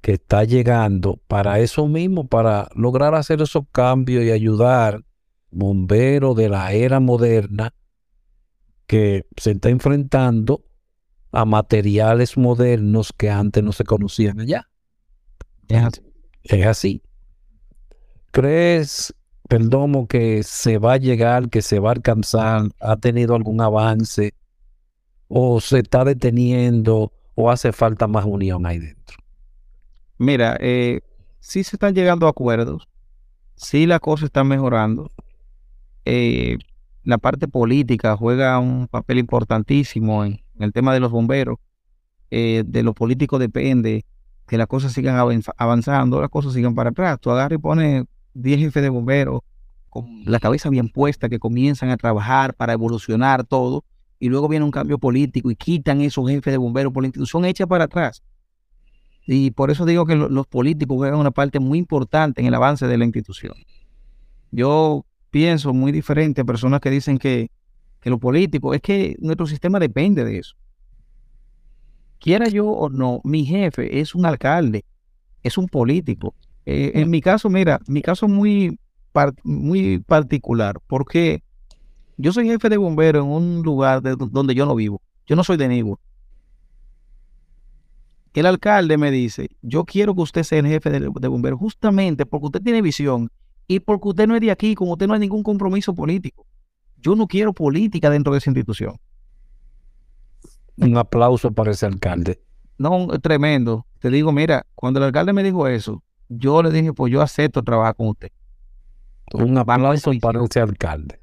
que 0.00 0.12
está 0.12 0.44
llegando 0.44 1.20
para 1.26 1.60
eso 1.60 1.86
mismo, 1.88 2.26
para 2.26 2.70
lograr 2.74 3.14
hacer 3.14 3.42
esos 3.42 3.64
cambios 3.70 4.24
y 4.24 4.30
ayudar 4.30 5.04
bomberos 5.50 6.34
de 6.36 6.48
la 6.48 6.72
era 6.72 7.00
moderna 7.00 7.74
que 8.86 9.26
se 9.36 9.50
está 9.50 9.68
enfrentando 9.68 10.64
a 11.32 11.44
materiales 11.44 12.38
modernos 12.38 13.12
que 13.14 13.28
antes 13.28 13.62
no 13.62 13.72
se 13.72 13.84
conocían 13.84 14.40
allá. 14.40 14.70
Es 15.68 15.84
así. 15.84 16.00
Es 16.44 16.66
así. 16.66 17.02
¿Crees, 18.30 19.14
Perdomo, 19.50 20.08
que 20.08 20.42
se 20.44 20.78
va 20.78 20.94
a 20.94 20.96
llegar, 20.96 21.50
que 21.50 21.60
se 21.60 21.78
va 21.78 21.90
a 21.90 21.92
alcanzar? 21.92 22.70
¿Ha 22.80 22.96
tenido 22.96 23.34
algún 23.34 23.60
avance? 23.60 24.32
¿O 25.28 25.60
se 25.60 25.80
está 25.80 26.04
deteniendo? 26.04 27.12
¿O 27.34 27.50
hace 27.50 27.72
falta 27.72 28.06
más 28.08 28.24
unión 28.24 28.66
ahí 28.66 28.78
dentro? 28.78 29.16
Mira, 30.18 30.56
eh, 30.60 31.00
sí 31.38 31.62
se 31.62 31.76
están 31.76 31.94
llegando 31.94 32.26
a 32.26 32.30
acuerdos, 32.30 32.88
sí 33.54 33.86
la 33.86 34.00
cosa 34.00 34.26
está 34.26 34.42
mejorando. 34.42 35.10
Eh, 36.04 36.58
la 37.04 37.18
parte 37.18 37.48
política 37.48 38.16
juega 38.16 38.58
un 38.58 38.88
papel 38.88 39.18
importantísimo 39.18 40.24
en, 40.24 40.40
el 40.58 40.72
tema 40.72 40.92
de 40.92 41.00
los 41.00 41.10
bomberos. 41.10 41.58
Eh, 42.30 42.64
de 42.66 42.82
lo 42.82 42.92
político 42.94 43.38
depende 43.38 44.04
que 44.46 44.58
las 44.58 44.66
cosas 44.66 44.92
sigan 44.92 45.16
avanzando, 45.56 46.20
las 46.20 46.30
cosas 46.30 46.52
sigan 46.54 46.74
para 46.74 46.90
atrás. 46.90 47.20
Tú 47.20 47.30
agarras 47.30 47.58
y 47.58 47.62
pones 47.62 48.04
10 48.34 48.58
jefes 48.58 48.82
de 48.82 48.88
bomberos 48.88 49.42
con 49.88 50.22
la 50.24 50.40
cabeza 50.40 50.68
bien 50.68 50.88
puesta 50.88 51.28
que 51.28 51.38
comienzan 51.38 51.90
a 51.90 51.96
trabajar 51.96 52.54
para 52.54 52.72
evolucionar 52.72 53.44
todo 53.44 53.84
y 54.18 54.28
luego 54.28 54.48
viene 54.48 54.64
un 54.64 54.70
cambio 54.70 54.98
político 54.98 55.50
y 55.50 55.56
quitan 55.56 56.00
esos 56.00 56.28
jefes 56.28 56.52
de 56.52 56.58
bomberos 56.58 56.92
por 56.92 57.02
la 57.02 57.08
institución 57.08 57.44
hecha 57.44 57.66
para 57.66 57.84
atrás. 57.84 58.22
Y 59.26 59.50
por 59.50 59.70
eso 59.70 59.84
digo 59.84 60.06
que 60.06 60.16
los 60.16 60.46
políticos 60.46 60.96
juegan 60.96 61.18
una 61.18 61.30
parte 61.30 61.60
muy 61.60 61.78
importante 61.78 62.40
en 62.40 62.46
el 62.46 62.54
avance 62.54 62.86
de 62.86 62.96
la 62.96 63.04
institución. 63.04 63.54
Yo 64.50 65.04
pienso 65.30 65.74
muy 65.74 65.92
diferente 65.92 66.40
a 66.40 66.44
personas 66.44 66.80
que 66.80 66.90
dicen 66.90 67.18
que, 67.18 67.50
que 68.00 68.10
lo 68.10 68.18
político, 68.18 68.72
es 68.72 68.80
que 68.80 69.16
nuestro 69.18 69.46
sistema 69.46 69.78
depende 69.78 70.24
de 70.24 70.38
eso. 70.38 70.56
Quiera 72.18 72.48
yo 72.48 72.66
o 72.66 72.88
no, 72.88 73.20
mi 73.22 73.44
jefe 73.44 74.00
es 74.00 74.14
un 74.14 74.26
alcalde, 74.26 74.84
es 75.42 75.58
un 75.58 75.66
político. 75.66 76.34
Eh, 76.64 76.92
en 76.94 77.10
mi 77.10 77.20
caso, 77.20 77.48
mira, 77.48 77.80
mi 77.86 78.02
caso 78.02 78.28
muy, 78.28 78.78
muy 79.44 79.98
particular, 80.00 80.80
porque 80.86 81.42
yo 82.18 82.32
soy 82.32 82.46
jefe 82.46 82.68
de 82.68 82.76
bombero 82.76 83.20
en 83.20 83.26
un 83.26 83.62
lugar 83.62 84.02
donde 84.02 84.54
yo 84.54 84.66
no 84.66 84.74
vivo. 84.74 85.00
Yo 85.26 85.34
no 85.36 85.44
soy 85.44 85.56
de 85.56 85.68
Nigo 85.68 85.98
el 88.40 88.46
alcalde 88.46 88.96
me 88.96 89.10
dice, 89.10 89.50
yo 89.62 89.84
quiero 89.84 90.14
que 90.14 90.22
usted 90.22 90.42
sea 90.42 90.58
el 90.58 90.66
jefe 90.66 90.90
de, 90.90 91.08
bomberos 91.08 91.58
justamente 91.58 92.26
porque 92.26 92.46
usted 92.46 92.62
tiene 92.62 92.82
visión 92.82 93.30
y 93.66 93.80
porque 93.80 94.08
usted 94.08 94.26
no 94.26 94.34
es 94.34 94.40
de 94.40 94.50
aquí, 94.50 94.74
como 94.74 94.92
usted 94.92 95.06
no 95.06 95.14
hay 95.14 95.20
ningún 95.20 95.42
compromiso 95.42 95.94
político. 95.94 96.46
Yo 97.00 97.14
no 97.14 97.26
quiero 97.26 97.52
política 97.52 98.10
dentro 98.10 98.32
de 98.32 98.38
esa 98.38 98.50
institución. 98.50 98.98
Un 100.76 100.96
aplauso 100.96 101.52
para 101.52 101.72
ese 101.72 101.86
alcalde. 101.86 102.40
No, 102.78 103.08
tremendo. 103.20 103.86
Te 103.98 104.10
digo, 104.10 104.32
mira, 104.32 104.66
cuando 104.74 105.00
el 105.00 105.06
alcalde 105.06 105.32
me 105.32 105.42
dijo 105.42 105.66
eso, 105.66 106.02
yo 106.28 106.62
le 106.62 106.70
dije, 106.70 106.92
pues 106.92 107.12
yo 107.12 107.20
acepto 107.20 107.62
trabajar 107.62 107.96
con 107.96 108.08
usted. 108.08 108.30
Un 109.34 109.58
aplauso 109.58 110.12
para 110.20 110.42
ese 110.42 110.60
alcalde 110.60 111.20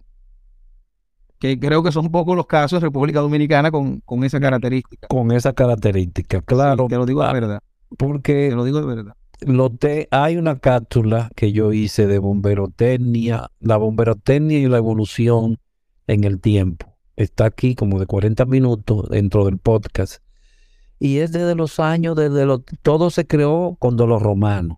que 1.39 1.59
creo 1.59 1.83
que 1.83 1.91
son 1.91 2.11
pocos 2.11 2.35
los 2.35 2.47
casos 2.47 2.79
de 2.79 2.87
República 2.87 3.19
Dominicana 3.19 3.71
con, 3.71 4.01
esa 4.23 4.39
característica. 4.39 5.07
Con 5.07 5.31
esa 5.31 5.53
característica, 5.53 6.41
claro. 6.41 6.87
te 6.87 6.95
lo 6.95 7.05
digo 7.05 7.21
de 7.21 7.27
ah, 7.27 7.33
verdad. 7.33 7.63
Porque 7.97 8.49
te 8.49 8.55
lo 8.55 8.63
digo 8.63 8.79
de 8.81 8.87
verdad. 8.87 9.15
Lo 9.41 9.71
hay 10.11 10.37
una 10.37 10.59
cápsula 10.59 11.29
que 11.35 11.51
yo 11.51 11.73
hice 11.73 12.07
de 12.07 12.19
bomberotecnia, 12.19 13.51
la 13.59 13.77
bomberotecnia 13.77 14.59
y 14.59 14.67
la 14.67 14.77
evolución 14.77 15.59
en 16.07 16.23
el 16.23 16.39
tiempo. 16.39 16.95
Está 17.17 17.45
aquí 17.45 17.75
como 17.75 17.99
de 17.99 18.05
40 18.05 18.45
minutos 18.45 19.09
dentro 19.09 19.45
del 19.45 19.57
podcast. 19.57 20.23
Y 20.99 21.17
es 21.17 21.33
desde 21.33 21.55
los 21.55 21.79
años, 21.79 22.15
desde 22.15 22.45
los, 22.45 22.61
todo 22.81 23.09
se 23.09 23.27
creó 23.27 23.75
con 23.77 23.97
los 23.97 24.21
romanos 24.21 24.77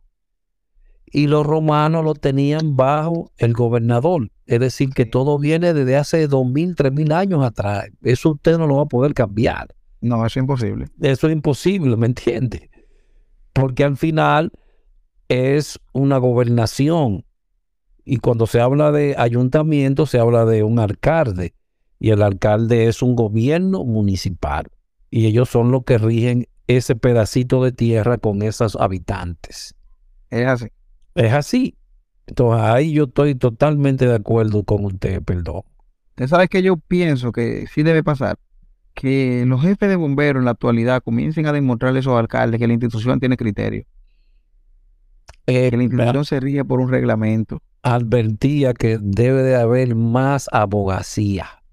y 1.12 1.28
los 1.28 1.46
romanos 1.46 2.04
lo 2.04 2.14
tenían 2.14 2.76
bajo 2.76 3.32
el 3.38 3.54
gobernador. 3.54 4.30
Es 4.46 4.60
decir, 4.60 4.90
que 4.94 5.06
todo 5.06 5.40
viene 5.40 5.74
desde 5.74 5.96
hace 5.96 6.28
dos 6.28 6.46
mil, 6.46 6.76
tres 6.76 6.92
mil 6.92 7.12
años 7.12 7.44
atrás. 7.44 7.88
Eso 8.02 8.32
usted 8.32 8.58
no 8.58 8.68
lo 8.68 8.78
va 8.78 8.84
a 8.84 8.88
poder 8.88 9.14
cambiar. 9.14 9.68
No, 10.02 10.18
eso 10.26 10.40
es 10.40 10.44
imposible. 10.44 10.86
Eso 11.02 11.28
es 11.28 11.34
imposible, 11.34 11.96
¿me 11.98 12.08
entiende? 12.08 12.70
Porque 13.54 13.84
al 13.84 13.98
final 13.98 14.52
es 15.28 15.80
una 15.94 16.18
gobernación. 16.18 17.26
Y 18.06 18.18
cuando 18.18 18.48
se 18.48 18.62
habla 18.62 18.92
de 18.92 19.16
ayuntamiento, 19.18 20.06
se 20.06 20.20
habla 20.20 20.46
de 20.46 20.64
un 20.64 20.80
alcalde. 20.80 21.54
Y 22.00 22.12
el 22.12 22.22
alcalde 22.22 22.88
es 22.88 23.02
un 23.02 23.16
gobierno 23.16 23.84
municipal. 23.84 24.68
Y 25.10 25.26
ellos 25.26 25.50
son 25.50 25.72
los 25.72 25.84
que 25.84 25.98
rigen 25.98 26.48
ese 26.68 26.96
pedacito 26.96 27.64
de 27.64 27.72
tierra 27.72 28.18
con 28.18 28.42
esos 28.44 28.76
habitantes. 28.76 29.74
Es 30.30 30.46
así. 30.46 30.68
Es 31.18 31.34
así. 31.34 31.76
Entonces 32.28 32.64
ahí 32.64 32.94
yo 32.94 33.06
estoy 33.06 33.36
totalmente 33.36 34.06
de 34.06 34.16
acuerdo 34.16 34.64
con 34.64 34.86
usted, 34.86 35.22
perdón. 35.24 35.64
Usted 36.10 36.28
sabe 36.28 36.48
que 36.48 36.62
yo 36.62 36.78
pienso 36.78 37.32
que 37.32 37.66
sí 37.74 37.84
debe 37.84 38.04
pasar 38.04 38.38
que 38.94 39.44
los 39.46 39.62
jefes 39.62 39.90
de 39.90 39.96
bomberos 39.96 40.42
en 40.42 40.46
la 40.46 40.52
actualidad 40.52 41.04
comiencen 41.04 41.46
a 41.46 41.54
demostrarle 41.54 42.00
a 42.00 42.02
esos 42.02 42.18
alcaldes 42.18 42.60
que 42.60 42.68
la 42.68 42.74
institución 42.74 43.20
tiene 43.20 43.38
criterio. 43.38 43.86
Eh, 45.46 45.70
que 45.70 45.78
la 45.78 45.84
institución 45.84 46.26
se 46.26 46.40
rige 46.40 46.66
por 46.66 46.80
un 46.80 46.90
reglamento. 46.90 47.62
Advertía 47.84 48.74
que 48.74 48.98
debe 49.00 49.44
de 49.44 49.56
haber 49.56 49.96
más 49.96 50.50
abogacía. 50.52 51.64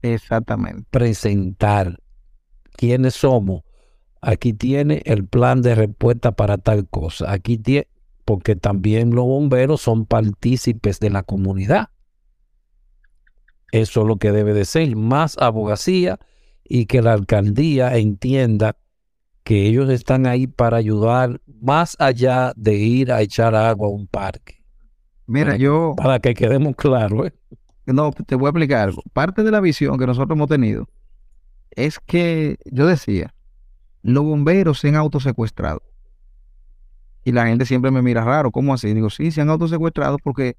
Exactamente. 0.00 0.84
Presentar 0.90 1.98
quiénes 2.74 3.14
somos. 3.14 3.62
Aquí 4.22 4.54
tiene 4.54 5.02
el 5.04 5.26
plan 5.26 5.60
de 5.62 5.74
respuesta 5.74 6.32
para 6.32 6.56
tal 6.56 6.88
cosa. 6.88 7.30
Aquí 7.30 7.58
tiene 7.58 7.86
porque 8.24 8.56
también 8.56 9.14
los 9.14 9.24
bomberos 9.24 9.80
son 9.80 10.06
partícipes 10.06 11.00
de 11.00 11.10
la 11.10 11.22
comunidad. 11.22 11.88
Eso 13.72 14.02
es 14.02 14.06
lo 14.06 14.16
que 14.16 14.32
debe 14.32 14.52
de 14.52 14.64
ser, 14.64 14.94
más 14.96 15.36
abogacía 15.38 16.18
y 16.64 16.86
que 16.86 17.02
la 17.02 17.14
alcaldía 17.14 17.96
entienda 17.96 18.76
que 19.44 19.66
ellos 19.66 19.90
están 19.90 20.26
ahí 20.26 20.46
para 20.46 20.76
ayudar 20.76 21.40
más 21.60 21.96
allá 21.98 22.52
de 22.56 22.74
ir 22.74 23.10
a 23.12 23.22
echar 23.22 23.54
agua 23.54 23.88
a 23.88 23.90
un 23.90 24.06
parque. 24.06 24.62
Mira, 25.26 25.56
yo... 25.56 25.94
Para 25.96 26.20
que 26.20 26.34
quedemos 26.34 26.76
claros. 26.76 27.28
¿eh? 27.28 27.32
No, 27.86 28.12
te 28.12 28.34
voy 28.34 28.46
a 28.46 28.50
explicar 28.50 28.88
algo. 28.88 29.02
Parte 29.12 29.42
de 29.42 29.50
la 29.50 29.60
visión 29.60 29.98
que 29.98 30.06
nosotros 30.06 30.36
hemos 30.36 30.48
tenido 30.48 30.88
es 31.70 31.98
que, 31.98 32.58
yo 32.66 32.86
decía, 32.86 33.34
los 34.02 34.24
bomberos 34.24 34.78
se 34.78 34.88
han 34.88 34.96
autosecuestrado. 34.96 35.82
Y 37.24 37.32
la 37.32 37.46
gente 37.46 37.66
siempre 37.66 37.90
me 37.90 38.02
mira 38.02 38.24
raro, 38.24 38.50
¿cómo 38.50 38.74
así? 38.74 38.92
Digo, 38.94 39.10
sí, 39.10 39.30
se 39.30 39.40
han 39.40 39.50
autosecuestrado 39.50 40.18
porque 40.22 40.56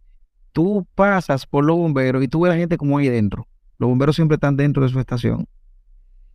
tú 0.53 0.87
pasas 0.95 1.45
por 1.45 1.65
los 1.65 1.77
bomberos 1.77 2.23
y 2.23 2.27
tú 2.27 2.41
ves 2.41 2.51
a 2.51 2.55
la 2.55 2.59
gente 2.59 2.77
como 2.77 2.97
ahí 2.97 3.09
dentro. 3.09 3.47
Los 3.77 3.89
bomberos 3.89 4.15
siempre 4.15 4.35
están 4.35 4.55
dentro 4.55 4.83
de 4.83 4.89
su 4.89 4.99
estación. 4.99 5.47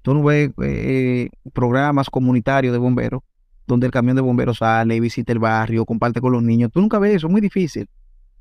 Tú 0.03 0.15
no 0.15 0.23
ves 0.23 0.51
eh, 0.63 1.31
programas 1.53 2.11
comunitarios 2.11 2.73
de 2.73 2.79
bomberos 2.79 3.23
donde 3.69 3.87
el 3.87 3.93
camión 3.93 4.17
de 4.17 4.23
bomberos 4.23 4.59
sale 4.59 4.99
visita 4.99 5.31
el 5.31 5.39
barrio, 5.39 5.85
comparte 5.85 6.21
con 6.21 6.33
los 6.33 6.43
niños. 6.43 6.73
Tú 6.73 6.81
nunca 6.81 6.99
ves 6.99 7.17
eso, 7.17 7.27
es 7.27 7.31
muy 7.31 7.43
difícil. 7.43 7.89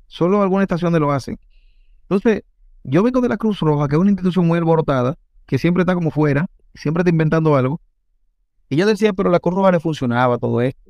Solo 0.06 0.42
algunas 0.42 0.64
estaciones 0.64 0.98
lo 1.00 1.12
hacen. 1.12 1.38
Entonces, 2.02 2.42
yo 2.82 3.02
vengo 3.02 3.20
de 3.20 3.28
la 3.28 3.36
Cruz 3.36 3.60
Roja, 3.60 3.86
que 3.86 3.96
es 3.96 4.00
una 4.00 4.10
institución 4.10 4.46
muy 4.46 4.56
alborotada, 4.56 5.16
que 5.46 5.58
siempre 5.58 5.82
está 5.82 5.94
como 5.94 6.10
fuera, 6.10 6.46
siempre 6.74 7.02
está 7.02 7.10
inventando 7.10 7.54
algo. 7.56 7.78
Y 8.70 8.76
yo 8.76 8.86
decía, 8.86 9.12
pero 9.12 9.30
la 9.30 9.38
Cruz 9.38 9.54
Roja 9.54 9.72
le 9.72 9.80
funcionaba 9.80 10.38
todo 10.38 10.62
esto. 10.62 10.87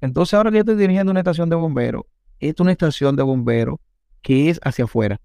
Entonces, 0.00 0.34
ahora 0.34 0.50
que 0.50 0.56
yo 0.56 0.60
estoy 0.60 0.76
dirigiendo 0.76 1.10
una 1.10 1.20
estación 1.20 1.48
de 1.48 1.56
bomberos, 1.56 2.02
es 2.40 2.54
una 2.60 2.72
estación 2.72 3.16
de 3.16 3.22
bomberos 3.22 3.78
que 4.22 4.50
es 4.50 4.60
hacia 4.62 4.84
afuera. 4.84 5.20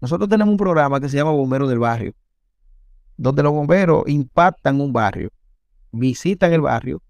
Nosotros 0.00 0.28
tenemos 0.28 0.50
un 0.50 0.56
programa 0.56 1.00
que 1.00 1.08
se 1.08 1.16
llama 1.16 1.30
Bomberos 1.30 1.68
del 1.68 1.78
Barrio, 1.78 2.12
donde 3.16 3.42
los 3.42 3.52
bomberos 3.52 4.02
impactan 4.08 4.80
un 4.80 4.92
barrio, 4.92 5.30
visitan 5.92 6.52
el 6.52 6.60
barrio, 6.60 7.00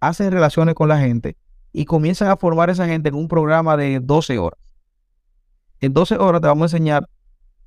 hacen 0.00 0.32
relaciones 0.32 0.74
con 0.74 0.88
la 0.88 0.98
gente 0.98 1.36
y 1.72 1.84
comienzan 1.84 2.28
a 2.28 2.36
formar 2.36 2.68
a 2.68 2.72
esa 2.72 2.86
gente 2.86 3.08
en 3.08 3.14
un 3.14 3.28
programa 3.28 3.76
de 3.76 4.00
12 4.00 4.38
horas. 4.38 4.58
En 5.80 5.92
12 5.92 6.16
horas 6.16 6.40
te 6.40 6.48
vamos 6.48 6.72
a 6.72 6.76
enseñar 6.76 7.08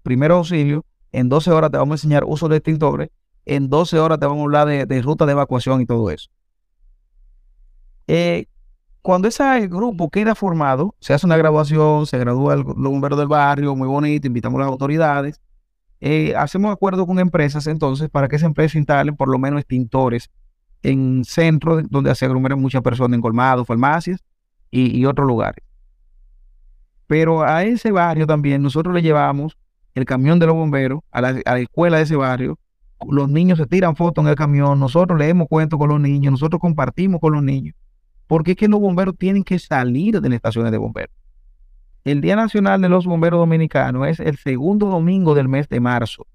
primero 0.03 0.35
auxilio, 0.35 0.85
en 1.11 1.29
12 1.29 1.51
horas 1.51 1.71
te 1.71 1.77
vamos 1.77 1.93
a 1.93 1.95
enseñar 1.97 2.23
uso 2.25 2.49
de 2.49 2.57
extintores, 2.57 3.09
en 3.45 3.69
12 3.69 3.99
horas 3.99 4.19
te 4.19 4.25
vamos 4.25 4.41
a 4.41 4.43
hablar 4.43 4.87
de, 4.87 5.01
ruta 5.01 5.25
de 5.25 5.31
evacuación 5.31 5.81
y 5.81 5.85
todo 5.85 6.09
eso. 6.09 6.29
Eh, 8.07 8.47
cuando 9.07 9.27
ese 9.29 9.67
grupo 9.67 10.09
queda 10.09 10.35
formado, 10.35 10.95
se 10.99 11.13
hace 11.13 11.25
una 11.25 11.37
graduación, 11.37 12.05
se 12.07 12.17
gradúa 12.17 12.55
el, 12.55 12.63
bombero 12.63 13.15
del 13.15 13.27
barrio, 13.29 13.73
muy 13.73 13.87
bonito, 13.87 14.27
invitamos 14.27 14.57
a 14.59 14.63
las 14.63 14.69
autoridades, 14.69 15.39
eh, 16.01 16.33
hacemos 16.35 16.73
acuerdo 16.73 17.07
con 17.07 17.19
empresas 17.19 17.67
entonces 17.67 18.09
para 18.09 18.27
que 18.27 18.35
esas 18.35 18.47
empresas 18.47 18.75
instalen 18.75 19.15
por 19.15 19.29
lo 19.29 19.39
menos 19.39 19.61
extintores 19.61 20.29
en 20.83 21.23
centros 21.23 21.83
donde 21.89 22.13
se 22.15 22.25
aglomeran 22.25 22.59
muchas 22.59 22.81
personas, 22.81 23.15
en 23.15 23.21
colmados, 23.21 23.65
farmacias 23.65 24.23
y, 24.69 25.05
otros 25.05 25.25
lugares. 25.25 25.63
Pero 27.07 27.43
a 27.43 27.63
ese 27.63 27.91
barrio 27.91 28.27
también 28.27 28.61
nosotros 28.61 28.93
le 28.93 29.01
llevamos 29.01 29.57
el 29.95 30.03
camión 30.03 30.37
de 30.37 30.47
los 30.47 30.55
bomberos 30.55 30.99
a 31.11 31.21
la, 31.21 31.29
a 31.45 31.53
la 31.53 31.59
escuela 31.59 31.95
de 31.95 32.03
ese 32.03 32.17
barrio. 32.17 32.59
Los 33.09 33.29
niños 33.29 33.57
se 33.57 33.67
tiran 33.67 33.95
fotos 33.95 34.23
en 34.25 34.29
el 34.29 34.35
camión, 34.35 34.79
nosotros 34.79 35.17
leemos 35.17 35.47
cuentos 35.47 35.79
con 35.79 35.87
los 35.89 35.99
niños, 36.01 36.31
nosotros 36.31 36.59
compartimos 36.59 37.21
con 37.21 37.33
los 37.33 37.41
niños 37.41 37.73
porque 38.27 38.51
es 38.51 38.57
que 38.57 38.67
los 38.67 38.79
bomberos 38.79 39.17
tienen 39.17 39.43
que 39.43 39.57
salir 39.57 40.19
de 40.19 40.29
las 40.29 40.35
estaciones 40.35 40.71
de 40.71 40.77
bomberos. 40.77 41.15
El 42.03 42.21
Día 42.21 42.35
Nacional 42.35 42.81
de 42.81 42.87
los 42.87 43.05
Bomberos 43.05 43.39
Dominicanos 43.39 44.07
es 44.07 44.19
el 44.21 44.37
segundo 44.37 44.87
domingo 44.87 45.35
del 45.35 45.49
mes 45.49 45.67
de 45.67 45.81
marzo. 45.81 46.25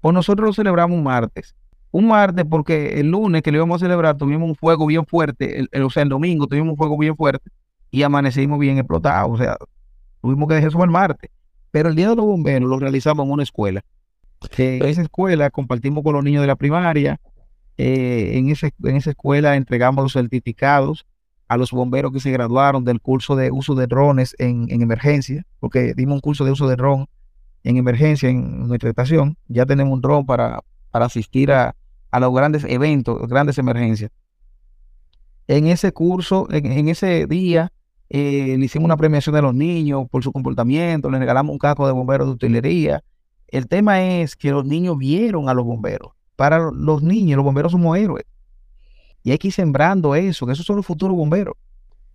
Pues 0.00 0.14
nosotros 0.14 0.46
lo 0.46 0.52
celebramos 0.52 0.96
un 0.96 1.02
martes. 1.02 1.56
Un 1.90 2.06
martes 2.06 2.44
porque 2.48 3.00
el 3.00 3.10
lunes 3.10 3.42
que 3.42 3.50
lo 3.50 3.58
íbamos 3.58 3.82
a 3.82 3.84
celebrar 3.84 4.16
tuvimos 4.16 4.48
un 4.48 4.54
fuego 4.54 4.86
bien 4.86 5.04
fuerte, 5.06 5.66
o 5.82 5.90
sea, 5.90 6.04
el 6.04 6.08
domingo 6.08 6.46
tuvimos 6.46 6.70
un 6.70 6.76
fuego 6.76 6.96
bien 6.96 7.16
fuerte 7.16 7.50
y 7.90 8.04
amanecimos 8.04 8.60
bien 8.60 8.78
explotados. 8.78 9.32
O 9.32 9.36
sea, 9.36 9.56
tuvimos 10.22 10.48
que 10.48 10.54
dejar 10.54 10.68
eso 10.68 10.84
el 10.84 10.90
martes. 10.90 11.30
Pero 11.72 11.88
el 11.88 11.96
Día 11.96 12.10
de 12.10 12.16
los 12.16 12.24
Bomberos 12.24 12.68
lo 12.68 12.78
realizamos 12.78 13.26
en 13.26 13.32
una 13.32 13.42
escuela. 13.42 13.84
En 14.56 14.84
esa 14.84 15.02
escuela 15.02 15.50
compartimos 15.50 16.02
con 16.04 16.14
los 16.14 16.24
niños 16.24 16.42
de 16.42 16.46
la 16.46 16.56
primaria, 16.56 17.20
eh, 17.82 18.36
en, 18.36 18.50
ese, 18.50 18.74
en 18.84 18.96
esa 18.96 19.08
escuela 19.08 19.56
entregamos 19.56 20.02
los 20.02 20.12
certificados 20.12 21.06
a 21.48 21.56
los 21.56 21.70
bomberos 21.70 22.12
que 22.12 22.20
se 22.20 22.30
graduaron 22.30 22.84
del 22.84 23.00
curso 23.00 23.36
de 23.36 23.50
uso 23.50 23.74
de 23.74 23.86
drones 23.86 24.36
en, 24.38 24.68
emergencia, 24.82 25.46
porque 25.60 25.94
dimos 25.96 26.16
un 26.16 26.20
curso 26.20 26.44
de 26.44 26.50
uso 26.50 26.68
de 26.68 26.76
drone 26.76 27.06
en 27.64 27.78
emergencia 27.78 28.28
en 28.28 28.68
nuestra 28.68 28.90
estación. 28.90 29.38
Ya 29.48 29.64
tenemos 29.64 29.94
un 29.94 30.02
drone 30.02 30.26
para, 30.26 30.60
para 30.90 31.06
asistir 31.06 31.52
a, 31.52 31.74
los 32.20 32.34
grandes 32.34 32.64
eventos, 32.64 33.26
grandes 33.28 33.56
emergencias. 33.56 34.10
En 35.48 35.66
ese 35.66 35.90
curso, 35.92 36.48
en, 36.50 36.86
ese 36.90 37.26
día, 37.26 37.72
eh, 38.10 38.56
le 38.58 38.64
hicimos 38.66 38.84
una 38.84 38.98
premiación 38.98 39.34
de 39.34 39.40
los 39.40 39.54
niños 39.54 40.04
por 40.10 40.22
su 40.22 40.32
comportamiento, 40.32 41.08
le 41.08 41.18
regalamos 41.18 41.50
un 41.54 41.58
casco 41.58 41.86
de 41.86 41.94
bomberos 41.94 42.26
de 42.26 42.34
utilería. 42.34 43.02
El 43.48 43.68
tema 43.68 44.04
es 44.04 44.36
que 44.36 44.50
los 44.50 44.66
niños 44.66 44.98
vieron 44.98 45.48
a 45.48 45.54
los 45.54 45.64
bomberos 45.64 46.12
para 46.40 46.70
los 46.70 47.02
niños, 47.02 47.36
los 47.36 47.44
bomberos 47.44 47.70
somos 47.70 47.98
héroes. 47.98 48.24
Y 49.22 49.30
hay 49.30 49.36
que 49.36 49.48
ir 49.48 49.52
sembrando 49.52 50.14
eso, 50.14 50.46
que 50.46 50.52
esos 50.52 50.64
son 50.64 50.76
los 50.76 50.86
futuros 50.86 51.14
bomberos. 51.14 51.54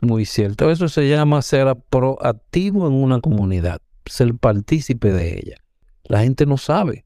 Muy 0.01 0.25
cierto, 0.25 0.71
eso 0.71 0.89
se 0.89 1.07
llama 1.07 1.43
ser 1.43 1.75
proactivo 1.91 2.87
en 2.87 2.93
una 2.93 3.21
comunidad, 3.21 3.81
ser 4.03 4.33
partícipe 4.33 5.13
de 5.13 5.37
ella. 5.37 5.57
La 6.05 6.21
gente 6.21 6.47
no 6.47 6.57
sabe. 6.57 7.05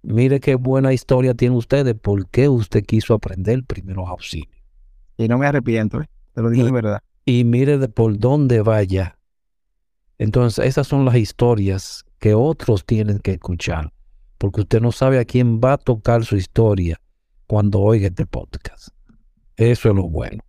Mire 0.00 0.40
qué 0.40 0.54
buena 0.54 0.94
historia 0.94 1.34
tiene 1.34 1.54
usted 1.56 1.84
de 1.84 1.94
por 1.94 2.26
qué 2.30 2.48
usted 2.48 2.86
quiso 2.86 3.12
aprender 3.12 3.62
primeros 3.64 4.08
auxilios. 4.08 4.56
Y 5.18 5.28
no 5.28 5.36
me 5.36 5.46
arrepiento, 5.46 6.00
¿eh? 6.00 6.08
te 6.32 6.40
lo 6.40 6.48
digo 6.48 6.64
de 6.64 6.72
verdad. 6.72 7.02
Y 7.26 7.44
mire 7.44 7.76
de 7.76 7.90
por 7.90 8.18
dónde 8.18 8.62
vaya. 8.62 9.18
Entonces, 10.16 10.64
esas 10.64 10.86
son 10.86 11.04
las 11.04 11.16
historias 11.16 12.06
que 12.18 12.32
otros 12.32 12.86
tienen 12.86 13.18
que 13.18 13.32
escuchar 13.32 13.92
porque 14.38 14.62
usted 14.62 14.80
no 14.80 14.92
sabe 14.92 15.18
a 15.18 15.24
quién 15.24 15.60
va 15.60 15.74
a 15.74 15.78
tocar 15.78 16.24
su 16.24 16.36
historia 16.36 17.00
cuando 17.46 17.80
oiga 17.80 18.08
este 18.08 18.26
podcast. 18.26 18.88
Eso 19.56 19.88
es 19.88 19.94
lo 19.94 20.08
bueno. 20.08 20.42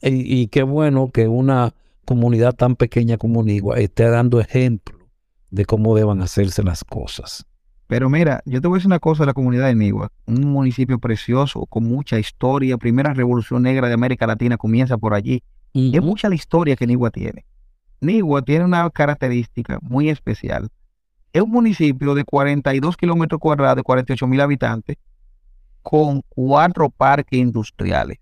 Y, 0.00 0.46
qué 0.48 0.62
bueno 0.62 1.10
que 1.10 1.26
una 1.26 1.74
comunidad 2.04 2.54
tan 2.54 2.76
pequeña 2.76 3.18
como 3.18 3.42
Nigua 3.42 3.78
esté 3.78 4.08
dando 4.08 4.40
ejemplo 4.40 4.96
de 5.50 5.64
cómo 5.64 5.96
deban 5.96 6.22
hacerse 6.22 6.62
las 6.62 6.84
cosas. 6.84 7.46
Pero 7.88 8.08
mira, 8.08 8.42
yo 8.44 8.60
te 8.60 8.68
voy 8.68 8.76
a 8.76 8.78
decir 8.78 8.88
una 8.88 9.00
cosa 9.00 9.22
de 9.22 9.28
la 9.28 9.32
comunidad 9.32 9.66
de 9.66 9.74
Nigua, 9.74 10.12
un 10.26 10.42
municipio 10.42 10.98
precioso 10.98 11.66
con 11.66 11.84
mucha 11.84 12.18
historia, 12.18 12.76
primera 12.76 13.14
revolución 13.14 13.62
negra 13.62 13.88
de 13.88 13.94
América 13.94 14.26
Latina 14.26 14.56
comienza 14.56 14.98
por 14.98 15.14
allí. 15.14 15.42
y 15.72 15.96
Es 15.96 16.02
mucha 16.02 16.28
la 16.28 16.34
historia 16.34 16.76
que 16.76 16.86
Nigua 16.86 17.10
tiene. 17.10 17.44
Nigua 18.00 18.42
tiene 18.42 18.66
una 18.66 18.88
característica 18.90 19.78
muy 19.82 20.10
especial 20.10 20.68
es 21.38 21.44
un 21.44 21.50
municipio 21.50 22.14
de 22.14 22.24
42 22.24 22.96
kilómetros 22.96 23.40
cuadrados, 23.40 23.76
de 23.76 23.82
48 23.82 24.26
mil 24.26 24.40
habitantes, 24.40 24.96
con 25.82 26.22
cuatro 26.28 26.90
parques 26.90 27.38
industriales. 27.38 28.18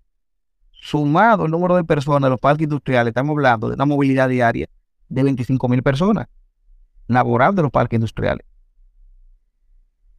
Sumado 0.71 1.45
el 1.45 1.51
número 1.51 1.75
de 1.75 1.83
personas 1.83 2.27
de 2.27 2.29
los 2.29 2.39
parques 2.39 2.63
industriales, 2.63 3.11
estamos 3.11 3.33
hablando 3.33 3.67
de 3.67 3.75
una 3.75 3.85
movilidad 3.85 4.29
diaria 4.29 4.67
de 5.09 5.23
25 5.23 5.67
mil 5.67 5.83
personas 5.83 6.27
laboral 7.07 7.55
de 7.55 7.63
los 7.63 7.71
parques 7.71 7.97
industriales. 7.97 8.45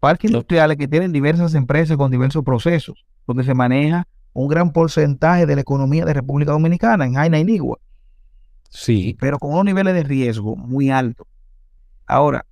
Parques 0.01 0.30
industriales 0.30 0.76
que 0.76 0.88
tienen 0.88 1.12
diversas 1.12 1.55
empresas 1.55 1.96
con 1.96 2.11
diversos 2.11 2.44
procesos, 2.44 3.05
donde 3.26 3.44
se 3.44 3.55
maneja 3.55 4.07
un 4.32 4.49
gran 4.49 4.72
porcentaje 4.72 5.46
de 5.46 5.55
la 5.57 5.61
economía 5.61 6.05
de 6.05 6.14
República 6.14 6.53
Dominicana, 6.53 7.05
en 7.05 7.14
Jaina 7.14 7.38
y 7.38 7.44
Nigua. 7.44 7.78
Sí. 8.70 9.16
Pero 9.18 9.38
con 9.38 9.53
unos 9.53 9.64
niveles 9.64 9.94
de 9.94 10.03
riesgo 10.03 10.55
muy 10.57 10.90
altos. 10.90 11.26
Ahora, 12.07 12.46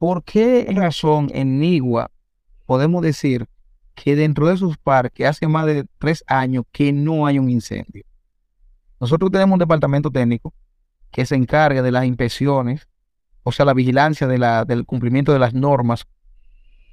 ¿Por 0.00 0.24
qué 0.24 0.66
razón 0.74 1.28
en 1.34 1.60
Nigua 1.60 2.10
podemos 2.64 3.02
decir 3.02 3.46
que 3.94 4.16
dentro 4.16 4.46
de 4.46 4.56
sus 4.56 4.78
parques 4.78 5.26
hace 5.26 5.46
más 5.46 5.66
de 5.66 5.84
tres 5.98 6.24
años 6.26 6.64
que 6.72 6.90
no 6.90 7.26
hay 7.26 7.38
un 7.38 7.50
incendio? 7.50 8.02
Nosotros 8.98 9.30
tenemos 9.30 9.52
un 9.52 9.58
departamento 9.58 10.10
técnico 10.10 10.54
que 11.10 11.26
se 11.26 11.34
encarga 11.34 11.82
de 11.82 11.92
las 11.92 12.06
inspecciones, 12.06 12.88
o 13.42 13.52
sea, 13.52 13.66
la 13.66 13.74
vigilancia 13.74 14.26
del 14.26 14.86
cumplimiento 14.86 15.34
de 15.34 15.38
las 15.38 15.52
normas 15.52 16.06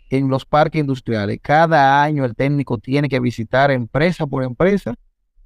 en 0.10 0.28
los 0.28 0.44
parques 0.44 0.82
industriales. 0.82 1.40
Cada 1.42 2.04
año 2.04 2.26
el 2.26 2.36
técnico 2.36 2.78
tiene 2.78 3.08
que 3.08 3.22
visitar 3.22 3.72
empresa 3.72 4.28
por 4.28 4.44
empresa, 4.44 4.96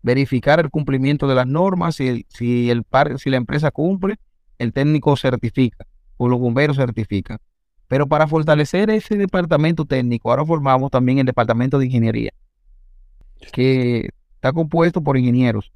verificar 0.01 0.59
el 0.59 0.71
cumplimiento 0.71 1.27
de 1.27 1.35
las 1.35 1.45
normas. 1.45 1.97
Si, 1.97 2.25
si, 2.27 2.71
el 2.71 2.83
si 3.17 3.29
la 3.29 3.37
empresa 3.37 3.69
cumple, 3.69 4.15
el 4.57 4.73
técnico 4.73 5.15
certifica 5.15 5.85
o 6.17 6.27
los 6.27 6.39
bomberos 6.39 6.77
certifican. 6.77 7.37
Pero 7.91 8.07
para 8.07 8.25
fortalecer 8.25 8.89
ese 8.89 9.17
departamento 9.17 9.83
técnico, 9.83 10.29
ahora 10.31 10.45
formamos 10.45 10.89
también 10.89 11.19
el 11.19 11.25
departamento 11.25 11.77
de 11.77 11.87
ingeniería, 11.87 12.31
que 13.51 14.11
está 14.35 14.53
compuesto 14.53 15.01
por 15.01 15.17
ingenieros. 15.17 15.73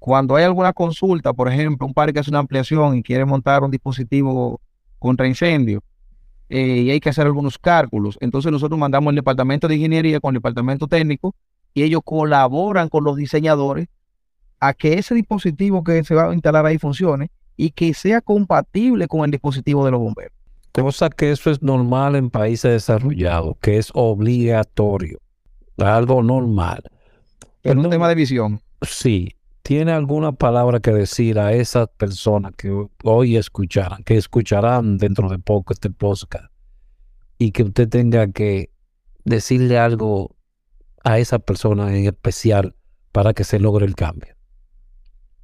Cuando 0.00 0.34
hay 0.34 0.42
alguna 0.42 0.72
consulta, 0.72 1.32
por 1.32 1.46
ejemplo, 1.46 1.86
un 1.86 1.94
parque 1.94 2.18
hace 2.18 2.30
una 2.30 2.40
ampliación 2.40 2.96
y 2.96 3.04
quiere 3.04 3.24
montar 3.24 3.62
un 3.62 3.70
dispositivo 3.70 4.60
contra 4.98 5.28
incendio, 5.28 5.84
eh, 6.48 6.78
y 6.86 6.90
hay 6.90 6.98
que 6.98 7.10
hacer 7.10 7.24
algunos 7.24 7.56
cálculos. 7.56 8.18
Entonces 8.20 8.50
nosotros 8.50 8.76
mandamos 8.76 9.12
el 9.12 9.14
departamento 9.14 9.68
de 9.68 9.76
ingeniería 9.76 10.18
con 10.18 10.34
el 10.34 10.40
departamento 10.40 10.88
técnico 10.88 11.36
y 11.72 11.84
ellos 11.84 12.00
colaboran 12.04 12.88
con 12.88 13.04
los 13.04 13.14
diseñadores 13.14 13.86
a 14.58 14.74
que 14.74 14.94
ese 14.94 15.14
dispositivo 15.14 15.84
que 15.84 16.02
se 16.02 16.16
va 16.16 16.30
a 16.30 16.34
instalar 16.34 16.66
ahí 16.66 16.78
funcione 16.78 17.30
y 17.56 17.70
que 17.70 17.94
sea 17.94 18.20
compatible 18.20 19.06
con 19.06 19.24
el 19.24 19.30
dispositivo 19.30 19.84
de 19.84 19.92
los 19.92 20.00
bomberos. 20.00 20.41
Cosa 20.72 21.10
que 21.10 21.30
eso 21.30 21.50
es 21.50 21.62
normal 21.62 22.16
en 22.16 22.30
países 22.30 22.72
desarrollados, 22.72 23.56
que 23.60 23.76
es 23.76 23.90
obligatorio, 23.92 25.18
algo 25.76 26.22
normal. 26.22 26.82
Es 27.62 27.76
un 27.76 27.90
tema 27.90 28.08
de 28.08 28.14
visión. 28.14 28.60
Sí. 28.80 29.36
¿Tiene 29.62 29.92
alguna 29.92 30.32
palabra 30.32 30.80
que 30.80 30.90
decir 30.90 31.38
a 31.38 31.52
esas 31.52 31.88
personas 31.96 32.52
que 32.56 32.86
hoy 33.04 33.36
escucharán, 33.36 34.02
que 34.02 34.16
escucharán 34.16 34.98
dentro 34.98 35.28
de 35.28 35.38
poco 35.38 35.72
este 35.72 35.88
podcast 35.88 36.46
y 37.38 37.52
que 37.52 37.62
usted 37.62 37.88
tenga 37.88 38.32
que 38.32 38.70
decirle 39.24 39.78
algo 39.78 40.34
a 41.04 41.20
esa 41.20 41.38
persona 41.38 41.96
en 41.96 42.06
especial 42.06 42.74
para 43.12 43.34
que 43.34 43.44
se 43.44 43.60
logre 43.60 43.86
el 43.86 43.94
cambio? 43.94 44.34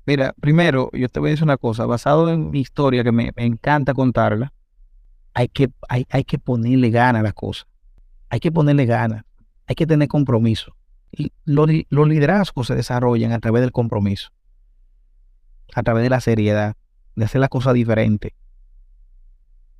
Mira, 0.04 0.34
primero, 0.40 0.90
yo 0.94 1.08
te 1.08 1.20
voy 1.20 1.28
a 1.28 1.32
decir 1.32 1.44
una 1.44 1.58
cosa, 1.58 1.86
basado 1.86 2.28
en 2.28 2.50
mi 2.50 2.60
historia, 2.60 3.04
que 3.04 3.12
me, 3.12 3.30
me 3.36 3.44
encanta 3.44 3.94
contarla 3.94 4.52
hay 5.34 5.48
que, 5.48 5.70
hay, 5.88 6.06
hay 6.10 6.24
que 6.24 6.38
ponerle 6.38 6.90
gana 6.90 7.20
a 7.20 7.22
las 7.22 7.34
cosas. 7.34 7.66
Hay 8.28 8.40
que 8.40 8.52
ponerle 8.52 8.86
gana. 8.86 9.24
Hay 9.66 9.74
que 9.74 9.86
tener 9.86 10.08
compromiso. 10.08 10.74
Y 11.10 11.32
los, 11.44 11.68
los 11.88 12.08
liderazgos 12.08 12.66
se 12.66 12.74
desarrollan 12.74 13.32
a 13.32 13.38
través 13.38 13.62
del 13.62 13.72
compromiso, 13.72 14.30
a 15.74 15.82
través 15.82 16.02
de 16.02 16.10
la 16.10 16.20
seriedad, 16.20 16.76
de 17.16 17.24
hacer 17.24 17.40
las 17.40 17.50
cosas 17.50 17.74
diferentes, 17.74 18.32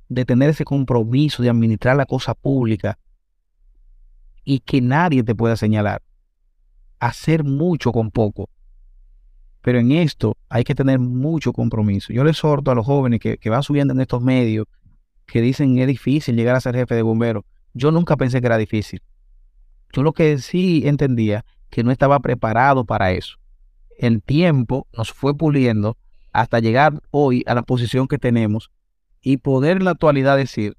de 0.07 0.25
tener 0.25 0.49
ese 0.49 0.65
compromiso 0.65 1.43
de 1.43 1.49
administrar 1.49 1.95
la 1.95 2.05
cosa 2.05 2.33
pública 2.33 2.97
y 4.43 4.59
que 4.59 4.81
nadie 4.81 5.23
te 5.23 5.35
pueda 5.35 5.55
señalar. 5.55 6.01
Hacer 6.99 7.43
mucho 7.43 7.91
con 7.91 8.11
poco. 8.11 8.49
Pero 9.61 9.79
en 9.79 9.91
esto 9.91 10.35
hay 10.49 10.63
que 10.63 10.73
tener 10.73 10.99
mucho 10.99 11.53
compromiso. 11.53 12.11
Yo 12.11 12.23
le 12.23 12.31
exhorto 12.31 12.71
a 12.71 12.75
los 12.75 12.85
jóvenes 12.85 13.19
que, 13.19 13.37
que 13.37 13.49
van 13.49 13.63
subiendo 13.63 13.93
en 13.93 14.01
estos 14.01 14.21
medios, 14.21 14.65
que 15.29 15.41
dicen 15.41 15.77
es 15.79 15.87
difícil 15.87 16.35
llegar 16.35 16.55
a 16.55 16.61
ser 16.61 16.75
jefe 16.75 16.95
de 16.95 17.01
bomberos. 17.01 17.43
Yo 17.73 17.91
nunca 17.91 18.17
pensé 18.17 18.41
que 18.41 18.47
era 18.47 18.57
difícil. 18.57 19.01
Yo 19.93 20.03
lo 20.03 20.13
que 20.13 20.37
sí 20.37 20.83
entendía 20.85 21.45
que 21.69 21.83
no 21.83 21.91
estaba 21.91 22.19
preparado 22.19 22.85
para 22.85 23.11
eso. 23.11 23.37
El 23.97 24.21
tiempo 24.21 24.87
nos 24.95 25.11
fue 25.11 25.35
puliendo 25.35 25.97
hasta 26.31 26.59
llegar 26.59 27.01
hoy 27.11 27.43
a 27.47 27.55
la 27.55 27.63
posición 27.63 28.07
que 28.07 28.17
tenemos 28.17 28.71
y 29.21 29.37
poder 29.37 29.77
en 29.77 29.85
la 29.85 29.91
actualidad 29.91 30.37
decir 30.37 30.77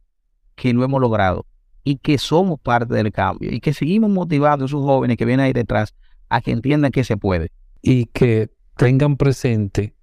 que 0.54 0.72
lo 0.72 0.84
hemos 0.84 1.00
logrado 1.00 1.46
y 1.84 1.96
que 1.96 2.18
somos 2.18 2.60
parte 2.60 2.94
del 2.94 3.12
cambio 3.12 3.52
y 3.52 3.60
que 3.60 3.72
seguimos 3.72 4.10
motivando 4.10 4.64
a 4.64 4.66
esos 4.66 4.82
jóvenes 4.82 5.16
que 5.16 5.24
vienen 5.24 5.46
ahí 5.46 5.52
detrás 5.52 5.94
a 6.28 6.40
que 6.40 6.52
entiendan 6.52 6.92
que 6.92 7.04
se 7.04 7.16
puede. 7.16 7.50
Y 7.82 8.06
que 8.06 8.50
tengan 8.76 9.16
presente 9.16 9.94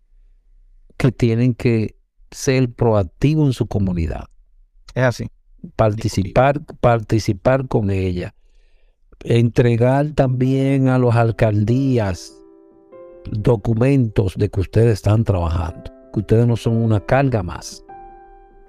que 0.97 1.11
tienen 1.11 1.53
que 1.53 1.95
ser 2.31 2.71
proactivos 2.73 3.47
en 3.47 3.53
su 3.53 3.67
comunidad. 3.67 4.25
Es 4.97 5.03
así. 5.03 5.27
Participar, 5.75 6.59
participar 6.81 7.67
con 7.67 7.91
ella. 7.91 8.33
Entregar 9.23 10.07
también 10.13 10.87
a 10.87 10.97
las 10.97 11.15
alcaldías 11.15 12.35
documentos 13.29 14.33
de 14.37 14.49
que 14.49 14.59
ustedes 14.59 14.93
están 14.93 15.23
trabajando, 15.23 15.91
que 16.11 16.21
ustedes 16.21 16.47
no 16.47 16.55
son 16.55 16.77
una 16.77 16.99
carga 16.99 17.43
más. 17.43 17.85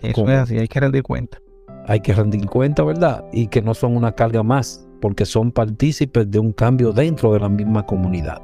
Eso 0.02 0.28
es 0.28 0.38
así, 0.38 0.58
hay 0.58 0.68
que 0.68 0.80
rendir 0.80 1.02
cuenta. 1.02 1.38
Hay 1.86 2.00
que 2.00 2.12
rendir 2.12 2.44
cuenta, 2.44 2.84
¿verdad? 2.84 3.24
Y 3.32 3.46
que 3.46 3.62
no 3.62 3.72
son 3.72 3.96
una 3.96 4.12
carga 4.12 4.42
más, 4.42 4.86
porque 5.00 5.24
son 5.24 5.50
partícipes 5.50 6.30
de 6.30 6.38
un 6.38 6.52
cambio 6.52 6.92
dentro 6.92 7.32
de 7.32 7.40
la 7.40 7.48
misma 7.48 7.86
comunidad. 7.86 8.42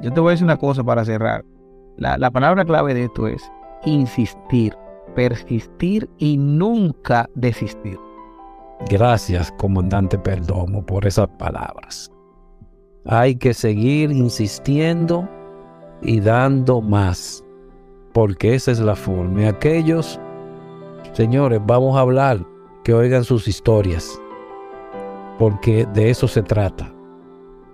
Yo 0.00 0.12
te 0.12 0.20
voy 0.20 0.28
a 0.28 0.30
decir 0.32 0.44
una 0.44 0.58
cosa 0.58 0.84
para 0.84 1.04
cerrar. 1.04 1.44
La, 1.96 2.18
la 2.18 2.30
palabra 2.30 2.64
clave 2.64 2.94
de 2.94 3.06
esto 3.06 3.26
es 3.26 3.42
insistir, 3.84 4.76
persistir 5.16 6.08
y 6.18 6.36
nunca 6.36 7.28
desistir. 7.34 7.98
Gracias, 8.90 9.50
comandante 9.52 10.18
Perdomo, 10.18 10.84
por 10.84 11.06
esas 11.06 11.26
palabras. 11.38 12.12
Hay 13.06 13.36
que 13.36 13.54
seguir 13.54 14.12
insistiendo 14.12 15.28
y 16.02 16.20
dando 16.20 16.82
más, 16.82 17.42
porque 18.12 18.54
esa 18.54 18.70
es 18.72 18.78
la 18.78 18.94
forma. 18.94 19.42
Y 19.42 19.44
aquellos, 19.46 20.20
señores, 21.14 21.60
vamos 21.66 21.96
a 21.96 22.00
hablar, 22.00 22.46
que 22.84 22.92
oigan 22.92 23.24
sus 23.24 23.48
historias, 23.48 24.20
porque 25.38 25.86
de 25.94 26.10
eso 26.10 26.28
se 26.28 26.42
trata. 26.42 26.92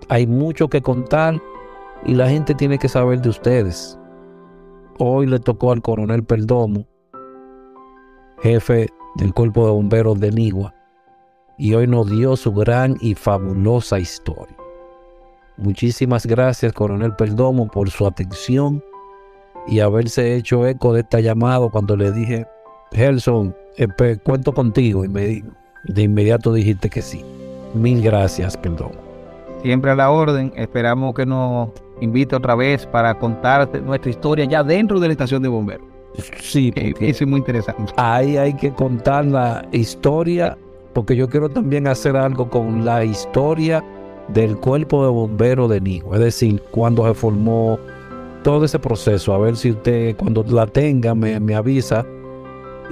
Hay 0.07 0.25
mucho 0.25 0.69
que 0.69 0.81
contar 0.81 1.41
y 2.05 2.13
la 2.13 2.29
gente 2.29 2.55
tiene 2.55 2.77
que 2.77 2.87
saber 2.87 3.21
de 3.21 3.29
ustedes. 3.29 3.99
Hoy 4.97 5.25
le 5.25 5.39
tocó 5.39 5.71
al 5.71 5.81
coronel 5.81 6.23
Perdomo, 6.23 6.87
jefe 8.43 8.89
del 9.15 9.33
cuerpo 9.33 9.65
de 9.65 9.71
bomberos 9.71 10.19
de 10.19 10.29
Nigua, 10.29 10.75
y 11.57 11.73
hoy 11.75 11.87
nos 11.87 12.11
dio 12.11 12.35
su 12.35 12.51
gran 12.51 12.97
y 12.99 13.15
fabulosa 13.15 13.99
historia. 13.99 14.57
Muchísimas 15.55 16.25
gracias, 16.25 16.73
coronel 16.73 17.15
Perdomo, 17.15 17.67
por 17.67 17.89
su 17.89 18.05
atención 18.05 18.83
y 19.65 19.79
haberse 19.79 20.35
hecho 20.35 20.67
eco 20.67 20.91
de 20.91 21.01
esta 21.01 21.21
llamada 21.21 21.69
cuando 21.69 21.95
le 21.95 22.11
dije, 22.11 22.45
Gelson, 22.91 23.55
cuento 24.23 24.53
contigo. 24.53 25.05
Y 25.05 25.07
me, 25.07 25.43
de 25.85 26.01
inmediato 26.01 26.51
dijiste 26.51 26.89
que 26.89 27.01
sí. 27.01 27.23
Mil 27.73 28.01
gracias, 28.01 28.57
perdón. 28.57 28.91
Siempre 29.61 29.91
a 29.91 29.95
la 29.95 30.11
orden. 30.11 30.51
Esperamos 30.57 31.13
que 31.13 31.25
nos 31.25 31.69
invite 32.01 32.35
otra 32.35 32.55
vez 32.55 32.85
para 32.87 33.17
contarte 33.17 33.79
nuestra 33.79 34.09
historia 34.09 34.43
ya 34.45 34.63
dentro 34.63 34.99
de 34.99 35.07
la 35.07 35.13
estación 35.13 35.41
de 35.43 35.49
bomberos. 35.49 35.92
Sí, 36.39 36.71
eso 36.75 37.23
es 37.23 37.27
muy 37.27 37.39
interesante. 37.39 37.93
Ahí 37.97 38.37
hay 38.37 38.53
que 38.53 38.71
contar 38.71 39.25
la 39.25 39.65
historia, 39.71 40.57
porque 40.93 41.15
yo 41.15 41.27
quiero 41.29 41.49
también 41.49 41.87
hacer 41.87 42.15
algo 42.15 42.49
con 42.49 42.85
la 42.85 43.03
historia 43.03 43.83
del 44.27 44.57
cuerpo 44.57 45.03
de 45.03 45.11
bomberos 45.11 45.69
de 45.69 45.81
Nigo, 45.81 46.13
es 46.13 46.21
decir, 46.21 46.61
cuando 46.71 47.05
se 47.05 47.13
formó 47.13 47.77
todo 48.43 48.65
ese 48.65 48.79
proceso, 48.79 49.33
a 49.33 49.37
ver 49.37 49.55
si 49.55 49.71
usted 49.71 50.15
cuando 50.15 50.43
la 50.43 50.67
tenga 50.67 51.15
me, 51.15 51.39
me 51.39 51.55
avisa 51.55 52.05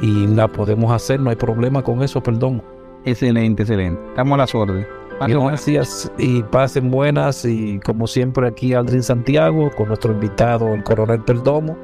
y 0.02 0.28
la 0.28 0.48
podemos 0.48 0.92
hacer, 0.92 1.20
no 1.20 1.30
hay 1.30 1.36
problema 1.36 1.84
con 1.84 2.02
eso, 2.02 2.22
perdón. 2.22 2.62
Excelente, 3.06 3.64
excelente. 3.64 4.02
Estamos 4.10 4.34
a 4.36 4.38
las 4.38 4.56
órdenes. 4.56 4.88
Gracias 5.28 6.12
y 6.18 6.42
pasen 6.42 6.90
buenas 6.90 7.46
y 7.46 7.80
como 7.86 8.08
siempre 8.08 8.48
aquí 8.48 8.74
Aldrin 8.74 9.04
Santiago 9.04 9.70
con 9.78 9.90
nuestro 9.90 10.14
invitado 10.14 10.74
el 10.74 10.84
coronel 10.84 11.22
Perdomo 11.22 11.78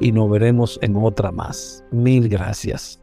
y 0.00 0.12
nos 0.12 0.30
veremos 0.30 0.78
en 0.82 0.96
otra 0.96 1.32
más. 1.32 1.84
Mil 1.90 2.28
gracias. 2.28 3.01